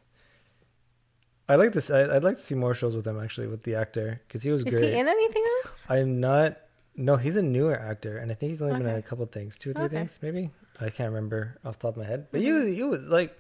I 1.47 1.55
like 1.55 1.73
this. 1.73 1.89
I, 1.91 2.15
I'd 2.15 2.23
like 2.23 2.37
to 2.37 2.43
see 2.43 2.55
more 2.55 2.73
shows 2.73 2.95
with 2.95 3.05
him 3.05 3.19
actually 3.21 3.47
with 3.47 3.63
the 3.63 3.75
actor 3.75 4.21
because 4.27 4.41
he 4.43 4.49
was 4.51 4.61
Is 4.63 4.71
great. 4.71 4.83
Is 4.83 4.93
he 4.93 4.99
in 4.99 5.07
anything 5.07 5.43
else? 5.63 5.85
I'm 5.89 6.19
not. 6.19 6.57
No, 6.97 7.17
he's 7.17 7.35
a 7.35 7.41
newer 7.41 7.77
actor, 7.77 8.17
and 8.17 8.31
I 8.31 8.35
think 8.35 8.51
he's 8.51 8.61
only 8.61 8.77
been 8.77 8.87
in 8.87 8.95
a 8.95 9.01
couple 9.01 9.25
things, 9.25 9.57
two 9.57 9.71
or 9.71 9.73
three 9.73 9.83
Okay. 9.83 9.97
things, 9.97 10.17
maybe. 10.21 10.49
I 10.79 10.89
can't 10.89 11.09
remember 11.11 11.57
off 11.65 11.77
the 11.77 11.87
top 11.87 11.97
of 11.97 12.03
my 12.03 12.05
head. 12.09 12.27
But 12.31 12.39
Mm-hmm. 12.41 12.47
you, 12.47 12.89
you 12.91 12.97
like, 12.97 13.37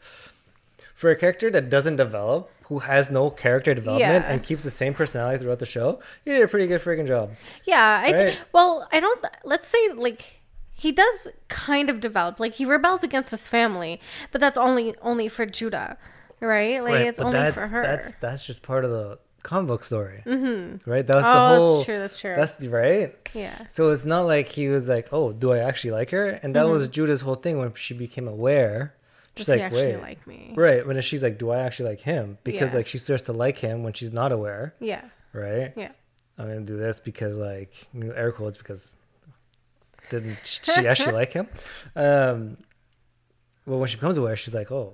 for 0.93 1.09
a 1.09 1.15
character 1.15 1.49
that 1.49 1.69
doesn't 1.69 1.95
develop, 1.95 2.51
who 2.63 2.79
has 2.79 3.09
no 3.09 3.29
character 3.29 3.73
development, 3.73 4.25
Yeah. 4.25 4.31
and 4.31 4.43
keeps 4.43 4.63
the 4.65 4.71
same 4.71 4.93
personality 4.93 5.39
throughout 5.39 5.59
the 5.59 5.65
show, 5.65 5.99
you 6.25 6.33
did 6.33 6.41
a 6.43 6.47
pretty 6.49 6.67
good 6.67 6.81
freaking 6.81 7.07
job. 7.07 7.31
Yeah. 7.65 8.03
I 8.05 8.11
Right. 8.11 8.39
well, 8.53 8.87
I 8.91 8.99
don't. 8.99 9.25
Let's 9.45 9.67
say 9.67 9.89
like 9.93 10.41
he 10.73 10.91
does 10.91 11.29
kind 11.47 11.89
of 11.89 12.01
develop. 12.01 12.39
Like 12.41 12.55
he 12.55 12.65
rebels 12.65 13.03
against 13.03 13.31
his 13.31 13.47
family, 13.47 14.01
but 14.31 14.41
that's 14.41 14.57
only 14.57 14.95
only 15.01 15.29
for 15.29 15.45
Judah, 15.45 15.97
right? 16.39 16.83
Like 16.83 17.05
it's 17.07 17.19
but 17.19 17.27
only 17.27 17.39
that's, 17.39 17.53
for 17.55 17.67
her. 17.67 17.81
That's 17.83 18.13
that's 18.21 18.45
just 18.45 18.63
part 18.63 18.85
of 18.85 18.91
the 18.91 19.19
comic 19.43 19.67
book 19.67 19.85
story, 19.85 20.23
mm-hmm. 20.25 20.89
right? 20.89 21.05
That 21.05 21.15
was 21.15 21.25
oh, 21.25 21.33
the 21.33 21.39
whole. 21.39 21.65
Oh, 21.67 21.75
that's 21.77 21.85
true. 21.85 21.99
That's 21.99 22.19
true. 22.19 22.35
That's 22.35 22.65
right. 22.65 23.29
yeah. 23.33 23.67
So 23.69 23.89
it's 23.91 24.05
not 24.05 24.21
like 24.25 24.49
he 24.49 24.67
was 24.67 24.89
like, 24.89 25.09
"Oh, 25.11 25.31
do 25.33 25.51
I 25.53 25.59
actually 25.59 25.91
like 25.91 26.11
her?" 26.11 26.27
And 26.41 26.55
that 26.55 26.63
Mm-hmm. 26.65 26.71
was 26.71 26.87
Judah's 26.87 27.21
whole 27.21 27.35
thing 27.35 27.57
when 27.59 27.73
she 27.75 27.93
became 27.93 28.27
aware. 28.27 28.95
She's 29.37 29.47
Does 29.47 29.55
he 29.55 29.61
like, 29.61 29.71
actually 29.71 29.95
wait. 29.97 30.01
like 30.01 30.27
me? 30.27 30.53
Right. 30.55 30.87
When 30.87 31.01
she's 31.01 31.21
like, 31.21 31.37
do 31.37 31.49
I 31.51 31.59
actually 31.59 31.89
like 31.89 31.99
him? 32.01 32.37
Because 32.45 32.71
Yeah. 32.71 32.77
like 32.77 32.87
she 32.87 32.97
starts 32.97 33.23
to 33.23 33.33
like 33.33 33.57
him 33.57 33.83
when 33.83 33.91
she's 33.91 34.13
not 34.13 34.31
aware, 34.31 34.75
Yeah. 34.79 35.01
right? 35.33 35.73
Yeah. 35.75 35.91
I'm 36.39 36.47
gonna 36.47 36.61
do 36.61 36.77
this 36.77 37.01
because 37.01 37.37
like 37.37 37.73
air 37.93 38.31
quotes 38.31 38.55
because 38.57 38.95
didn't 40.09 40.37
she 40.63 40.87
actually 40.87 41.13
like 41.21 41.33
him? 41.33 41.49
Um, 41.97 42.57
well, 43.65 43.79
when 43.79 43.89
she 43.89 43.97
becomes 43.97 44.17
aware, 44.17 44.37
she's 44.37 44.53
like, 44.55 44.71
oh, 44.71 44.93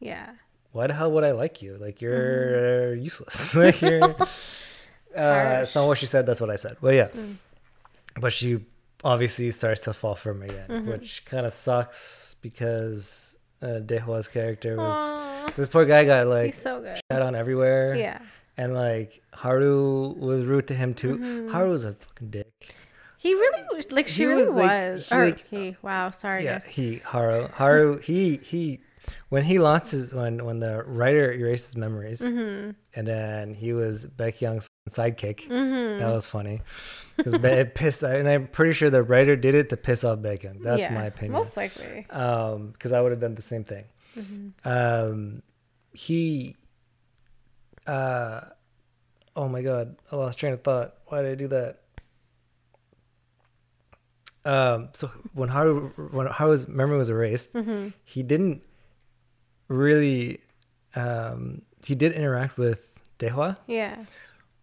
Yeah. 0.00 0.30
Why 0.76 0.86
the 0.86 0.94
hell 0.94 1.10
would 1.12 1.24
I 1.24 1.32
like 1.32 1.62
you? 1.62 1.76
Like 1.78 2.00
you're 2.00 2.92
Mm-hmm. 2.94 3.02
useless. 3.08 3.54
like 3.64 3.80
you're. 3.82 4.14
Uh, 5.16 5.60
it's 5.62 5.74
not 5.74 5.86
what 5.88 5.96
she 5.96 6.04
said. 6.04 6.26
That's 6.26 6.42
what 6.42 6.50
I 6.50 6.56
said. 6.56 6.76
Well, 6.82 6.92
yeah, 6.92 7.08
Mm. 7.08 7.36
but 8.20 8.34
she 8.34 8.60
obviously 9.02 9.50
starts 9.50 9.80
to 9.84 9.94
fall 9.94 10.14
for 10.14 10.32
him 10.32 10.42
again, 10.42 10.66
Mm-hmm. 10.68 10.90
which 10.90 11.24
kind 11.24 11.46
of 11.46 11.54
sucks 11.54 12.36
because 12.42 13.38
uh, 13.62 13.78
Dae-hwa's 13.78 14.28
character 14.28 14.76
was. 14.76 14.94
Aw, 14.94 15.52
This 15.56 15.68
poor 15.68 15.86
guy 15.86 16.04
got 16.04 16.26
like 16.26 16.46
he's 16.52 16.60
so 16.60 16.82
good. 16.82 17.00
shat 17.10 17.22
on 17.22 17.34
everywhere. 17.34 17.94
Yeah. 17.96 18.18
And 18.58 18.74
like 18.74 19.22
Haru 19.32 20.12
was 20.18 20.44
rude 20.44 20.68
to 20.68 20.74
him 20.74 20.92
too. 20.92 21.16
Mm-hmm. 21.16 21.48
Haru 21.48 21.70
was 21.70 21.84
a 21.86 21.94
fucking 21.94 22.28
dick. 22.28 22.74
He 23.16 23.32
really 23.32 23.62
was 23.72 23.90
like 23.92 24.08
she 24.08 24.24
He 24.24 24.26
really 24.26 24.50
was, 24.50 25.10
like- 25.10 25.10
he, 25.10 25.14
like- 25.16 25.46
he 25.48 25.76
wow, 25.80 26.10
sorry 26.10 26.44
yeah, 26.44 26.54
guys. 26.60 26.66
he 26.66 26.96
Haru 26.98 27.48
Haru 27.54 27.98
he 28.00 28.36
he 28.36 28.80
when 29.28 29.44
he 29.44 29.58
lost 29.58 29.90
his 29.92 30.12
when 30.14 30.44
when 30.44 30.60
the 30.60 30.82
writer 30.84 31.32
erased 31.32 31.66
his 31.66 31.76
memories 31.76 32.20
Mm-hmm. 32.20 32.70
and 32.94 33.06
then 33.06 33.54
he 33.54 33.72
was 33.72 34.06
Baek 34.06 34.38
Kyung's 34.38 34.66
sidekick. 34.90 35.48
Mm-hmm. 35.48 35.98
That 36.00 36.12
was 36.14 36.26
funny 36.26 36.62
because 37.16 37.34
it 37.34 37.74
pissed 37.74 38.02
and 38.02 38.28
I'm 38.28 38.46
pretty 38.48 38.72
sure 38.72 38.90
the 38.90 39.02
writer 39.02 39.36
did 39.36 39.54
it 39.54 39.68
to 39.70 39.76
piss 39.76 40.04
off 40.04 40.22
Beck 40.22 40.42
Young. 40.42 40.60
That's 40.60 40.80
yeah, 40.80 40.94
my 40.94 41.04
opinion. 41.06 41.32
Most 41.32 41.56
likely. 41.56 42.06
Um, 42.10 42.68
because 42.72 42.92
I 42.92 43.00
would 43.00 43.12
have 43.12 43.20
done 43.20 43.34
the 43.34 43.42
same 43.42 43.64
thing. 43.64 43.84
Mm-hmm. 44.16 44.68
Um, 44.68 45.42
he, 45.92 46.56
uh, 47.86 48.40
oh 49.34 49.48
my 49.48 49.62
god, 49.62 49.96
I 50.12 50.16
lost 50.16 50.38
train 50.38 50.52
of 50.52 50.62
thought. 50.62 50.94
Why 51.06 51.22
did 51.22 51.32
I 51.32 51.34
do 51.34 51.48
that? 51.48 51.80
Um, 54.44 54.90
so 54.92 55.08
when 55.34 55.48
Haru 55.48 55.88
when 56.12 56.26
Haru's 56.28 56.68
memory 56.68 56.98
was 56.98 57.08
erased, 57.10 57.52
Mm-hmm. 57.54 57.88
he 58.04 58.22
didn't 58.22 58.62
really, 59.68 60.40
um, 60.94 61.62
he 61.84 61.94
did 61.94 62.12
interact 62.12 62.56
with 62.58 62.98
Dae-hwa, 63.18 63.56
Yeah. 63.66 64.04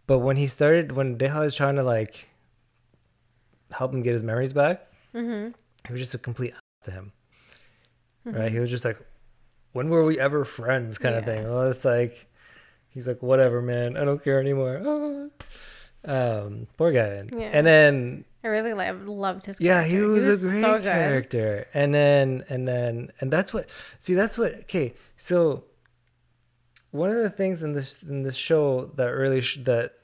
but 0.06 0.18
when 0.18 0.36
he 0.36 0.46
started, 0.46 0.92
when 0.92 1.16
Dae-hwa 1.16 1.40
was 1.40 1.56
trying 1.56 1.76
to 1.76 1.82
like 1.82 2.28
help 3.72 3.92
him 3.92 4.02
get 4.02 4.12
his 4.12 4.22
memories 4.24 4.52
back, 4.52 4.86
Mm-hmm. 5.14 5.52
he 5.86 5.92
was 5.92 6.00
just 6.02 6.14
a 6.14 6.18
complete 6.18 6.52
ass 6.54 6.84
to 6.86 6.90
him. 6.90 7.12
Right? 8.24 8.50
He 8.50 8.58
was 8.58 8.70
just 8.70 8.84
like, 8.84 8.98
when 9.72 9.88
were 9.90 10.02
we 10.04 10.18
ever 10.18 10.44
friends 10.44 10.98
kind 10.98 11.14
of 11.14 11.24
thing. 11.24 11.44
Well, 11.44 11.70
it's 11.70 11.84
like, 11.84 12.26
he's 12.88 13.06
like, 13.06 13.22
whatever, 13.22 13.60
man. 13.60 13.96
I 13.96 14.04
don't 14.04 14.22
care 14.22 14.40
anymore. 14.40 14.80
Ah. 14.84 15.43
Um, 16.04 16.66
poor 16.76 16.92
guy. 16.92 17.24
Yeah. 17.32 17.50
And 17.52 17.66
then, 17.66 18.24
I 18.42 18.48
really 18.48 18.74
lo- 18.74 19.00
loved 19.06 19.46
his 19.46 19.60
yeah, 19.60 19.82
character. 19.84 19.96
he 19.96 20.02
was, 20.02 20.44
a 20.44 20.48
great 20.50 20.60
so 20.60 20.80
character. 20.80 21.66
And 21.72 21.94
then, 21.94 22.44
and 22.48 22.68
then, 22.68 23.10
and 23.20 23.30
that's 23.32 23.54
what, 23.54 23.68
see, 24.00 24.14
that's 24.14 24.36
what, 24.36 24.52
okay. 24.60 24.94
So 25.16 25.64
one 26.90 27.10
of 27.10 27.16
the 27.16 27.30
things 27.30 27.62
in 27.62 27.72
this, 27.72 27.98
in 28.02 28.22
this 28.22 28.36
show 28.36 28.90
that 28.96 29.08
really, 29.08 29.40
sh- 29.40 29.58
that 29.64 29.94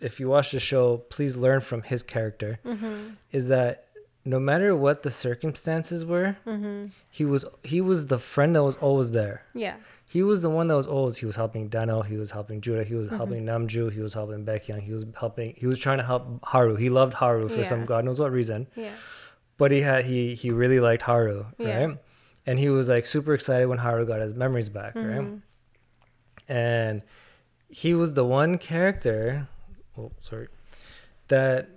if 0.00 0.18
you 0.18 0.28
watch 0.28 0.50
the 0.52 0.60
show, 0.60 0.98
please 1.10 1.36
learn 1.36 1.60
from 1.60 1.82
his 1.82 2.02
character 2.02 2.58
Mm-hmm. 2.64 3.10
is 3.30 3.48
that 3.48 3.86
no 4.24 4.38
matter 4.40 4.74
what 4.74 5.02
the 5.02 5.10
circumstances 5.10 6.04
were, 6.04 6.36
Mm-hmm. 6.46 6.86
he 7.10 7.24
was 7.24 7.44
he 7.62 7.80
was 7.80 8.06
the 8.06 8.18
friend 8.18 8.54
that 8.56 8.62
was 8.64 8.76
always 8.76 9.10
there. 9.12 9.44
Yeah. 9.54 9.76
He 10.12 10.22
was 10.22 10.42
the 10.42 10.50
one 10.50 10.66
that 10.68 10.76
was 10.76 10.86
always 10.86 11.16
he 11.18 11.26
was 11.26 11.36
helping 11.36 11.68
Dano, 11.68 12.02
he 12.02 12.16
was 12.22 12.30
helping 12.32 12.60
Judah, 12.60 12.84
he 12.84 12.94
was 12.94 13.06
Mm-hmm. 13.08 13.16
helping 13.16 13.44
Namju, 13.46 13.92
he 13.96 14.00
was 14.06 14.14
helping 14.14 14.44
Baek 14.44 14.66
Kyung, 14.66 14.80
he 14.82 14.92
was 14.92 15.04
helping 15.18 15.54
he 15.56 15.66
was 15.66 15.78
trying 15.78 15.98
to 15.98 16.04
help 16.04 16.22
Haru. 16.52 16.76
He 16.76 16.90
loved 16.90 17.14
Haru 17.14 17.48
for 17.48 17.64
some 17.64 17.86
god 17.86 18.04
knows 18.04 18.18
what 18.20 18.30
reason. 18.30 18.66
Yeah. 18.76 18.92
But 19.56 19.70
he 19.70 19.80
had 19.90 20.04
he 20.06 20.34
he 20.34 20.50
really 20.50 20.80
liked 20.80 21.02
Haru, 21.10 21.46
Yeah. 21.58 21.84
right? 21.84 21.98
And 22.46 22.58
he 22.58 22.68
was 22.68 22.88
like 22.94 23.06
super 23.06 23.32
excited 23.34 23.66
when 23.68 23.78
Haru 23.78 24.04
got 24.06 24.20
his 24.20 24.34
memories 24.34 24.68
back, 24.68 24.94
right? 24.96 25.20
Mhm. 25.26 25.40
And 26.48 27.02
he 27.68 27.94
was 27.94 28.12
the 28.14 28.24
one 28.40 28.58
character 28.58 29.48
oh 29.96 30.12
sorry 30.20 30.48
that 31.28 31.68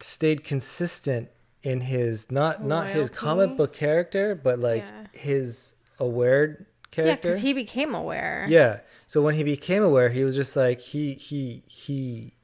stayed 0.00 0.44
consistent 0.44 1.28
in 1.62 1.80
his 1.82 2.30
not 2.30 2.62
not 2.62 2.88
his 2.88 3.08
comic 3.10 3.56
book 3.56 3.72
character 3.72 4.34
but 4.34 4.58
like 4.58 4.84
Yeah. 4.84 5.06
his 5.12 5.74
aware 5.98 6.66
character 6.90 7.08
yeah, 7.10 7.16
because 7.16 7.40
he 7.40 7.52
became 7.52 7.94
aware. 7.94 8.46
yeah 8.48 8.80
so 9.06 9.20
when 9.22 9.34
he 9.34 9.42
became 9.42 9.82
aware 9.82 10.08
he 10.10 10.22
was 10.24 10.34
just 10.36 10.54
like 10.56 10.80
he 10.80 11.14
he 11.14 11.62
he 11.68 12.34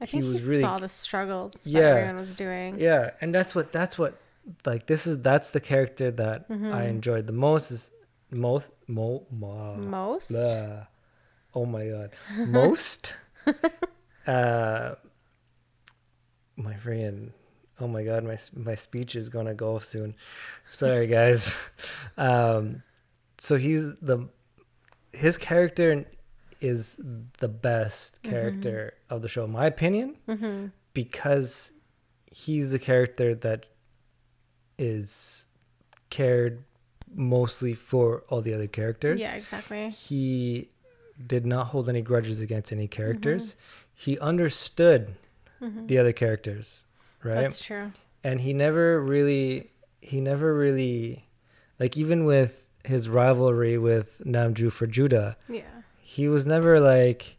I 0.00 0.06
he 0.06 0.10
think 0.12 0.24
he, 0.24 0.30
was 0.30 0.44
really- 0.44 0.60
saw 0.60 0.78
the 0.78 0.88
struggles 0.88 1.60
Yeah. 1.64 1.80
that 1.82 1.96
everyone 1.98 2.16
was 2.16 2.34
doing. 2.34 2.78
yeah 2.78 3.10
and 3.20 3.34
that's 3.34 3.54
what 3.54 3.72
that's 3.72 3.98
what 3.98 4.20
like 4.64 4.86
this 4.86 5.06
is 5.06 5.20
that's 5.22 5.50
the 5.50 5.60
character 5.60 6.10
that 6.12 6.48
Mm-hmm. 6.48 6.72
i 6.72 6.84
enjoyed 6.86 7.26
the 7.26 7.32
most 7.32 7.70
is 7.70 7.90
most 8.30 8.68
mo, 8.88 9.26
mo 9.30 9.74
Most. 9.76 10.30
blah. 10.30 10.86
oh 11.54 11.66
my 11.66 11.86
god 11.88 12.10
most 12.48 13.14
uh 14.26 14.94
my 16.56 16.74
friend 16.76 17.32
oh 17.80 17.88
my 17.88 18.02
god 18.04 18.24
my 18.24 18.38
my 18.54 18.74
speech 18.74 19.16
is 19.16 19.28
gonna 19.28 19.54
go 19.54 19.78
soon. 19.78 20.14
Sorry 20.72 21.06
guys. 21.06 21.54
Um 22.16 22.82
so 23.38 23.56
he's 23.56 23.94
the 23.96 24.28
his 25.12 25.38
character 25.38 26.04
is 26.60 26.98
the 27.38 27.48
best 27.48 28.22
character 28.22 28.94
of 29.08 29.22
the 29.22 29.28
show 29.28 29.44
in 29.44 29.50
my 29.52 29.66
opinion 29.66 30.16
Mm-hmm. 30.28 30.66
because 30.92 31.72
he's 32.30 32.70
the 32.70 32.78
character 32.78 33.34
that 33.34 33.66
is 34.78 35.46
cared 36.10 36.64
mostly 37.12 37.74
for 37.74 38.24
all 38.28 38.40
the 38.40 38.54
other 38.54 38.66
characters. 38.66 39.20
Yeah, 39.20 39.34
exactly. 39.34 39.90
he 39.90 40.70
did 41.26 41.44
not 41.44 41.68
hold 41.68 41.88
any 41.88 42.00
grudges 42.02 42.40
against 42.40 42.72
any 42.72 42.86
characters. 42.88 43.56
He 43.94 44.18
understood 44.18 45.16
the 45.60 45.98
other 45.98 46.12
characters, 46.12 46.86
right? 47.22 47.34
That's 47.42 47.58
true. 47.58 47.90
and 48.24 48.40
he 48.40 48.52
never 48.52 49.00
really, 49.00 49.70
he 50.00 50.20
never 50.20 50.54
really, 50.54 51.26
like 51.78 51.96
even 51.96 52.24
with 52.24 52.66
his 52.84 53.08
rivalry 53.08 53.76
with 53.78 54.20
Namju 54.24 54.72
for 54.72 54.86
Judah, 54.86 55.36
Yeah. 55.48 55.62
he 56.00 56.28
was 56.28 56.46
never 56.46 56.80
like, 56.80 57.36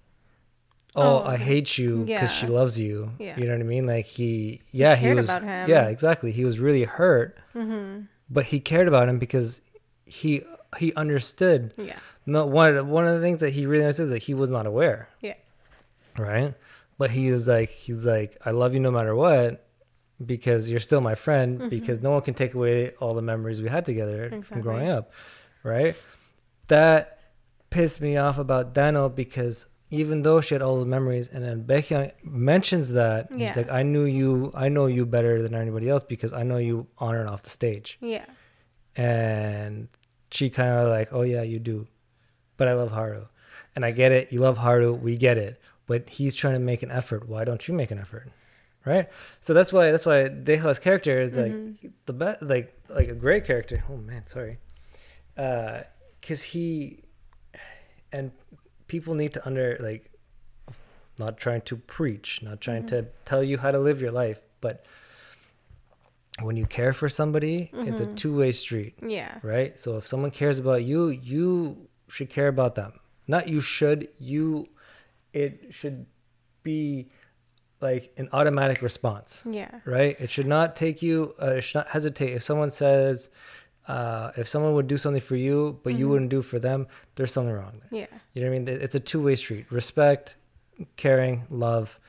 "Oh, 0.96 1.02
Oh, 1.20 1.24
I 1.26 1.38
hate 1.38 1.78
you 1.78 2.04
because 2.06 2.32
she 2.32 2.46
loves 2.48 2.80
you." 2.80 3.12
Yeah. 3.20 3.38
You 3.38 3.46
know 3.46 3.54
what 3.54 3.62
I 3.62 3.64
mean? 3.64 3.88
Like 3.88 4.06
he, 4.06 4.62
yeah, 4.72 4.96
he, 4.96 5.06
cared 5.06 5.18
was, 5.18 5.30
about 5.30 5.44
him. 5.44 5.70
yeah, 5.70 5.88
exactly. 5.88 6.32
He 6.32 6.46
was 6.46 6.60
really 6.60 6.84
hurt, 6.84 7.38
Mm-hmm. 7.56 8.02
but 8.30 8.46
he 8.46 8.60
cared 8.60 8.88
about 8.88 9.10
him 9.10 9.18
because 9.20 9.62
he 10.06 10.44
he 10.78 10.94
understood 10.96 11.74
Yeah. 11.78 11.98
no 12.26 12.46
one 12.46 12.88
one 12.90 13.06
of 13.08 13.16
the 13.16 13.22
things 13.22 13.40
that 13.42 13.52
he 13.54 13.66
really 13.66 13.84
understood 13.84 14.06
is 14.08 14.12
that 14.12 14.24
he 14.24 14.34
was 14.34 14.50
not 14.50 14.66
aware, 14.66 15.10
Yeah. 15.22 15.36
right? 16.18 16.54
But 16.98 17.12
he 17.12 17.28
is 17.28 17.48
like 17.48 17.70
he's 17.72 18.06
like 18.06 18.38
I 18.46 18.52
love 18.52 18.74
you 18.74 18.80
no 18.80 18.92
matter 18.92 19.16
what 19.16 19.66
because 20.26 20.70
you're 20.70 20.80
still 20.80 21.02
my 21.02 21.16
friend 21.16 21.60
mm-hmm. 21.60 21.70
because 21.70 22.00
no 22.02 22.12
one 22.12 22.22
can 22.22 22.34
take 22.34 22.54
away 22.54 22.92
all 23.00 23.14
the 23.14 23.22
memories 23.22 23.62
we 23.62 23.70
had 23.70 23.86
together 23.86 24.30
from 24.44 24.62
growing 24.62 24.90
up, 24.90 25.12
right? 25.64 25.96
That 26.68 27.20
pissed 27.70 28.02
me 28.02 28.18
off 28.18 28.38
about 28.38 28.74
Dano 28.74 29.10
because 29.10 29.66
even 29.90 30.22
though 30.22 30.40
she 30.42 30.56
had 30.56 30.62
all 30.62 30.80
the 30.80 30.86
memories 30.86 31.28
and 31.28 31.44
then 31.44 31.64
Becky 31.64 32.12
mentions 32.24 32.92
that 32.94 33.28
Yeah. 33.36 33.48
he's 33.48 33.58
like 33.58 33.70
I 33.70 33.84
knew 33.84 34.06
you 34.06 34.52
I 34.56 34.70
know 34.70 34.86
you 34.86 35.06
better 35.06 35.42
than 35.42 35.54
anybody 35.54 35.90
else 35.90 36.04
because 36.04 36.32
I 36.34 36.44
know 36.44 36.58
you 36.58 36.88
on 36.98 37.16
and 37.16 37.30
off 37.30 37.44
the 37.44 37.50
stage 37.50 37.98
Yeah. 38.02 38.26
and 38.96 39.88
she 40.32 40.50
kind 40.50 40.72
of 40.72 40.88
like, 40.88 41.10
"Oh 41.12 41.24
yeah, 41.24 41.42
you 41.42 41.60
do," 41.60 41.88
but 42.56 42.68
I 42.70 42.74
love 42.74 42.92
Haru, 42.92 43.26
and 43.76 43.84
I 43.84 43.92
get 43.92 44.14
it. 44.14 44.32
You 44.32 44.40
love 44.40 44.58
Haru, 44.60 44.94
we 44.94 45.18
get 45.18 45.38
it, 45.38 45.60
but 45.88 46.10
he's 46.10 46.36
trying 46.36 46.54
to 46.54 46.60
make 46.60 46.84
an 46.84 46.92
effort. 46.92 47.28
Why 47.28 47.44
don't 47.44 47.68
you 47.68 47.74
make 47.74 47.92
an 47.92 48.00
effort, 48.00 48.30
right? 48.86 49.10
So 49.42 49.54
that's 49.54 49.72
why 49.72 49.92
that's 49.92 50.06
why 50.06 50.30
Deha's 50.30 50.80
character 50.80 51.22
is 51.22 51.38
like 51.38 51.52
mm-hmm. 51.52 51.88
the 52.06 52.14
best, 52.14 52.42
like 52.42 52.74
like 52.90 53.08
a 53.08 53.16
great 53.16 53.46
character. 53.46 53.84
Oh 53.90 53.98
man, 53.98 54.28
sorry, 54.28 54.58
uh, 55.38 55.82
because 56.20 56.44
he 56.44 57.04
and 58.12 58.32
people 58.88 59.14
need 59.14 59.34
to 59.34 59.46
under 59.46 59.78
like 59.80 60.12
not 61.18 61.38
trying 61.38 61.62
to 61.62 61.76
preach, 61.78 62.42
not 62.42 62.62
trying 62.62 62.86
to 62.88 62.96
mm-hmm. 62.96 63.10
tell 63.26 63.44
you 63.44 63.58
how 63.58 63.72
to 63.72 63.80
live 63.80 64.02
your 64.02 64.12
life, 64.12 64.42
but 64.60 64.86
when 66.40 66.56
you 66.58 66.66
care 66.66 66.94
for 66.94 67.10
somebody, 67.10 67.70
it's 67.74 68.02
a 68.02 68.06
mm-hmm. 68.06 68.16
two 68.16 68.36
way 68.36 68.52
street 68.52 68.96
Yeah. 69.02 69.38
right? 69.44 69.78
So 69.78 69.98
if 69.98 70.08
someone 70.08 70.32
cares 70.32 70.60
about 70.60 70.84
you, 70.84 71.10
you 71.10 71.88
should 72.08 72.30
care 72.30 72.48
about 72.48 72.76
them. 72.76 72.94
Not 73.28 73.48
you 73.48 73.62
should, 73.62 74.08
you 74.20 74.68
it 75.34 75.68
should 75.72 76.06
be 76.64 77.10
like 77.82 78.14
an 78.18 78.30
automatic 78.32 78.82
response, 78.82 79.44
Yeah. 79.50 79.80
right? 79.86 80.16
It 80.20 80.30
should 80.30 80.48
not 80.48 80.76
take 80.76 81.02
you 81.02 81.34
uh, 81.42 81.56
it 81.58 81.62
should 81.62 81.76
not 81.80 81.88
hesitate 81.90 82.34
if 82.34 82.44
someone 82.44 82.72
says 82.72 83.30
uh, 83.88 84.32
if 84.38 84.48
someone 84.48 84.74
would 84.76 84.88
do 84.88 84.98
something 84.98 85.22
for 85.22 85.36
you 85.36 85.80
but 85.84 85.94
you 85.96 86.08
wouldn't 86.08 86.30
do 86.30 86.42
for 86.42 86.60
them, 86.60 86.88
there's 87.16 87.34
something 87.34 87.54
wrong 87.54 87.82
there. 87.90 88.02
Yeah. 88.02 88.18
You 88.34 88.42
know 88.44 88.50
what 88.50 88.56
I 88.56 88.60
mean? 88.60 88.68
It's 88.86 88.96
a 88.96 89.00
two 89.00 89.22
way 89.22 89.36
street. 89.36 89.66
Respect, 89.72 90.36
caring, 90.96 91.44
love, 91.50 92.00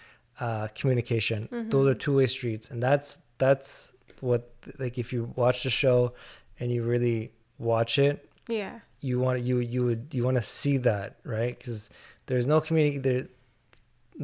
uh, 0.40 0.68
communication. 0.74 1.48
Those 1.70 1.88
are 1.88 1.94
two 1.94 2.16
way 2.16 2.26
streets, 2.26 2.70
and 2.70 2.82
that's 2.82 3.18
that's 3.38 3.92
what 4.20 4.52
like 4.78 4.98
if 4.98 5.12
you 5.12 5.32
watch 5.34 5.62
the 5.64 5.70
show 5.70 6.12
and 6.60 6.70
you 6.70 6.82
really 6.84 7.32
watch 7.58 7.98
it, 7.98 8.28
Yeah. 8.48 8.80
you 9.00 9.18
want 9.18 9.40
you 9.40 9.58
you 9.58 9.84
would 9.84 10.08
you 10.12 10.22
want 10.24 10.36
to 10.36 10.42
see 10.42 10.76
that 10.78 11.16
right 11.24 11.56
because 11.58 11.90
there's 12.26 12.46
no 12.46 12.60
community 12.60 12.98
there. 12.98 13.26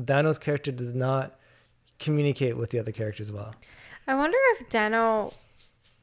Dano's 0.04 0.38
character 0.38 0.70
does 0.70 0.94
not 0.94 1.37
communicate 1.98 2.56
with 2.56 2.70
the 2.70 2.78
other 2.78 2.92
characters 2.92 3.28
as 3.28 3.32
well. 3.32 3.54
I 4.06 4.14
wonder 4.14 4.38
if 4.52 4.68
Dano 4.68 5.32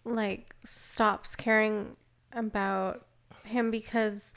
like 0.03 0.55
stops 0.63 1.35
caring 1.35 1.95
about 2.33 3.05
him 3.45 3.71
because 3.71 4.33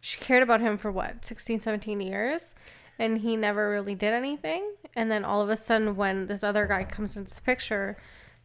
she 0.00 0.18
cared 0.18 0.42
about 0.42 0.60
him 0.60 0.78
for 0.78 0.90
what 0.90 1.24
16 1.24 1.60
17 1.60 2.00
years? 2.00 2.54
And 2.98 3.18
he 3.18 3.36
never 3.36 3.70
really 3.70 3.94
did 3.94 4.12
anything? 4.12 4.74
And 4.94 5.10
then 5.10 5.24
all 5.24 5.40
of 5.40 5.48
a 5.48 5.56
sudden 5.56 5.96
when 5.96 6.26
this 6.26 6.42
other 6.42 6.66
guy 6.66 6.84
comes 6.84 7.16
into 7.16 7.34
the 7.34 7.42
picture 7.42 7.96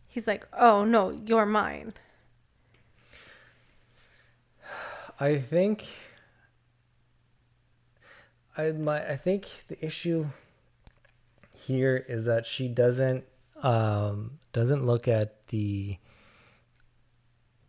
he's 0.07 0.27
like 0.27 0.47
oh 0.53 0.83
no 0.83 1.09
you're 1.09 1.45
mine. 1.45 1.93
I 5.19 5.37
think 5.37 5.87
I 8.57 8.71
my 8.71 9.07
I 9.07 9.15
think 9.15 9.65
the 9.67 9.83
issue 9.85 10.27
here 11.65 12.05
is 12.07 12.25
that 12.25 12.45
she 12.45 12.67
doesn't 12.67 13.23
um 13.63 14.39
doesn't 14.53 14.85
look 14.85 15.07
at 15.07 15.47
the 15.47 15.97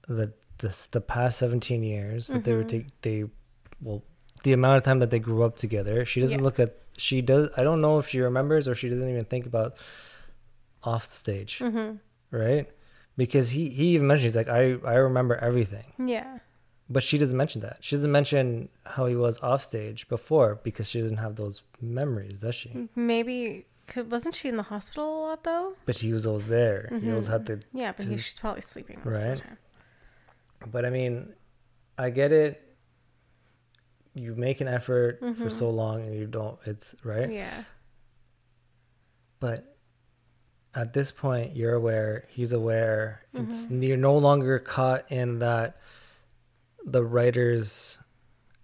the 0.09 0.33
the, 0.59 0.87
the 0.93 1.01
past 1.01 1.39
17 1.39 1.83
years 1.83 2.29
that 2.29 2.45
they 2.45 2.55
were 2.55 2.65
Mm-hmm. 2.65 2.89
they 3.03 3.25
well 3.81 4.03
the 4.43 4.53
amount 4.53 4.79
of 4.79 4.83
time 4.85 5.01
that 5.01 5.11
they 5.11 5.19
grew 5.19 5.43
up 5.43 5.57
together 5.59 6.05
she 6.05 6.21
doesn't 6.21 6.39
Yeah. 6.39 6.45
look 6.45 6.59
at 6.59 6.79
she 6.97 7.21
does 7.21 7.49
i 7.57 7.63
don't 7.63 7.81
know 7.81 7.99
if 7.99 8.09
she 8.09 8.21
remembers 8.21 8.67
or 8.69 8.75
she 8.75 8.89
doesn't 8.89 9.09
even 9.09 9.25
think 9.25 9.45
about 9.47 9.77
off 10.83 11.05
stage 11.05 11.59
mm-hmm. 11.59 11.97
right 12.35 12.71
because 13.17 13.51
he 13.51 13.69
he 13.69 13.87
even 13.95 14.07
mentioned 14.07 14.25
he's 14.25 14.37
like 14.37 14.49
i 14.49 14.77
i 14.85 14.95
remember 14.95 15.37
everything 15.37 15.93
yeah 15.99 16.39
but 16.89 17.03
she 17.03 17.19
doesn't 17.19 17.37
mention 17.37 17.63
that. 17.63 17.79
She 17.81 17.97
doesn't 17.97 18.13
mention 18.13 18.69
how 18.85 19.07
he 19.07 19.17
was 19.17 19.41
off 19.43 19.61
stage 19.65 20.07
before 20.07 20.61
because 20.63 20.89
she 20.89 21.01
doesn't 21.01 21.17
have 21.17 21.35
those 21.35 21.63
memories, 21.81 22.39
does 22.39 22.55
she? 22.55 22.87
maybe 22.95 23.67
could, 23.87 24.11
wasn't 24.11 24.34
she 24.34 24.49
in 24.49 24.57
the 24.57 24.64
hospital 24.64 25.05
a 25.05 25.20
lot 25.28 25.45
though 25.45 25.74
But 25.84 25.99
he 25.99 26.12
was 26.12 26.26
always 26.26 26.47
there. 26.47 26.89
He 26.91 26.97
mm-hmm. 26.97 27.11
always 27.11 27.26
had 27.28 27.47
to. 27.47 27.61
yeah 27.72 27.93
but 27.97 28.07
he, 28.07 28.16
she's 28.16 28.39
probably 28.39 28.61
sleeping 28.61 29.01
most 29.05 29.22
of 29.22 29.37
the 29.37 29.43
time 29.43 29.59
But 30.70 30.84
I 30.84 30.91
mean, 30.91 31.34
I 31.99 32.11
get 32.11 32.32
it. 32.32 32.62
You 34.14 34.34
make 34.34 34.61
an 34.61 34.68
effort 34.68 35.20
for 35.20 35.26
mm-hmm. 35.26 35.49
so 35.49 35.70
long 35.70 36.03
and 36.03 36.14
you 36.14 36.26
don't. 36.26 36.59
It's 36.64 36.95
right. 37.05 37.30
yeah 37.30 37.64
But 39.41 39.76
at 40.74 40.93
this 40.93 41.11
point, 41.11 41.57
you're 41.57 41.74
aware. 41.74 42.26
He's 42.28 42.53
aware. 42.53 43.22
It's 43.32 43.64
mm-hmm. 43.64 43.82
you're 43.82 43.97
no 43.97 44.16
longer 44.16 44.59
caught 44.59 45.11
in 45.11 45.39
that 45.39 45.78
the 46.84 47.03
writer's 47.03 47.99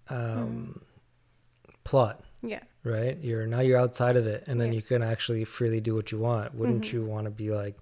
um, 0.08 0.78
mm. 0.78 1.74
plot. 1.84 2.22
yeah 2.42 2.60
right? 2.84 3.16
You're 3.20 3.46
now 3.46 3.60
you're 3.60 3.78
outside 3.78 4.16
of 4.16 4.26
it, 4.26 4.44
and 4.46 4.60
then 4.60 4.68
Yeah. 4.68 4.76
you 4.76 4.82
can 4.82 5.02
actually 5.02 5.44
freely 5.44 5.80
do 5.80 5.94
what 5.94 6.10
you 6.12 6.18
want. 6.18 6.54
Wouldn't 6.54 6.92
you 6.92 7.04
want 7.04 7.24
to 7.26 7.30
be 7.30 7.50
like 7.50 7.76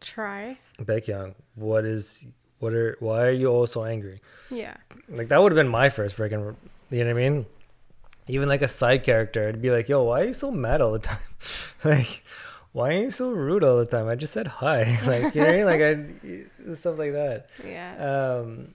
try 0.00 0.58
Baek 0.78 1.06
Kyung? 1.06 1.34
What 1.54 1.84
is 1.84 2.26
what 2.58 2.72
are 2.74 2.96
why 3.00 3.22
are 3.26 3.30
you 3.30 3.48
all 3.48 3.66
so 3.66 3.84
angry? 3.84 4.20
yeah 4.50 4.76
Like 5.08 5.28
that 5.28 5.42
would 5.42 5.52
have 5.52 5.56
been 5.56 5.68
my 5.68 5.88
first 5.88 6.16
freaking. 6.16 6.56
You 6.90 7.04
know 7.04 7.14
what 7.14 7.22
I 7.22 7.30
mean? 7.30 7.46
Even 8.28 8.48
like 8.48 8.62
a 8.62 8.68
side 8.68 9.02
character, 9.02 9.48
I'd 9.48 9.60
be 9.62 9.70
like, 9.70 9.88
"Yo, 9.88 10.04
why 10.04 10.22
are 10.22 10.24
you 10.26 10.34
so 10.34 10.50
mad 10.50 10.80
all 10.80 10.92
the 10.92 10.98
time? 11.00 11.18
like, 11.84 12.22
why 12.72 12.90
are 12.94 12.98
you 13.02 13.10
so 13.10 13.30
rude 13.30 13.64
all 13.64 13.78
the 13.78 13.86
time? 13.86 14.08
I 14.08 14.14
just 14.14 14.32
said 14.32 14.46
hi. 14.46 14.98
like, 15.06 15.34
you 15.34 15.40
know 15.40 15.46
what 15.48 15.54
I 15.54 15.56
mean? 15.56 15.66
Like, 15.66 15.80
I 16.70 16.74
stuff 16.74 16.98
like 16.98 17.12
that. 17.12 17.48
yeah 17.66 18.38
Um, 18.40 18.74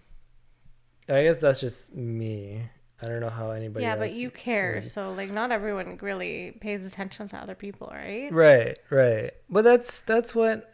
I 1.08 1.24
guess 1.24 1.38
that's 1.38 1.62
just 1.62 1.96
me. 1.96 2.64
I 3.02 3.06
don't 3.06 3.20
know 3.20 3.30
how 3.30 3.52
anybody. 3.52 3.84
yeah, 3.86 3.96
but 3.96 4.14
you 4.14 4.32
care, 4.32 4.82
so 4.82 5.12
like 5.14 5.32
not 5.32 5.52
everyone 5.52 5.98
really 6.02 6.58
pays 6.60 6.84
attention 6.84 7.30
to 7.30 7.38
other 7.38 7.54
people, 7.54 7.90
right? 7.92 8.32
Right, 8.32 8.80
right. 8.90 9.32
But 9.50 9.64
that's 9.64 10.02
that's 10.02 10.34
what 10.34 10.74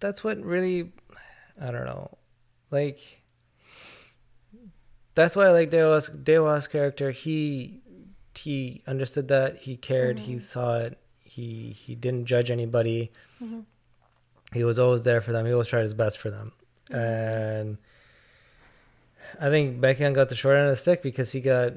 that's 0.00 0.22
what 0.22 0.42
really 0.42 0.92
I 1.60 1.70
don't 1.70 1.86
know. 1.86 2.18
Like 2.70 3.22
that's 5.14 5.34
why 5.34 5.46
I 5.46 5.50
like 5.50 5.70
Dewa's 5.70 6.10
Dewa's 6.10 6.68
character. 6.68 7.10
He 7.10 7.80
he 8.34 8.82
understood 8.86 9.28
that, 9.28 9.58
he 9.60 9.76
cared, 9.76 10.18
he 10.20 10.34
mm-hmm. 10.34 10.40
saw 10.40 10.76
it, 10.76 10.98
he 11.22 11.70
he 11.70 11.94
didn't 11.94 12.26
judge 12.26 12.50
anybody. 12.50 13.12
Mm-hmm. 13.42 13.60
He 14.52 14.62
was 14.62 14.78
always 14.78 15.04
there 15.04 15.22
for 15.22 15.32
them. 15.32 15.46
He 15.46 15.52
always 15.52 15.68
tried 15.68 15.82
his 15.82 15.94
best 15.94 16.18
for 16.18 16.30
them. 16.30 16.52
Mm-hmm. 16.90 17.00
And 17.00 17.78
I 19.40 19.48
think 19.50 19.80
Baek 19.80 19.98
Kyung 19.98 20.12
got 20.14 20.28
the 20.28 20.34
short 20.34 20.56
end 20.56 20.66
of 20.66 20.72
the 20.72 20.76
stick 20.76 21.02
because 21.02 21.32
he 21.32 21.40
got 21.40 21.74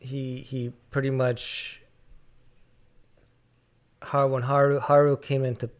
he 0.00 0.38
he 0.40 0.72
pretty 0.90 1.10
much 1.10 1.80
Har 4.02 4.26
when 4.26 4.42
Haru 4.42 4.80
Haru 4.80 5.16
came 5.16 5.44
into 5.44 5.70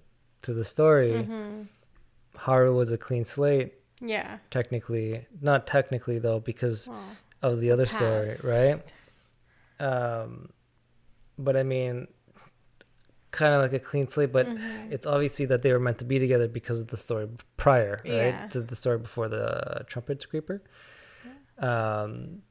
to 0.43 0.53
the 0.55 0.65
story, 0.65 1.11
Mm-hmm. 1.13 1.63
Haru 2.37 2.75
was 2.75 2.91
a 2.91 2.99
clean 2.99 3.25
slate 3.25 3.75
Yeah. 4.01 4.39
technically, 4.51 5.27
not 5.41 5.67
technically 5.67 6.19
though 6.19 6.41
because 6.41 6.89
Well, 6.89 7.03
of 7.43 7.61
the 7.61 7.71
other 7.71 7.87
story, 7.87 8.35
right? 8.45 8.93
Um, 9.81 10.51
but 11.39 11.57
I 11.57 11.63
mean, 11.63 12.09
kind 13.33 13.53
of 13.55 13.61
like 13.63 13.73
a 13.73 13.79
clean 13.81 14.07
slate, 14.09 14.31
but 14.33 14.47
Mm-hmm. 14.47 14.93
it's 14.93 15.07
obviously 15.07 15.47
that 15.47 15.63
they 15.63 15.73
were 15.73 15.81
meant 15.81 15.99
to 15.99 16.05
be 16.05 16.19
together 16.21 16.47
because 16.49 16.79
of 16.81 16.89
the 16.89 16.97
story 16.97 17.27
prior, 17.57 18.01
right? 18.05 18.35
Yeah. 18.39 18.49
To 18.53 18.61
the 18.61 18.77
story 18.77 18.99
before 18.99 19.29
the 19.29 19.85
trumpet 19.89 20.29
creeper. 20.31 20.63
Um, 21.59 22.43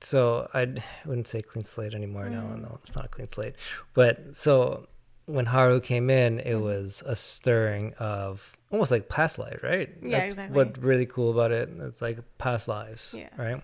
so 0.00 0.48
I 0.52 0.66
wouldn't 1.06 1.28
say 1.28 1.40
clean 1.42 1.64
slate 1.64 1.94
anymore. 1.94 2.28
No, 2.28 2.42
Mm. 2.42 2.62
no, 2.62 2.78
it's 2.84 2.94
not 2.94 3.06
a 3.06 3.08
clean 3.08 3.28
slate. 3.28 3.54
But 3.94 4.36
so 4.36 4.86
when 5.26 5.46
Haru 5.46 5.80
came 5.80 6.10
in, 6.10 6.36
Mm-hmm. 6.38 6.48
it 6.48 6.56
was 6.60 7.02
a 7.06 7.16
stirring 7.16 7.94
of 7.98 8.56
almost 8.70 8.90
like 8.90 9.08
past 9.08 9.38
life, 9.38 9.60
right? 9.62 9.88
Yeah, 10.02 10.10
That's 10.18 10.30
exactly. 10.32 10.54
What 10.56 10.78
really 10.82 11.06
cool 11.06 11.30
about 11.30 11.52
it? 11.52 11.70
It's 11.80 12.02
like 12.02 12.18
past 12.38 12.68
lives, 12.68 13.14
Yeah. 13.16 13.30
right? 13.36 13.62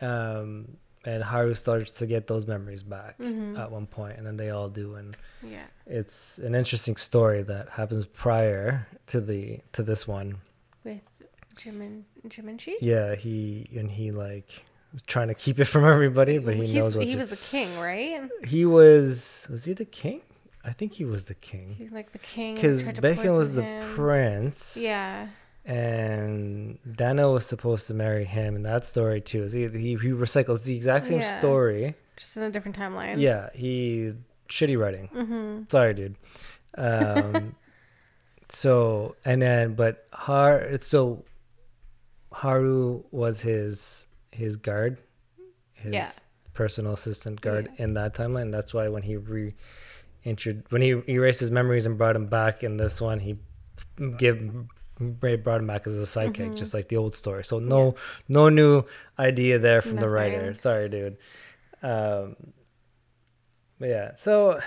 Um, 0.00 0.76
and 1.08 1.22
Haru 1.24 1.54
starts 1.54 1.90
to 1.98 2.06
get 2.06 2.26
those 2.26 2.44
memories 2.46 2.82
back 2.82 3.18
Mhm. 3.18 3.58
at 3.58 3.70
one 3.70 3.86
point, 3.86 4.14
and 4.18 4.26
then 4.26 4.36
they 4.36 4.50
all 4.50 4.68
do, 4.68 4.94
and 5.00 5.16
yeah. 5.42 5.66
it's 5.86 6.38
an 6.38 6.54
interesting 6.54 6.96
story 6.96 7.42
that 7.52 7.64
happens 7.80 8.04
prior 8.04 8.86
to 9.12 9.20
the 9.20 9.60
to 9.72 9.82
this 9.82 10.06
one. 10.06 10.28
With 10.84 11.00
Jimin 11.56 12.02
Jiminchi? 12.28 12.74
Yeah, 12.80 13.14
he 13.14 13.68
and 13.80 13.90
he 13.98 14.10
like 14.10 14.64
was 14.92 15.02
trying 15.02 15.28
to 15.28 15.34
keep 15.44 15.58
it 15.58 15.64
from 15.66 15.84
everybody, 15.84 16.38
but 16.38 16.54
he 16.54 16.66
He's- 16.66 16.74
knows 16.74 16.96
what 16.96 17.04
he 17.06 17.12
to- 17.12 17.18
was 17.18 17.30
the 17.30 17.36
king, 17.52 17.78
right? 17.78 18.28
he 18.46 18.64
was 18.66 19.46
was 19.50 19.64
he 19.64 19.72
the 19.72 19.84
king? 20.02 20.20
I 20.64 20.72
think 20.72 20.94
he 20.94 21.04
was 21.04 21.26
the 21.26 21.34
king 21.50 21.76
He's 21.78 21.92
like 21.92 22.12
the 22.12 22.18
king. 22.18 22.56
because 22.56 22.86
Baek 22.88 23.16
Kyung 23.22 23.38
was 23.38 23.52
poison 23.52 23.64
the 23.64 23.94
prince. 23.94 24.76
Yeah. 24.76 25.28
And 25.68 26.78
Dano 26.96 27.34
was 27.34 27.44
supposed 27.46 27.86
to 27.88 27.94
marry 27.94 28.24
him 28.24 28.56
in 28.56 28.62
that 28.62 28.84
story 28.86 29.20
too. 29.20 29.44
He 29.44 29.68
he, 29.68 29.90
he 29.96 30.08
recycled 30.10 30.64
the 30.64 30.74
exact 30.74 31.06
same 31.06 31.20
Yeah. 31.20 31.38
story. 31.38 31.94
Just 32.16 32.36
in 32.36 32.42
a 32.42 32.50
different 32.50 32.76
timeline. 32.76 33.20
Yeah, 33.20 33.50
he 33.54 34.14
shitty 34.48 34.78
writing. 34.78 35.08
Mm-hmm. 35.14 35.62
Sorry, 35.68 35.94
dude. 35.94 36.16
Um, 36.76 37.54
so 38.48 39.14
and 39.24 39.42
then 39.42 39.74
but 39.74 40.06
Har 40.12 40.68
so 40.80 41.24
Haru 42.32 43.04
was 43.10 43.42
his 43.42 44.06
his 44.32 44.56
guard, 44.56 44.98
his 45.74 45.92
Yeah. 45.94 46.10
personal 46.54 46.92
assistant 46.94 47.40
guard 47.40 47.68
Yeah. 47.76 47.84
in 47.84 47.94
that 47.94 48.14
timeline. 48.14 48.50
That's 48.52 48.72
why 48.72 48.88
when 48.88 49.02
he 49.02 49.16
re 49.16 49.54
intro 50.24 50.54
when 50.70 50.82
he 50.82 50.90
erased 51.08 51.40
his 51.40 51.50
memories 51.50 51.84
and 51.86 51.98
brought 51.98 52.16
him 52.16 52.26
back 52.26 52.62
in 52.62 52.78
this 52.78 53.00
one, 53.00 53.20
he 53.20 53.38
give 54.16 54.38
brought 54.98 55.60
him 55.60 55.66
back 55.66 55.86
as 55.86 55.94
a 55.96 56.02
sidekick, 56.02 56.36
Mm-hmm. 56.36 56.54
just 56.56 56.74
like 56.74 56.88
the 56.88 56.96
old 56.96 57.14
story. 57.14 57.44
So 57.44 57.58
no 57.58 57.94
no 58.28 58.48
new 58.48 58.84
idea 59.18 59.58
there 59.58 59.80
from 59.82 59.96
the 59.96 60.08
writer. 60.08 60.54
Sorry, 60.54 60.88
dude. 60.88 61.16
Um, 61.82 62.36
but 63.78 63.88
yeah, 63.88 64.12
so 64.18 64.60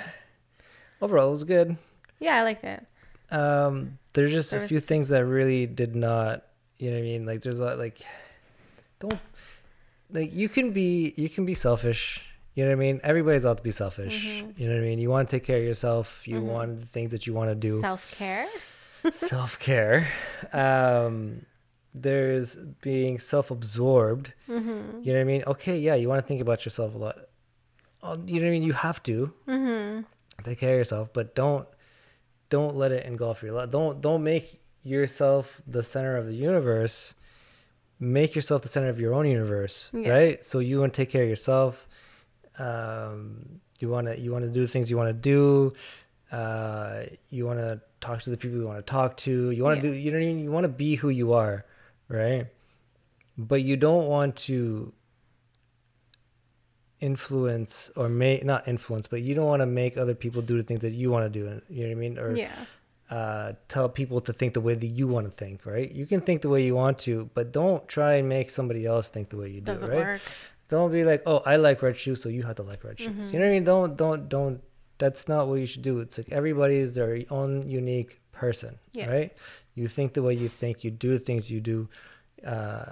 overall 1.01 1.27
it 1.27 1.32
was 1.32 1.43
good. 1.43 1.77
Yeah, 2.19 2.38
I 2.38 2.43
liked 2.43 2.63
it. 2.63 2.86
Um, 3.32 3.97
there's 4.13 4.32
just 4.32 4.51
There 4.51 4.63
a 4.63 4.67
few 4.67 4.77
was- 4.77 4.86
things 4.86 5.09
that 5.09 5.25
really 5.25 5.65
did 5.65 5.95
not, 5.95 6.43
you 6.77 6.89
know 6.91 6.97
what 6.97 7.01
I 7.01 7.03
mean? 7.03 7.25
Like 7.25 7.41
there's 7.41 7.59
a 7.59 7.65
lot 7.65 7.77
like 7.77 8.01
don't 8.99 9.19
like 10.11 10.34
you 10.34 10.49
can 10.49 10.71
be 10.71 11.13
you 11.17 11.29
can 11.29 11.45
be 11.45 11.53
selfish. 11.55 12.21
You 12.53 12.65
know 12.65 12.71
what 12.71 12.75
I 12.75 12.79
mean? 12.79 12.99
Everybody's 13.03 13.45
out 13.45 13.57
to 13.57 13.63
be 13.63 13.71
selfish. 13.71 14.25
Mm-hmm. 14.25 14.61
You 14.61 14.67
know 14.67 14.75
what 14.75 14.82
I 14.84 14.86
mean? 14.86 14.99
You 14.99 15.09
want 15.09 15.29
to 15.29 15.36
take 15.38 15.45
care 15.45 15.57
of 15.59 15.63
yourself. 15.63 16.27
You 16.27 16.41
want 16.41 16.82
the 16.82 16.86
things 16.86 17.11
that 17.11 17.25
you 17.25 17.34
want 17.34 17.49
to 17.49 17.55
do. 17.55 17.79
Self 17.79 18.11
care. 18.11 18.45
Self 19.11 19.57
care. 19.59 20.07
Um, 20.53 21.45
there's 21.93 22.55
being 22.81 23.19
self 23.19 23.51
absorbed. 23.51 24.33
Mm-hmm. 24.47 25.01
You 25.03 25.13
know 25.13 25.19
what 25.19 25.21
I 25.21 25.23
mean? 25.25 25.43
Okay, 25.47 25.77
yeah, 25.77 25.95
you 25.95 26.07
want 26.09 26.21
to 26.21 26.27
think 26.27 26.41
about 26.41 26.63
yourself 26.65 26.95
a 26.95 26.97
lot. 26.97 27.15
Oh, 28.03 28.13
You 28.25 28.39
know 28.39 28.45
what 28.45 28.47
I 28.47 28.51
mean? 28.51 28.63
You 28.63 28.73
have 28.73 29.01
to 29.03 29.33
Mm-hmm. 29.47 30.01
take 30.43 30.59
care 30.59 30.71
of 30.73 30.77
yourself, 30.77 31.09
but 31.13 31.35
don't 31.35 31.67
don't 32.49 32.75
let 32.75 32.91
it 32.91 33.05
engulf 33.05 33.41
your 33.43 33.53
life. 33.53 33.71
Don't 33.71 34.01
don't 34.01 34.23
make 34.23 34.61
yourself 34.83 35.61
the 35.67 35.83
center 35.83 36.17
of 36.17 36.25
the 36.27 36.33
universe. 36.35 37.13
Make 37.99 38.33
yourself 38.33 38.63
the 38.63 38.67
center 38.67 38.89
of 38.89 38.99
your 38.99 39.13
own 39.13 39.27
universe, 39.27 39.89
Yeah. 39.93 40.09
right? 40.09 40.45
So 40.45 40.57
you 40.59 40.79
want 40.79 40.93
to 40.93 40.97
take 40.97 41.11
care 41.11 41.21
of 41.23 41.29
yourself. 41.29 41.87
Um, 42.57 43.61
you 43.79 43.89
want 43.89 44.07
to 44.07 44.19
you 44.19 44.31
want 44.31 44.43
to 44.45 44.49
do 44.51 44.61
the 44.61 44.67
things 44.67 44.89
you 44.89 44.97
want 44.97 45.09
to 45.09 45.13
do. 45.13 45.73
Uh, 46.31 47.03
you 47.29 47.45
want 47.45 47.59
to 47.59 47.81
talk 48.01 48.21
to 48.23 48.29
the 48.29 48.37
people 48.37 48.57
you 48.57 48.65
want 48.67 48.79
to 48.85 48.91
talk 48.91 49.15
to. 49.17 49.51
You 49.51 49.63
want 49.63 49.81
to 49.81 49.87
Yeah. 49.87 49.93
do 49.93 49.99
you 49.99 50.11
know 50.11 50.17
what 50.17 50.23
I 50.23 50.27
mean? 50.27 50.39
You 50.43 50.51
want 50.51 50.63
to 50.65 50.69
be 50.69 50.95
who 50.95 51.09
you 51.09 51.31
are, 51.33 51.65
right? 52.09 52.47
But 53.37 53.63
you 53.63 53.77
don't 53.77 54.07
want 54.07 54.35
to 54.47 54.93
influence 56.99 57.89
or 57.95 58.07
make 58.09 58.43
not 58.45 58.67
influence, 58.67 59.07
but 59.07 59.21
you 59.21 59.33
don't 59.33 59.45
want 59.47 59.61
to 59.61 59.65
make 59.65 59.97
other 59.97 60.13
people 60.13 60.41
do 60.41 60.57
the 60.57 60.63
things 60.63 60.81
that 60.81 60.91
you 60.91 61.09
want 61.09 61.31
to 61.31 61.39
do. 61.39 61.61
You 61.69 61.83
know 61.83 61.87
what 61.89 61.91
I 61.91 61.95
mean? 61.95 62.19
Or 62.19 62.35
Yeah. 62.35 62.51
uh, 63.09 63.53
tell 63.67 63.89
people 63.89 64.21
to 64.21 64.31
think 64.33 64.53
the 64.53 64.61
way 64.61 64.73
that 64.75 64.85
you 64.87 65.07
want 65.07 65.25
to 65.25 65.31
think, 65.31 65.65
right? 65.65 65.91
You 65.91 66.05
can 66.05 66.21
think 66.21 66.41
the 66.41 66.49
way 66.49 66.63
you 66.63 66.75
want 66.75 66.99
to, 66.99 67.29
but 67.33 67.51
don't 67.51 67.87
try 67.87 68.13
and 68.13 68.29
make 68.29 68.49
somebody 68.49 68.85
else 68.85 69.09
think 69.09 69.29
the 69.29 69.37
way 69.37 69.49
you 69.49 69.61
do, 69.61 69.65
Doesn't 69.73 69.89
right? 69.89 69.99
work. 69.99 70.21
Don't 70.69 70.91
be 70.91 71.03
like, 71.03 71.21
oh, 71.25 71.39
I 71.45 71.57
like 71.57 71.81
red 71.81 71.97
shoes, 71.99 72.21
so 72.21 72.29
you 72.29 72.43
have 72.43 72.55
to 72.57 72.63
like 72.63 72.83
red 72.83 72.97
shoes. 72.99 73.09
Mm-hmm. 73.09 73.33
You 73.33 73.39
know 73.39 73.45
what 73.45 73.51
I 73.51 73.53
mean? 73.55 73.63
Don't, 73.65 73.97
don't, 73.97 74.29
don't. 74.29 74.61
That's 75.03 75.27
not 75.27 75.47
what 75.47 75.55
you 75.61 75.65
should 75.71 75.81
do. 75.81 75.99
It's 76.03 76.17
like 76.19 76.31
everybody 76.31 76.75
is 76.85 76.93
their 76.93 77.13
own 77.31 77.67
unique 77.67 78.21
person, 78.31 78.77
Yeah. 78.93 79.09
right? 79.15 79.31
You 79.73 79.87
think 79.87 80.13
the 80.13 80.21
way 80.27 80.33
you 80.43 80.49
think, 80.61 80.83
you 80.85 80.91
do 80.91 81.09
the 81.17 81.23
things 81.27 81.49
you 81.49 81.59
do. 81.73 81.89
Uh, 82.45 82.85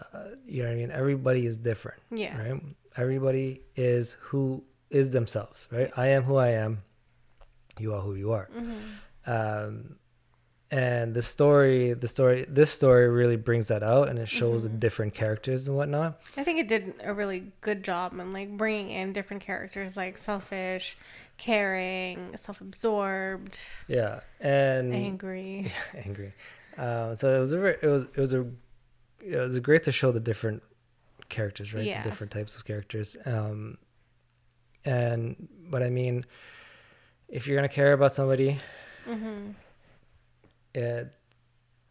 you 0.45 0.61
know 0.63 0.69
what 0.69 0.73
I 0.73 0.81
mean? 0.81 0.91
Everybody 0.91 1.45
is 1.45 1.55
different 1.57 2.01
Yeah. 2.23 2.33
right? 2.41 2.61
Everybody 2.97 3.61
is 3.75 4.05
who 4.29 4.63
is 4.89 5.11
themselves, 5.11 5.67
right? 5.71 5.91
I 5.95 6.07
am 6.07 6.23
who 6.23 6.35
I 6.37 6.49
am. 6.65 6.81
You 7.83 7.93
are 7.95 8.01
who 8.01 8.15
you 8.15 8.31
are. 8.31 8.47
Mm-hmm. 8.57 9.31
Um, 9.31 9.95
and 10.71 11.13
the 11.15 11.21
story, 11.23 11.93
the 11.93 12.07
story, 12.07 12.45
this 12.47 12.69
story 12.71 13.09
really 13.09 13.37
brings 13.37 13.67
that 13.69 13.81
out, 13.81 14.07
and 14.09 14.19
it 14.19 14.29
shows 14.29 14.63
Mm-hmm. 14.65 14.73
the 14.73 14.79
different 14.79 15.13
characters 15.15 15.67
and 15.67 15.75
whatnot. 15.75 16.19
I 16.37 16.43
think 16.43 16.59
it 16.59 16.67
did 16.67 16.93
a 17.03 17.13
really 17.13 17.51
good 17.61 17.83
job 17.83 18.13
in 18.19 18.33
like 18.33 18.55
bringing 18.55 18.89
in 18.91 19.13
different 19.13 19.41
characters 19.41 19.97
like 19.97 20.17
selfish, 20.17 20.95
caring, 21.39 22.35
self-absorbed, 22.37 23.59
Yeah, 23.87 24.19
and 24.39 24.93
angry. 24.93 25.71
Yeah, 25.93 26.01
angry. 26.05 26.33
Um, 26.77 27.15
so 27.15 27.35
it 27.35 27.39
was 27.39 27.53
a, 27.53 27.65
it 27.65 27.87
was 27.89 28.03
it 28.15 28.17
was 28.21 28.33
a 28.33 28.45
it 29.21 29.35
was 29.37 29.59
great 29.59 29.83
to 29.85 29.91
show 29.91 30.11
the 30.11 30.19
different 30.19 30.61
characters, 31.29 31.73
right? 31.73 31.83
Yeah. 31.83 32.03
The 32.03 32.09
different 32.09 32.31
types 32.31 32.55
of 32.55 32.63
characters. 32.65 33.17
Um, 33.25 33.77
and 34.85 35.47
but 35.69 35.81
I 35.83 35.89
mean, 35.89 36.25
if 37.27 37.47
you're 37.47 37.57
gonna 37.57 37.67
care 37.69 37.93
about 37.93 38.13
somebody, 38.15 38.59
Mm-hmm. 39.07 39.51
it 40.73 41.13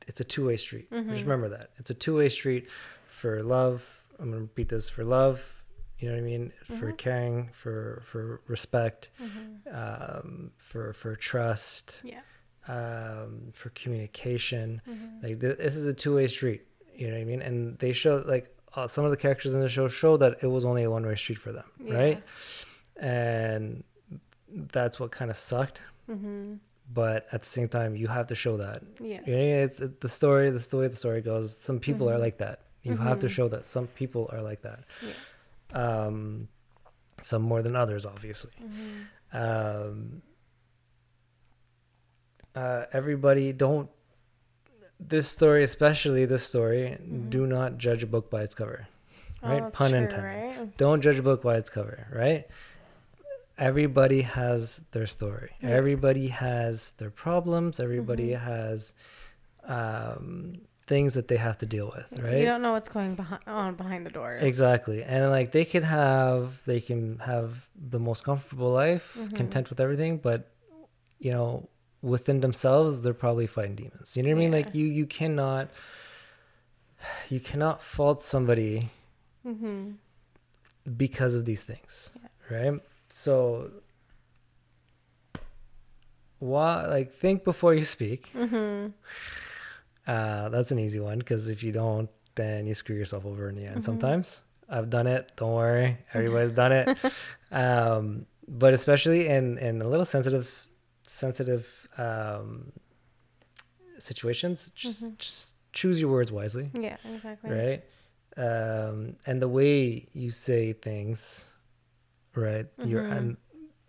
it's 0.06 0.20
a 0.20 0.24
two 0.24 0.46
way 0.46 0.56
street. 0.56 0.90
Mm-hmm. 0.90 1.10
Just 1.10 1.22
remember 1.22 1.48
that 1.50 1.70
it's 1.76 1.90
a 1.90 1.94
two 1.94 2.16
way 2.16 2.28
street 2.28 2.68
for 3.08 3.42
love. 3.42 3.84
I'm 4.18 4.30
gonna 4.30 4.42
repeat 4.42 4.68
this 4.70 4.88
for 4.88 5.04
love. 5.04 5.57
You 5.98 6.08
know 6.08 6.14
what 6.14 6.20
I 6.20 6.24
mean? 6.24 6.52
For 6.78 6.92
Mhm. 6.92 6.96
caring, 6.98 7.48
for 7.52 8.02
for 8.06 8.40
respect, 8.46 9.10
Mm-hmm. 9.20 9.74
um, 9.74 10.52
for 10.56 10.92
for 10.92 11.16
trust, 11.16 12.00
Yeah. 12.04 12.20
um, 12.68 13.50
for 13.52 13.70
communication. 13.70 14.80
Mm-hmm. 14.88 15.22
Like 15.26 15.40
th- 15.40 15.58
this 15.58 15.76
is 15.76 15.86
a 15.88 15.94
two 15.94 16.14
way 16.14 16.26
street. 16.28 16.62
You 16.94 17.08
know 17.08 17.14
what 17.14 17.20
I 17.20 17.24
mean? 17.24 17.42
And 17.42 17.78
they 17.78 17.92
show 17.92 18.22
like 18.26 18.54
uh, 18.76 18.86
some 18.86 19.04
of 19.04 19.10
the 19.10 19.16
characters 19.16 19.54
in 19.54 19.60
the 19.60 19.68
show 19.68 19.88
show 19.88 20.16
that 20.18 20.42
it 20.42 20.46
was 20.46 20.64
only 20.64 20.82
a 20.84 20.90
one 20.90 21.04
way 21.06 21.16
street 21.16 21.38
for 21.38 21.52
them, 21.52 21.64
right? 21.80 22.22
And 22.96 23.82
that's 24.48 24.98
what 25.00 25.10
kind 25.10 25.30
of 25.30 25.36
sucked. 25.36 25.82
Mm-hmm. 26.08 26.54
But 26.92 27.26
at 27.32 27.42
the 27.42 27.48
same 27.48 27.68
time, 27.68 27.96
you 27.96 28.06
have 28.08 28.28
to 28.28 28.34
show 28.34 28.56
that. 28.56 28.82
Yeah. 29.00 29.20
Yeah, 29.26 29.64
it's 29.66 29.80
it, 29.80 30.00
the 30.00 30.08
story. 30.08 30.50
The 30.50 30.60
story. 30.60 30.88
The 30.88 30.96
story 30.96 31.20
goes. 31.20 31.56
Some 31.56 31.80
people 31.80 32.08
are 32.08 32.16
Mhm. 32.16 32.20
like 32.20 32.38
that. 32.38 32.60
You 32.82 32.96
have 32.96 33.18
to 33.18 33.26
Mhm. 33.26 33.30
show 33.30 33.48
that 33.48 33.66
some 33.66 33.88
people 33.88 34.28
are 34.32 34.40
like 34.40 34.62
that. 34.62 34.84
Um, 35.72 36.48
some 37.22 37.42
more 37.42 37.62
than 37.62 37.74
others, 37.76 38.06
obviously. 38.06 38.52
Mm-hmm. 38.62 39.36
Um, 39.36 40.22
uh, 42.54 42.84
everybody, 42.92 43.52
don't. 43.52 43.90
This 45.00 45.28
story, 45.28 45.62
especially 45.62 46.24
this 46.24 46.42
story, 46.44 46.98
Mhm. 47.00 47.30
do 47.30 47.46
not 47.46 47.78
judge 47.78 48.02
a 48.02 48.06
book 48.06 48.30
by 48.30 48.42
its 48.42 48.54
cover. 48.54 48.88
Right? 49.42 49.62
Oh, 49.62 49.70
Pun 49.70 49.90
true, 49.90 49.98
intended. 50.00 50.24
Right? 50.58 50.76
Don't 50.76 51.00
judge 51.00 51.18
a 51.18 51.22
book 51.22 51.42
by 51.42 51.56
its 51.56 51.70
cover. 51.70 52.08
Right? 52.12 52.48
Everybody 53.56 54.22
has 54.22 54.80
their 54.92 55.06
story. 55.06 55.50
Yeah. 55.60 55.70
Everybody 55.70 56.28
has 56.28 56.92
their 56.98 57.10
problems. 57.10 57.78
Everybody 57.78 58.30
Mhm. 58.30 58.40
has 58.40 58.94
um, 59.64 60.62
things 60.88 61.10
that 61.14 61.26
they 61.30 61.36
have 61.36 61.56
to 61.62 61.66
deal 61.66 61.88
with. 61.96 62.08
Right? 62.24 62.38
You 62.40 62.46
don't 62.52 62.62
know 62.62 62.72
what's 62.72 62.88
going 62.88 63.14
behind 63.14 63.42
on 63.46 63.74
behind 63.82 64.02
the 64.06 64.10
doors. 64.18 64.42
Exactly. 64.42 64.98
And 65.04 65.20
like 65.30 65.52
they 65.52 65.64
can 65.64 65.84
have 65.84 66.40
they 66.70 66.80
can 66.88 67.02
have 67.32 67.68
the 67.94 68.00
most 68.08 68.20
comfortable 68.24 68.70
life, 68.84 69.06
Mhm. 69.18 69.36
content 69.40 69.66
with 69.70 69.80
everything, 69.86 70.12
but 70.28 70.40
you 71.26 71.30
know, 71.36 71.68
within 72.14 72.40
themselves 72.46 72.92
they're 73.02 73.20
probably 73.26 73.46
fighting 73.46 73.76
demons. 73.82 74.16
You 74.16 74.22
know 74.22 74.30
what 74.30 74.36
I 74.36 74.44
mean? 74.44 74.52
Like 74.58 74.70
you 74.74 74.86
you 74.98 75.06
cannot 75.18 75.68
you 77.34 77.40
cannot 77.50 77.76
fault 77.94 78.22
somebody 78.34 78.74
Mm-hmm. 79.46 79.82
because 81.04 81.34
of 81.38 81.44
these 81.50 81.62
things. 81.70 81.92
Right? 82.50 82.80
So 83.08 83.70
why 86.38 86.86
like 86.86 87.12
think 87.12 87.44
before 87.44 87.74
you 87.74 87.84
speak. 87.84 88.30
Mm-hmm. 88.34 88.88
Uh, 90.08 90.48
that's 90.48 90.70
an 90.72 90.78
easy 90.78 91.00
one 91.00 91.18
because 91.18 91.50
if 91.50 91.62
you 91.62 91.70
don't, 91.72 92.08
then 92.34 92.66
you 92.66 92.74
screw 92.74 92.96
yourself 92.96 93.24
over 93.26 93.48
in 93.50 93.54
the 93.56 93.66
end. 93.66 93.80
Mhm. 93.82 93.84
Sometimes 93.84 94.42
I've 94.68 94.88
done 94.90 95.06
it. 95.06 95.32
Don't 95.36 95.52
worry, 95.54 95.98
everybody's 96.14 96.52
done 96.52 96.72
it. 96.72 96.88
Um, 97.50 98.26
but 98.62 98.72
especially 98.74 99.26
in 99.28 99.56
in 99.58 99.80
a 99.82 99.88
little 99.88 100.04
sensitive, 100.16 100.48
sensitive 101.04 101.88
um, 101.96 102.72
situations, 103.98 104.70
just 104.74 105.02
Mhm. 105.04 105.18
just 105.18 105.54
choose 105.72 106.00
your 106.00 106.10
words 106.10 106.30
wisely, 106.32 106.70
Yeah. 106.74 106.96
Exactly. 107.04 107.50
right? 107.50 107.82
Um, 108.36 109.16
and 109.26 109.42
the 109.42 109.48
way 109.48 110.06
you 110.12 110.30
say 110.30 110.72
things, 110.72 111.54
right? 112.34 112.66
Your 112.84 113.02
Mhm. 113.04 113.16
and 113.16 113.36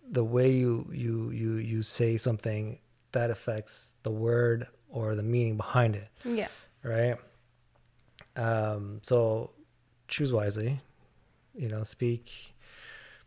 the 0.09 0.23
way 0.23 0.49
you 0.51 0.89
you 0.91 1.29
you 1.31 1.51
you 1.57 1.83
say 1.83 2.17
something 2.17 2.79
that 3.11 3.29
affects 3.29 3.93
the 4.03 4.11
word 4.11 4.67
or 4.89 5.15
the 5.15 5.23
meaning 5.23 5.55
behind 5.57 5.95
it 5.95 6.07
Yeah. 6.25 6.47
right? 6.83 7.17
Um, 8.35 8.99
so 9.03 9.51
choose 10.07 10.31
wisely, 10.31 10.81
you 11.55 11.67
know, 11.69 11.83
speak 11.83 12.53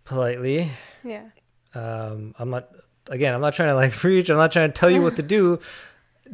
politely. 0.04 0.70
Yeah. 1.04 1.26
Um, 1.74 2.34
I'm 2.38 2.50
not, 2.50 2.68
again, 3.08 3.34
I'm 3.34 3.40
not 3.40 3.54
trying 3.54 3.68
to 3.68 3.74
like 3.74 3.92
preach, 4.04 4.28
I'm 4.30 4.36
not 4.36 4.52
trying 4.52 4.72
to 4.72 4.78
tell 4.78 4.90
you 4.90 5.02
what 5.02 5.16
to 5.16 5.22
do. 5.22 5.58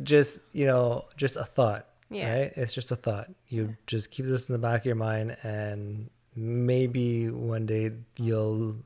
Just, 0.03 0.41
you 0.53 0.65
know, 0.67 1.07
just 1.17 1.37
a 1.37 1.45
thought, 1.45 1.87
Yeah. 2.11 2.33
right? 2.33 2.53
It's 2.57 2.73
just 2.73 2.91
a 2.93 2.97
thought. 2.97 3.29
You 3.49 3.77
just 3.87 4.11
keep 4.11 4.27
this 4.27 4.49
in 4.49 4.53
the 4.53 4.59
back 4.59 4.83
of 4.83 4.87
your 4.87 4.95
mind 4.95 5.37
and 5.43 6.11
maybe 6.37 7.29
one 7.31 7.67
day 7.67 7.91
you'll 8.17 8.77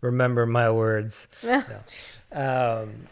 remember 0.00 0.46
my 0.46 0.70
words. 0.70 1.28
Um, 2.32 3.06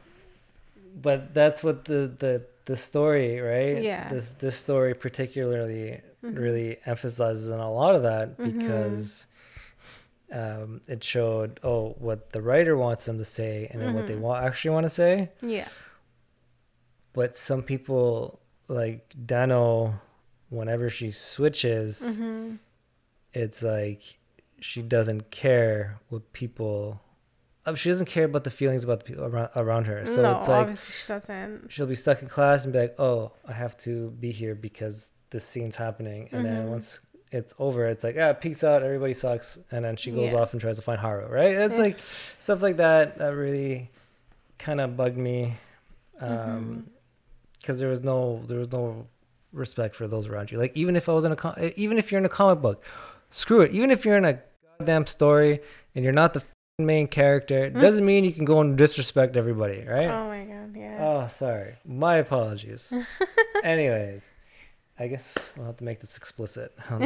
but 1.01 1.33
that's 1.33 1.63
what 1.63 1.85
the, 1.85 2.11
the, 2.19 2.43
the 2.67 2.77
story, 2.77 3.41
right? 3.41 3.83
Yeah. 3.83 4.09
This, 4.09 4.35
this 4.35 4.57
story 4.57 4.95
particularly 4.95 6.01
Mhm. 6.25 6.39
really 6.39 6.79
emphasizes 6.87 7.51
on 7.51 7.59
a 7.59 7.73
lot 7.73 7.95
of 7.97 8.03
that 8.05 8.39
Mhm. 8.39 8.59
because 8.59 9.27
um, 10.33 10.81
it 10.89 11.05
showed 11.05 11.61
oh 11.63 11.91
what 11.99 12.31
the 12.33 12.41
writer 12.41 12.75
wants 12.77 13.05
them 13.05 13.19
to 13.19 13.25
say 13.25 13.69
and 13.71 13.83
then 13.83 13.93
what 13.93 14.07
they 14.07 14.15
Mhm. 14.15 14.21
want 14.21 14.45
actually 14.45 14.71
want 14.71 14.85
to 14.85 14.91
say 14.91 15.31
Yeah. 15.43 15.69
but 17.13 17.37
some 17.37 17.63
people 17.63 18.41
like 18.69 19.13
dano 19.27 20.01
whenever 20.49 20.89
she 20.89 21.11
switches 21.11 22.01
Mm-hmm. 22.03 22.55
it's 23.35 23.63
like 23.63 24.19
she 24.61 24.81
doesn't 24.81 25.31
care 25.31 25.99
what 26.09 26.33
people 26.33 27.01
she 27.75 27.89
doesn't 27.89 28.07
care 28.07 28.25
about 28.25 28.45
the 28.45 28.51
feelings 28.51 28.83
about 28.85 28.99
the 29.01 29.05
people 29.05 29.25
around, 29.25 29.51
around 29.57 29.85
her 29.87 30.05
so 30.07 30.23
no, 30.23 30.37
it's 30.37 30.49
like 30.49 30.61
obviously 30.63 30.93
she 30.93 31.07
doesn't. 31.09 31.71
she'll 31.71 31.87
be 31.87 31.95
stuck 31.95 32.21
in 32.23 32.29
class 32.29 32.65
and 32.65 32.73
be 32.73 32.79
like, 32.81 32.95
"Oh, 32.99 33.33
I 33.47 33.53
have 33.53 33.77
to 33.79 34.11
be 34.11 34.33
here 34.33 34.55
because 34.55 35.11
this 35.31 35.45
scene's 35.45 35.77
happening." 35.77 36.29
And 36.33 36.45
then 36.45 36.67
Mhm. 36.67 36.71
once 36.71 36.99
it's 37.31 37.55
over, 37.59 37.87
it's 37.87 38.05
like, 38.05 38.17
"Ah, 38.19 38.33
peace 38.35 38.63
out, 38.65 38.83
everybody 38.83 39.15
sucks." 39.15 39.59
And 39.71 39.85
then 39.85 39.97
she 39.97 40.11
goes 40.11 40.33
Yeah. 40.33 40.41
off 40.41 40.53
and 40.53 40.61
tries 40.61 40.77
to 40.77 40.83
find 40.83 41.01
Haru, 41.01 41.27
right? 41.29 41.55
It's 41.55 41.79
like 41.79 41.99
stuff 42.39 42.61
like 42.63 42.77
that 42.79 43.19
that 43.19 43.29
really 43.31 43.91
kind 44.59 44.81
of 44.81 44.97
bugged 44.97 45.17
me. 45.17 45.57
Um, 46.21 46.89
because 47.61 47.79
there 47.79 47.89
was 47.89 48.03
no 48.03 48.43
there 48.49 48.59
was 48.59 48.73
no 48.73 49.07
respect 49.53 49.95
for 49.95 50.09
those 50.09 50.27
around 50.27 50.51
you. 50.51 50.59
Like 50.59 50.77
even 50.77 50.97
if 50.97 51.09
I 51.09 51.13
was 51.13 51.25
in 51.25 51.33
a 51.33 51.37
com- 51.37 51.55
even 51.77 51.97
if 51.99 52.11
you're 52.11 52.19
in 52.19 52.25
a 52.25 52.29
comic 52.41 52.61
book, 52.61 52.85
screw 53.31 53.61
it. 53.61 53.71
Even 53.73 53.91
if 53.91 54.05
you're 54.05 54.17
in 54.17 54.25
a 54.25 54.41
goddamn 54.79 55.07
story 55.07 55.61
and 55.95 56.03
you're 56.05 56.13
not 56.13 56.35
the 56.35 56.43
main 56.87 57.07
character, 57.09 57.65
it 57.65 57.75
doesn't 57.75 58.05
mean 58.05 58.25
you 58.25 58.33
can 58.33 58.45
go 58.45 58.61
and 58.61 58.77
disrespect 58.77 59.37
everybody, 59.37 59.85
right? 59.87 60.09
Oh 60.09 60.29
my 60.29 60.45
god, 60.45 60.77
yeah. 60.77 60.99
Oh, 61.01 61.29
sorry. 61.29 61.75
My 61.85 62.17
apologies. 62.17 62.93
Anyways, 63.65 64.23
I 64.99 65.09
guess 65.09 65.51
we'll 65.57 65.67
have 65.67 65.77
to 65.79 65.85
make 65.85 66.01
this 66.01 66.17
explicit. 66.17 66.73
It 66.91 67.01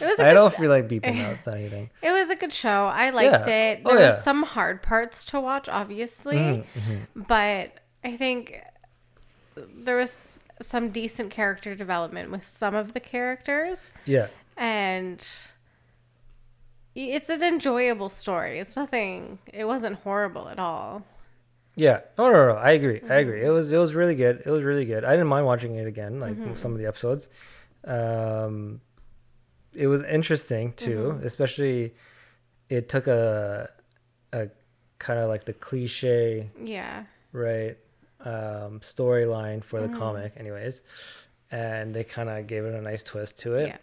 was 0.00 0.18
a 0.18 0.22
I 0.22 0.28
good, 0.30 0.34
don't 0.34 0.54
feel 0.54 0.70
like 0.70 0.88
beeping 0.88 1.22
out 1.24 1.46
anything. 1.54 1.90
it 2.02 2.10
was 2.10 2.30
a 2.30 2.36
good 2.36 2.52
show. 2.52 2.86
I 2.86 3.10
liked 3.10 3.46
Yeah. 3.46 3.54
it. 3.72 3.82
Oh, 3.84 3.90
There 3.90 4.00
yeah. 4.00 4.08
was 4.10 4.22
some 4.22 4.42
hard 4.42 4.82
parts 4.82 5.24
to 5.26 5.40
watch, 5.40 5.68
obviously, 5.68 6.36
Mhm, 6.36 6.64
mhm. 6.74 7.00
but 7.28 7.72
I 8.04 8.16
think 8.16 8.60
there 9.56 9.96
was 9.96 10.42
some 10.62 10.90
decent 10.90 11.30
character 11.30 11.74
development 11.74 12.30
with 12.30 12.46
some 12.46 12.74
of 12.74 12.92
the 12.92 13.00
characters, 13.00 13.92
Yeah. 14.04 14.28
and 14.56 15.26
it's 16.94 17.28
an 17.30 17.42
enjoyable 17.42 18.08
story. 18.08 18.58
It's 18.58 18.76
nothing. 18.76 19.38
It 19.52 19.64
wasn't 19.64 19.96
horrible 20.00 20.48
at 20.48 20.58
all. 20.58 21.02
Yeah. 21.76 22.00
No, 22.18 22.30
no, 22.30 22.48
no. 22.48 22.54
I 22.56 22.72
agree. 22.72 23.00
I 23.08 23.16
agree. 23.16 23.38
Mm-hmm. 23.40 23.46
It 23.46 23.50
was 23.50 23.72
it 23.72 23.78
was 23.78 23.94
really 23.94 24.14
good. 24.14 24.42
It 24.44 24.50
was 24.50 24.64
really 24.64 24.84
good. 24.84 25.04
I 25.04 25.10
didn't 25.12 25.28
mind 25.28 25.46
watching 25.46 25.76
it 25.76 25.86
again, 25.86 26.20
like 26.20 26.32
Mm-hmm. 26.36 26.56
some 26.56 26.72
of 26.72 26.78
the 26.78 26.86
episodes. 26.86 27.28
Um, 27.84 28.80
it 29.74 29.86
was 29.86 30.02
interesting 30.02 30.72
too, 30.74 31.14
Mm-hmm. 31.14 31.26
especially 31.26 31.94
it 32.68 32.88
took 32.88 33.06
a 33.06 33.70
a 34.32 34.48
kind 34.98 35.18
of 35.18 35.28
like 35.28 35.44
the 35.44 35.52
cliche 35.52 36.50
Yeah. 36.62 37.04
right 37.32 37.76
um 38.20 38.80
storyline 38.80 39.64
for 39.64 39.80
the 39.80 39.86
Mm-hmm. 39.88 39.98
comic 39.98 40.32
anyways 40.36 40.82
and 41.50 41.94
they 41.94 42.04
kind 42.04 42.28
of 42.28 42.46
gave 42.46 42.64
it 42.64 42.74
a 42.74 42.82
nice 42.82 43.02
twist 43.02 43.38
to 43.38 43.54
it 43.54 43.80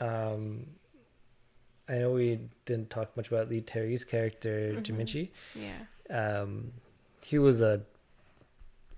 Yeah. 0.00 0.06
um 0.06 0.66
i 1.90 1.98
know 1.98 2.10
we 2.12 2.38
didn't 2.66 2.88
talk 2.90 3.16
much 3.16 3.28
about 3.28 3.48
Lee 3.50 3.60
Tae-ri's 3.60 4.04
character 4.04 4.72
Mm-hmm. 4.74 4.82
Jimichi. 4.86 5.30
Yeah. 5.54 5.80
um 6.40 6.72
he 7.24 7.38
was 7.38 7.60
a 7.62 7.82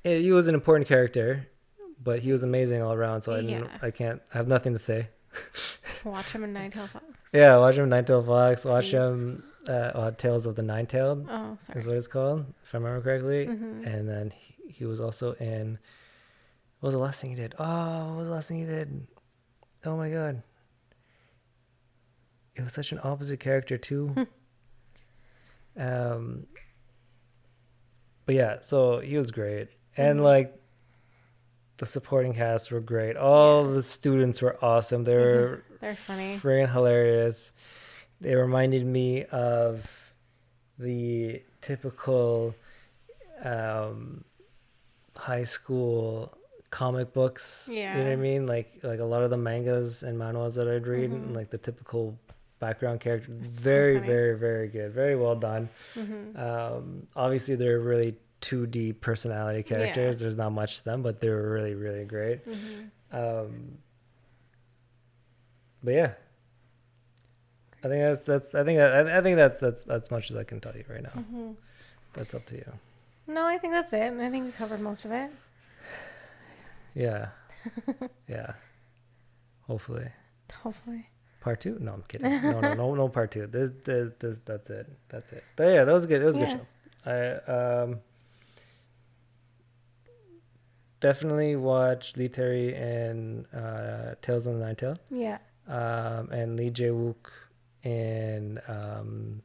eh, 0.04 0.18
he 0.18 0.32
was 0.32 0.46
an 0.48 0.54
important 0.54 0.86
character 0.88 1.46
but 2.02 2.20
he 2.20 2.30
was 2.32 2.42
amazing 2.42 2.82
all 2.82 2.92
around 2.92 3.22
so 3.22 3.32
i 3.32 3.40
didn't, 3.40 3.50
Yeah. 3.64 3.78
i 3.88 3.90
can't 3.90 4.20
i 4.34 4.38
have 4.38 4.48
nothing 4.48 4.72
to 4.74 4.78
say 4.78 5.08
Watch 6.04 6.32
him 6.32 6.44
in 6.44 6.52
Nine 6.52 6.70
Tail 6.70 6.86
Fox. 6.88 7.04
yeah 7.32 7.56
watch 7.56 7.76
him 7.76 7.88
nine-tailed 7.88 8.26
fox 8.26 8.64
watch 8.64 8.90
Please. 8.90 8.92
him 8.92 9.42
uh, 9.68 9.72
uh 9.72 10.10
tales 10.10 10.44
of 10.46 10.56
the 10.56 10.62
nine-tailed 10.62 11.26
Oh, 11.30 11.56
sorry. 11.58 11.80
is 11.80 11.86
what 11.86 11.96
it's 11.96 12.06
called, 12.08 12.44
if 12.64 12.74
I 12.74 12.78
remember 12.78 13.00
correctly. 13.00 13.46
Mhm. 13.46 13.86
And 13.86 14.08
then 14.08 14.32
he, 14.36 14.72
he 14.72 14.84
was 14.84 15.00
also 15.00 15.32
in. 15.34 15.78
What 16.80 16.88
was 16.88 16.94
the 16.94 17.00
last 17.00 17.20
thing 17.20 17.30
he 17.30 17.36
did? 17.36 17.54
Oh, 17.60 18.08
what 18.08 18.16
was 18.18 18.26
the 18.26 18.34
last 18.34 18.48
thing 18.48 18.58
he 18.58 18.66
did? 18.66 19.06
Oh 19.86 19.96
my 19.96 20.10
god. 20.10 20.42
It 22.54 22.62
was 22.62 22.72
such 22.74 22.92
an 22.92 23.00
opposite 23.02 23.40
character 23.40 23.78
too. 23.78 24.26
um. 25.78 26.46
But 28.24 28.34
yeah, 28.36 28.58
so 28.62 29.00
he 29.00 29.16
was 29.16 29.30
great, 29.30 29.68
and 29.96 30.20
Mhm. 30.20 30.24
like. 30.24 30.58
The 31.78 31.86
supporting 31.86 32.32
cast 32.34 32.70
were 32.70 32.78
great. 32.78 33.16
All 33.16 33.64
the 33.66 33.82
students 33.82 34.40
were 34.40 34.56
awesome. 34.64 35.02
They 35.02 35.16
were 35.16 35.64
They're 35.80 35.96
funny. 35.96 36.38
friggin' 36.38 36.70
hilarious. 36.70 37.50
They 38.20 38.36
reminded 38.36 38.86
me 38.86 39.24
of 39.24 40.12
the 40.78 41.42
typical 41.60 42.54
um, 43.42 44.22
high 45.16 45.42
school 45.42 46.38
comic 46.70 47.12
books. 47.12 47.68
Yeah. 47.72 47.96
You 47.96 48.04
know 48.04 48.10
what 48.10 48.12
I 48.12 48.16
mean? 48.16 48.46
Like 48.46 48.78
like 48.84 49.00
a 49.00 49.04
lot 49.04 49.24
of 49.24 49.30
the 49.30 49.36
mangas 49.38 50.04
and 50.04 50.16
manhwas 50.16 50.54
that 50.54 50.68
I'd 50.68 50.86
read, 50.86 51.10
Mhm. 51.10 51.34
like 51.34 51.50
the 51.50 51.58
typical 51.58 52.16
background 52.66 53.00
character. 53.00 53.32
It's 53.40 53.60
very, 53.60 53.96
funny. 53.96 54.06
very, 54.12 54.38
very 54.38 54.68
good. 54.68 54.92
Very 54.92 55.16
well 55.16 55.34
done. 55.34 55.68
hmm 55.94 56.36
Um, 56.46 57.06
obviously, 57.16 57.54
they're 57.56 57.80
really 57.80 58.14
2D 58.40 59.00
personality 59.00 59.58
Yeah. 59.66 59.74
characters. 59.74 60.20
There's 60.20 60.36
not 60.36 60.52
much 60.52 60.72
to 60.78 60.84
them, 60.84 61.02
but 61.02 61.20
they 61.20 61.28
were 61.28 61.50
really, 61.56 61.74
really 61.74 62.04
great. 62.04 62.38
hmm 62.44 62.86
Um, 63.20 63.78
but 65.84 65.94
yeah, 65.94 66.12
I 67.84 67.88
think 67.88 68.00
that's 68.08 68.24
that's 68.30 68.54
I 68.54 68.62
think 68.64 68.78
that, 68.78 68.90
I, 69.08 69.18
I 69.18 69.20
think 69.22 69.36
that's 69.36 69.58
that's 69.60 69.82
that's 69.84 70.08
much 70.10 70.30
as 70.30 70.36
I 70.36 70.44
can 70.44 70.60
tell 70.60 70.74
you 70.76 70.84
right 70.88 71.02
now. 71.02 71.16
hmm 71.30 71.50
That's 72.14 72.34
up 72.34 72.46
to 72.46 72.54
you. 72.62 72.70
No, 73.26 73.42
I 73.46 73.58
think 73.58 73.72
that's 73.72 73.92
it. 73.92 74.12
I 74.26 74.30
think 74.30 74.44
we 74.46 74.52
covered 74.52 74.80
most 74.80 75.04
of 75.04 75.10
it. 75.12 75.30
Yeah, 76.94 77.28
yeah. 78.28 78.52
Hopefully, 79.66 80.08
Hopefully. 80.62 81.08
Part 81.42 81.60
two. 81.60 81.76
No, 81.80 81.92
I'm 81.94 82.04
kidding. 82.08 82.30
No, 82.42 82.60
no, 82.60 82.74
no, 82.74 82.94
no 82.94 83.08
part 83.08 83.32
two. 83.32 83.46
This, 83.48 83.70
this, 83.84 84.12
this 84.20 84.38
that's 84.44 84.70
it. 84.70 84.86
That's 85.08 85.32
it. 85.32 85.42
But 85.56 85.64
yeah, 85.74 85.84
that 85.84 85.92
was 85.92 86.06
good. 86.06 86.22
It 86.22 86.24
was 86.24 86.36
a 86.36 86.40
Yeah. 86.40 86.46
good 86.46 86.60
show. 87.04 87.10
I 87.10 87.82
um 87.84 88.00
definitely 91.00 91.56
watch 91.56 92.16
Lee 92.16 92.28
Tae-ri 92.28 92.74
and 92.74 93.46
uh, 93.52 94.14
Tales 94.22 94.46
on 94.46 94.58
the 94.60 94.64
Nine 94.66 94.76
Tail. 94.76 94.96
Yeah. 95.10 95.38
um, 95.66 96.30
and 96.30 96.56
Lee 96.56 96.70
Jae 96.70 96.92
Wook 96.92 97.30
and 97.84 98.60
um, 98.68 99.42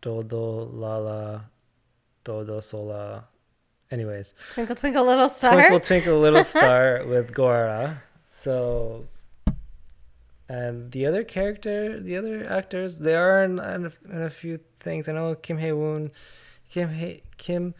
Dodo 0.00 0.66
Lala, 0.66 1.44
Dodo 2.24 2.60
Sola. 2.60 3.24
Anyways, 3.90 4.32
Twinkle 4.54 4.76
Twinkle 4.76 5.04
Little 5.04 5.28
Star. 5.28 5.54
Twinkle 5.54 5.80
Twinkle 5.80 6.18
Little 6.20 6.44
Star 6.54 7.04
with 7.06 7.34
Go 7.34 7.48
Ara. 7.50 8.02
So, 8.32 9.06
and 10.54 10.92
the 10.92 11.06
other 11.06 11.24
character, 11.24 11.98
the 12.00 12.16
other 12.16 12.36
actors, 12.58 12.98
they 12.98 13.14
are 13.14 13.42
in, 13.44 13.58
in, 13.58 13.86
a, 13.86 13.92
in 14.16 14.22
a 14.22 14.30
few 14.30 14.60
things. 14.80 15.08
I 15.08 15.12
know 15.12 15.34
Kim 15.34 15.58
Hae 15.58 15.72
Woon, 15.72 16.10
Kim 16.70 16.88
Hae 16.90 17.22
Kim 17.36 17.74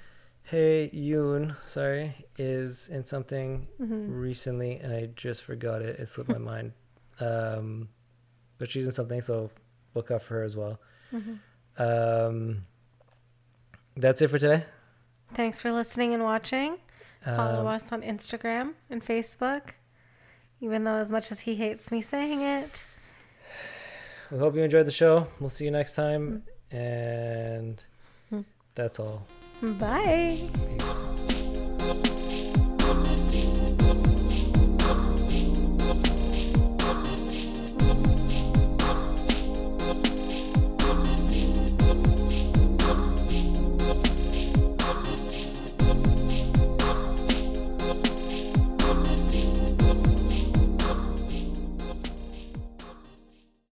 Hye 0.51 0.91
Yoon, 0.93 1.57
sorry, 1.67 2.07
is 2.39 2.89
in 2.89 3.05
something 3.07 3.69
Mhm. 3.81 4.07
recently, 4.21 4.73
and 4.83 4.93
I 4.93 5.07
just 5.15 5.43
forgot 5.43 5.83
it. 5.83 5.99
It 6.01 6.09
slipped 6.09 6.31
my 6.31 6.39
mind. 6.53 6.73
Um, 7.21 7.89
but 8.59 8.71
she's 8.71 8.87
in 8.87 8.93
something, 8.93 9.21
so 9.23 9.51
look 9.95 10.11
out 10.11 10.23
for 10.23 10.35
her 10.35 10.43
as 10.43 10.57
well. 10.57 10.81
Mhm. 11.13 11.39
Um, 11.79 12.67
that's 13.97 14.23
it 14.23 14.29
for 14.29 14.39
today. 14.39 14.65
Thanks 15.35 15.61
for 15.61 15.73
listening 15.73 16.15
and 16.15 16.23
watching. 16.23 16.79
Follow 17.25 17.61
Um, 17.61 17.67
us 17.67 17.93
on 17.93 18.03
Instagram 18.03 18.75
and 18.91 19.05
Facebook. 19.05 19.71
Even 20.63 20.85
though, 20.85 20.95
as 20.97 21.11
much 21.11 21.31
as 21.33 21.41
he 21.41 21.57
hates 21.57 21.91
me 21.93 22.01
saying 22.01 22.41
it, 22.41 22.85
We 24.31 24.39
hope 24.39 24.55
you 24.57 24.63
enjoyed 24.63 24.87
the 24.87 24.93
show. 24.93 25.27
We'll 25.41 25.51
see 25.51 25.67
you 25.67 25.71
next 25.71 25.95
time, 25.95 26.45
and 26.71 27.83
Hmm. 28.31 28.41
that's 28.75 28.99
all. 28.99 29.27
bye. 29.61 30.41
Peace. 30.55 31.02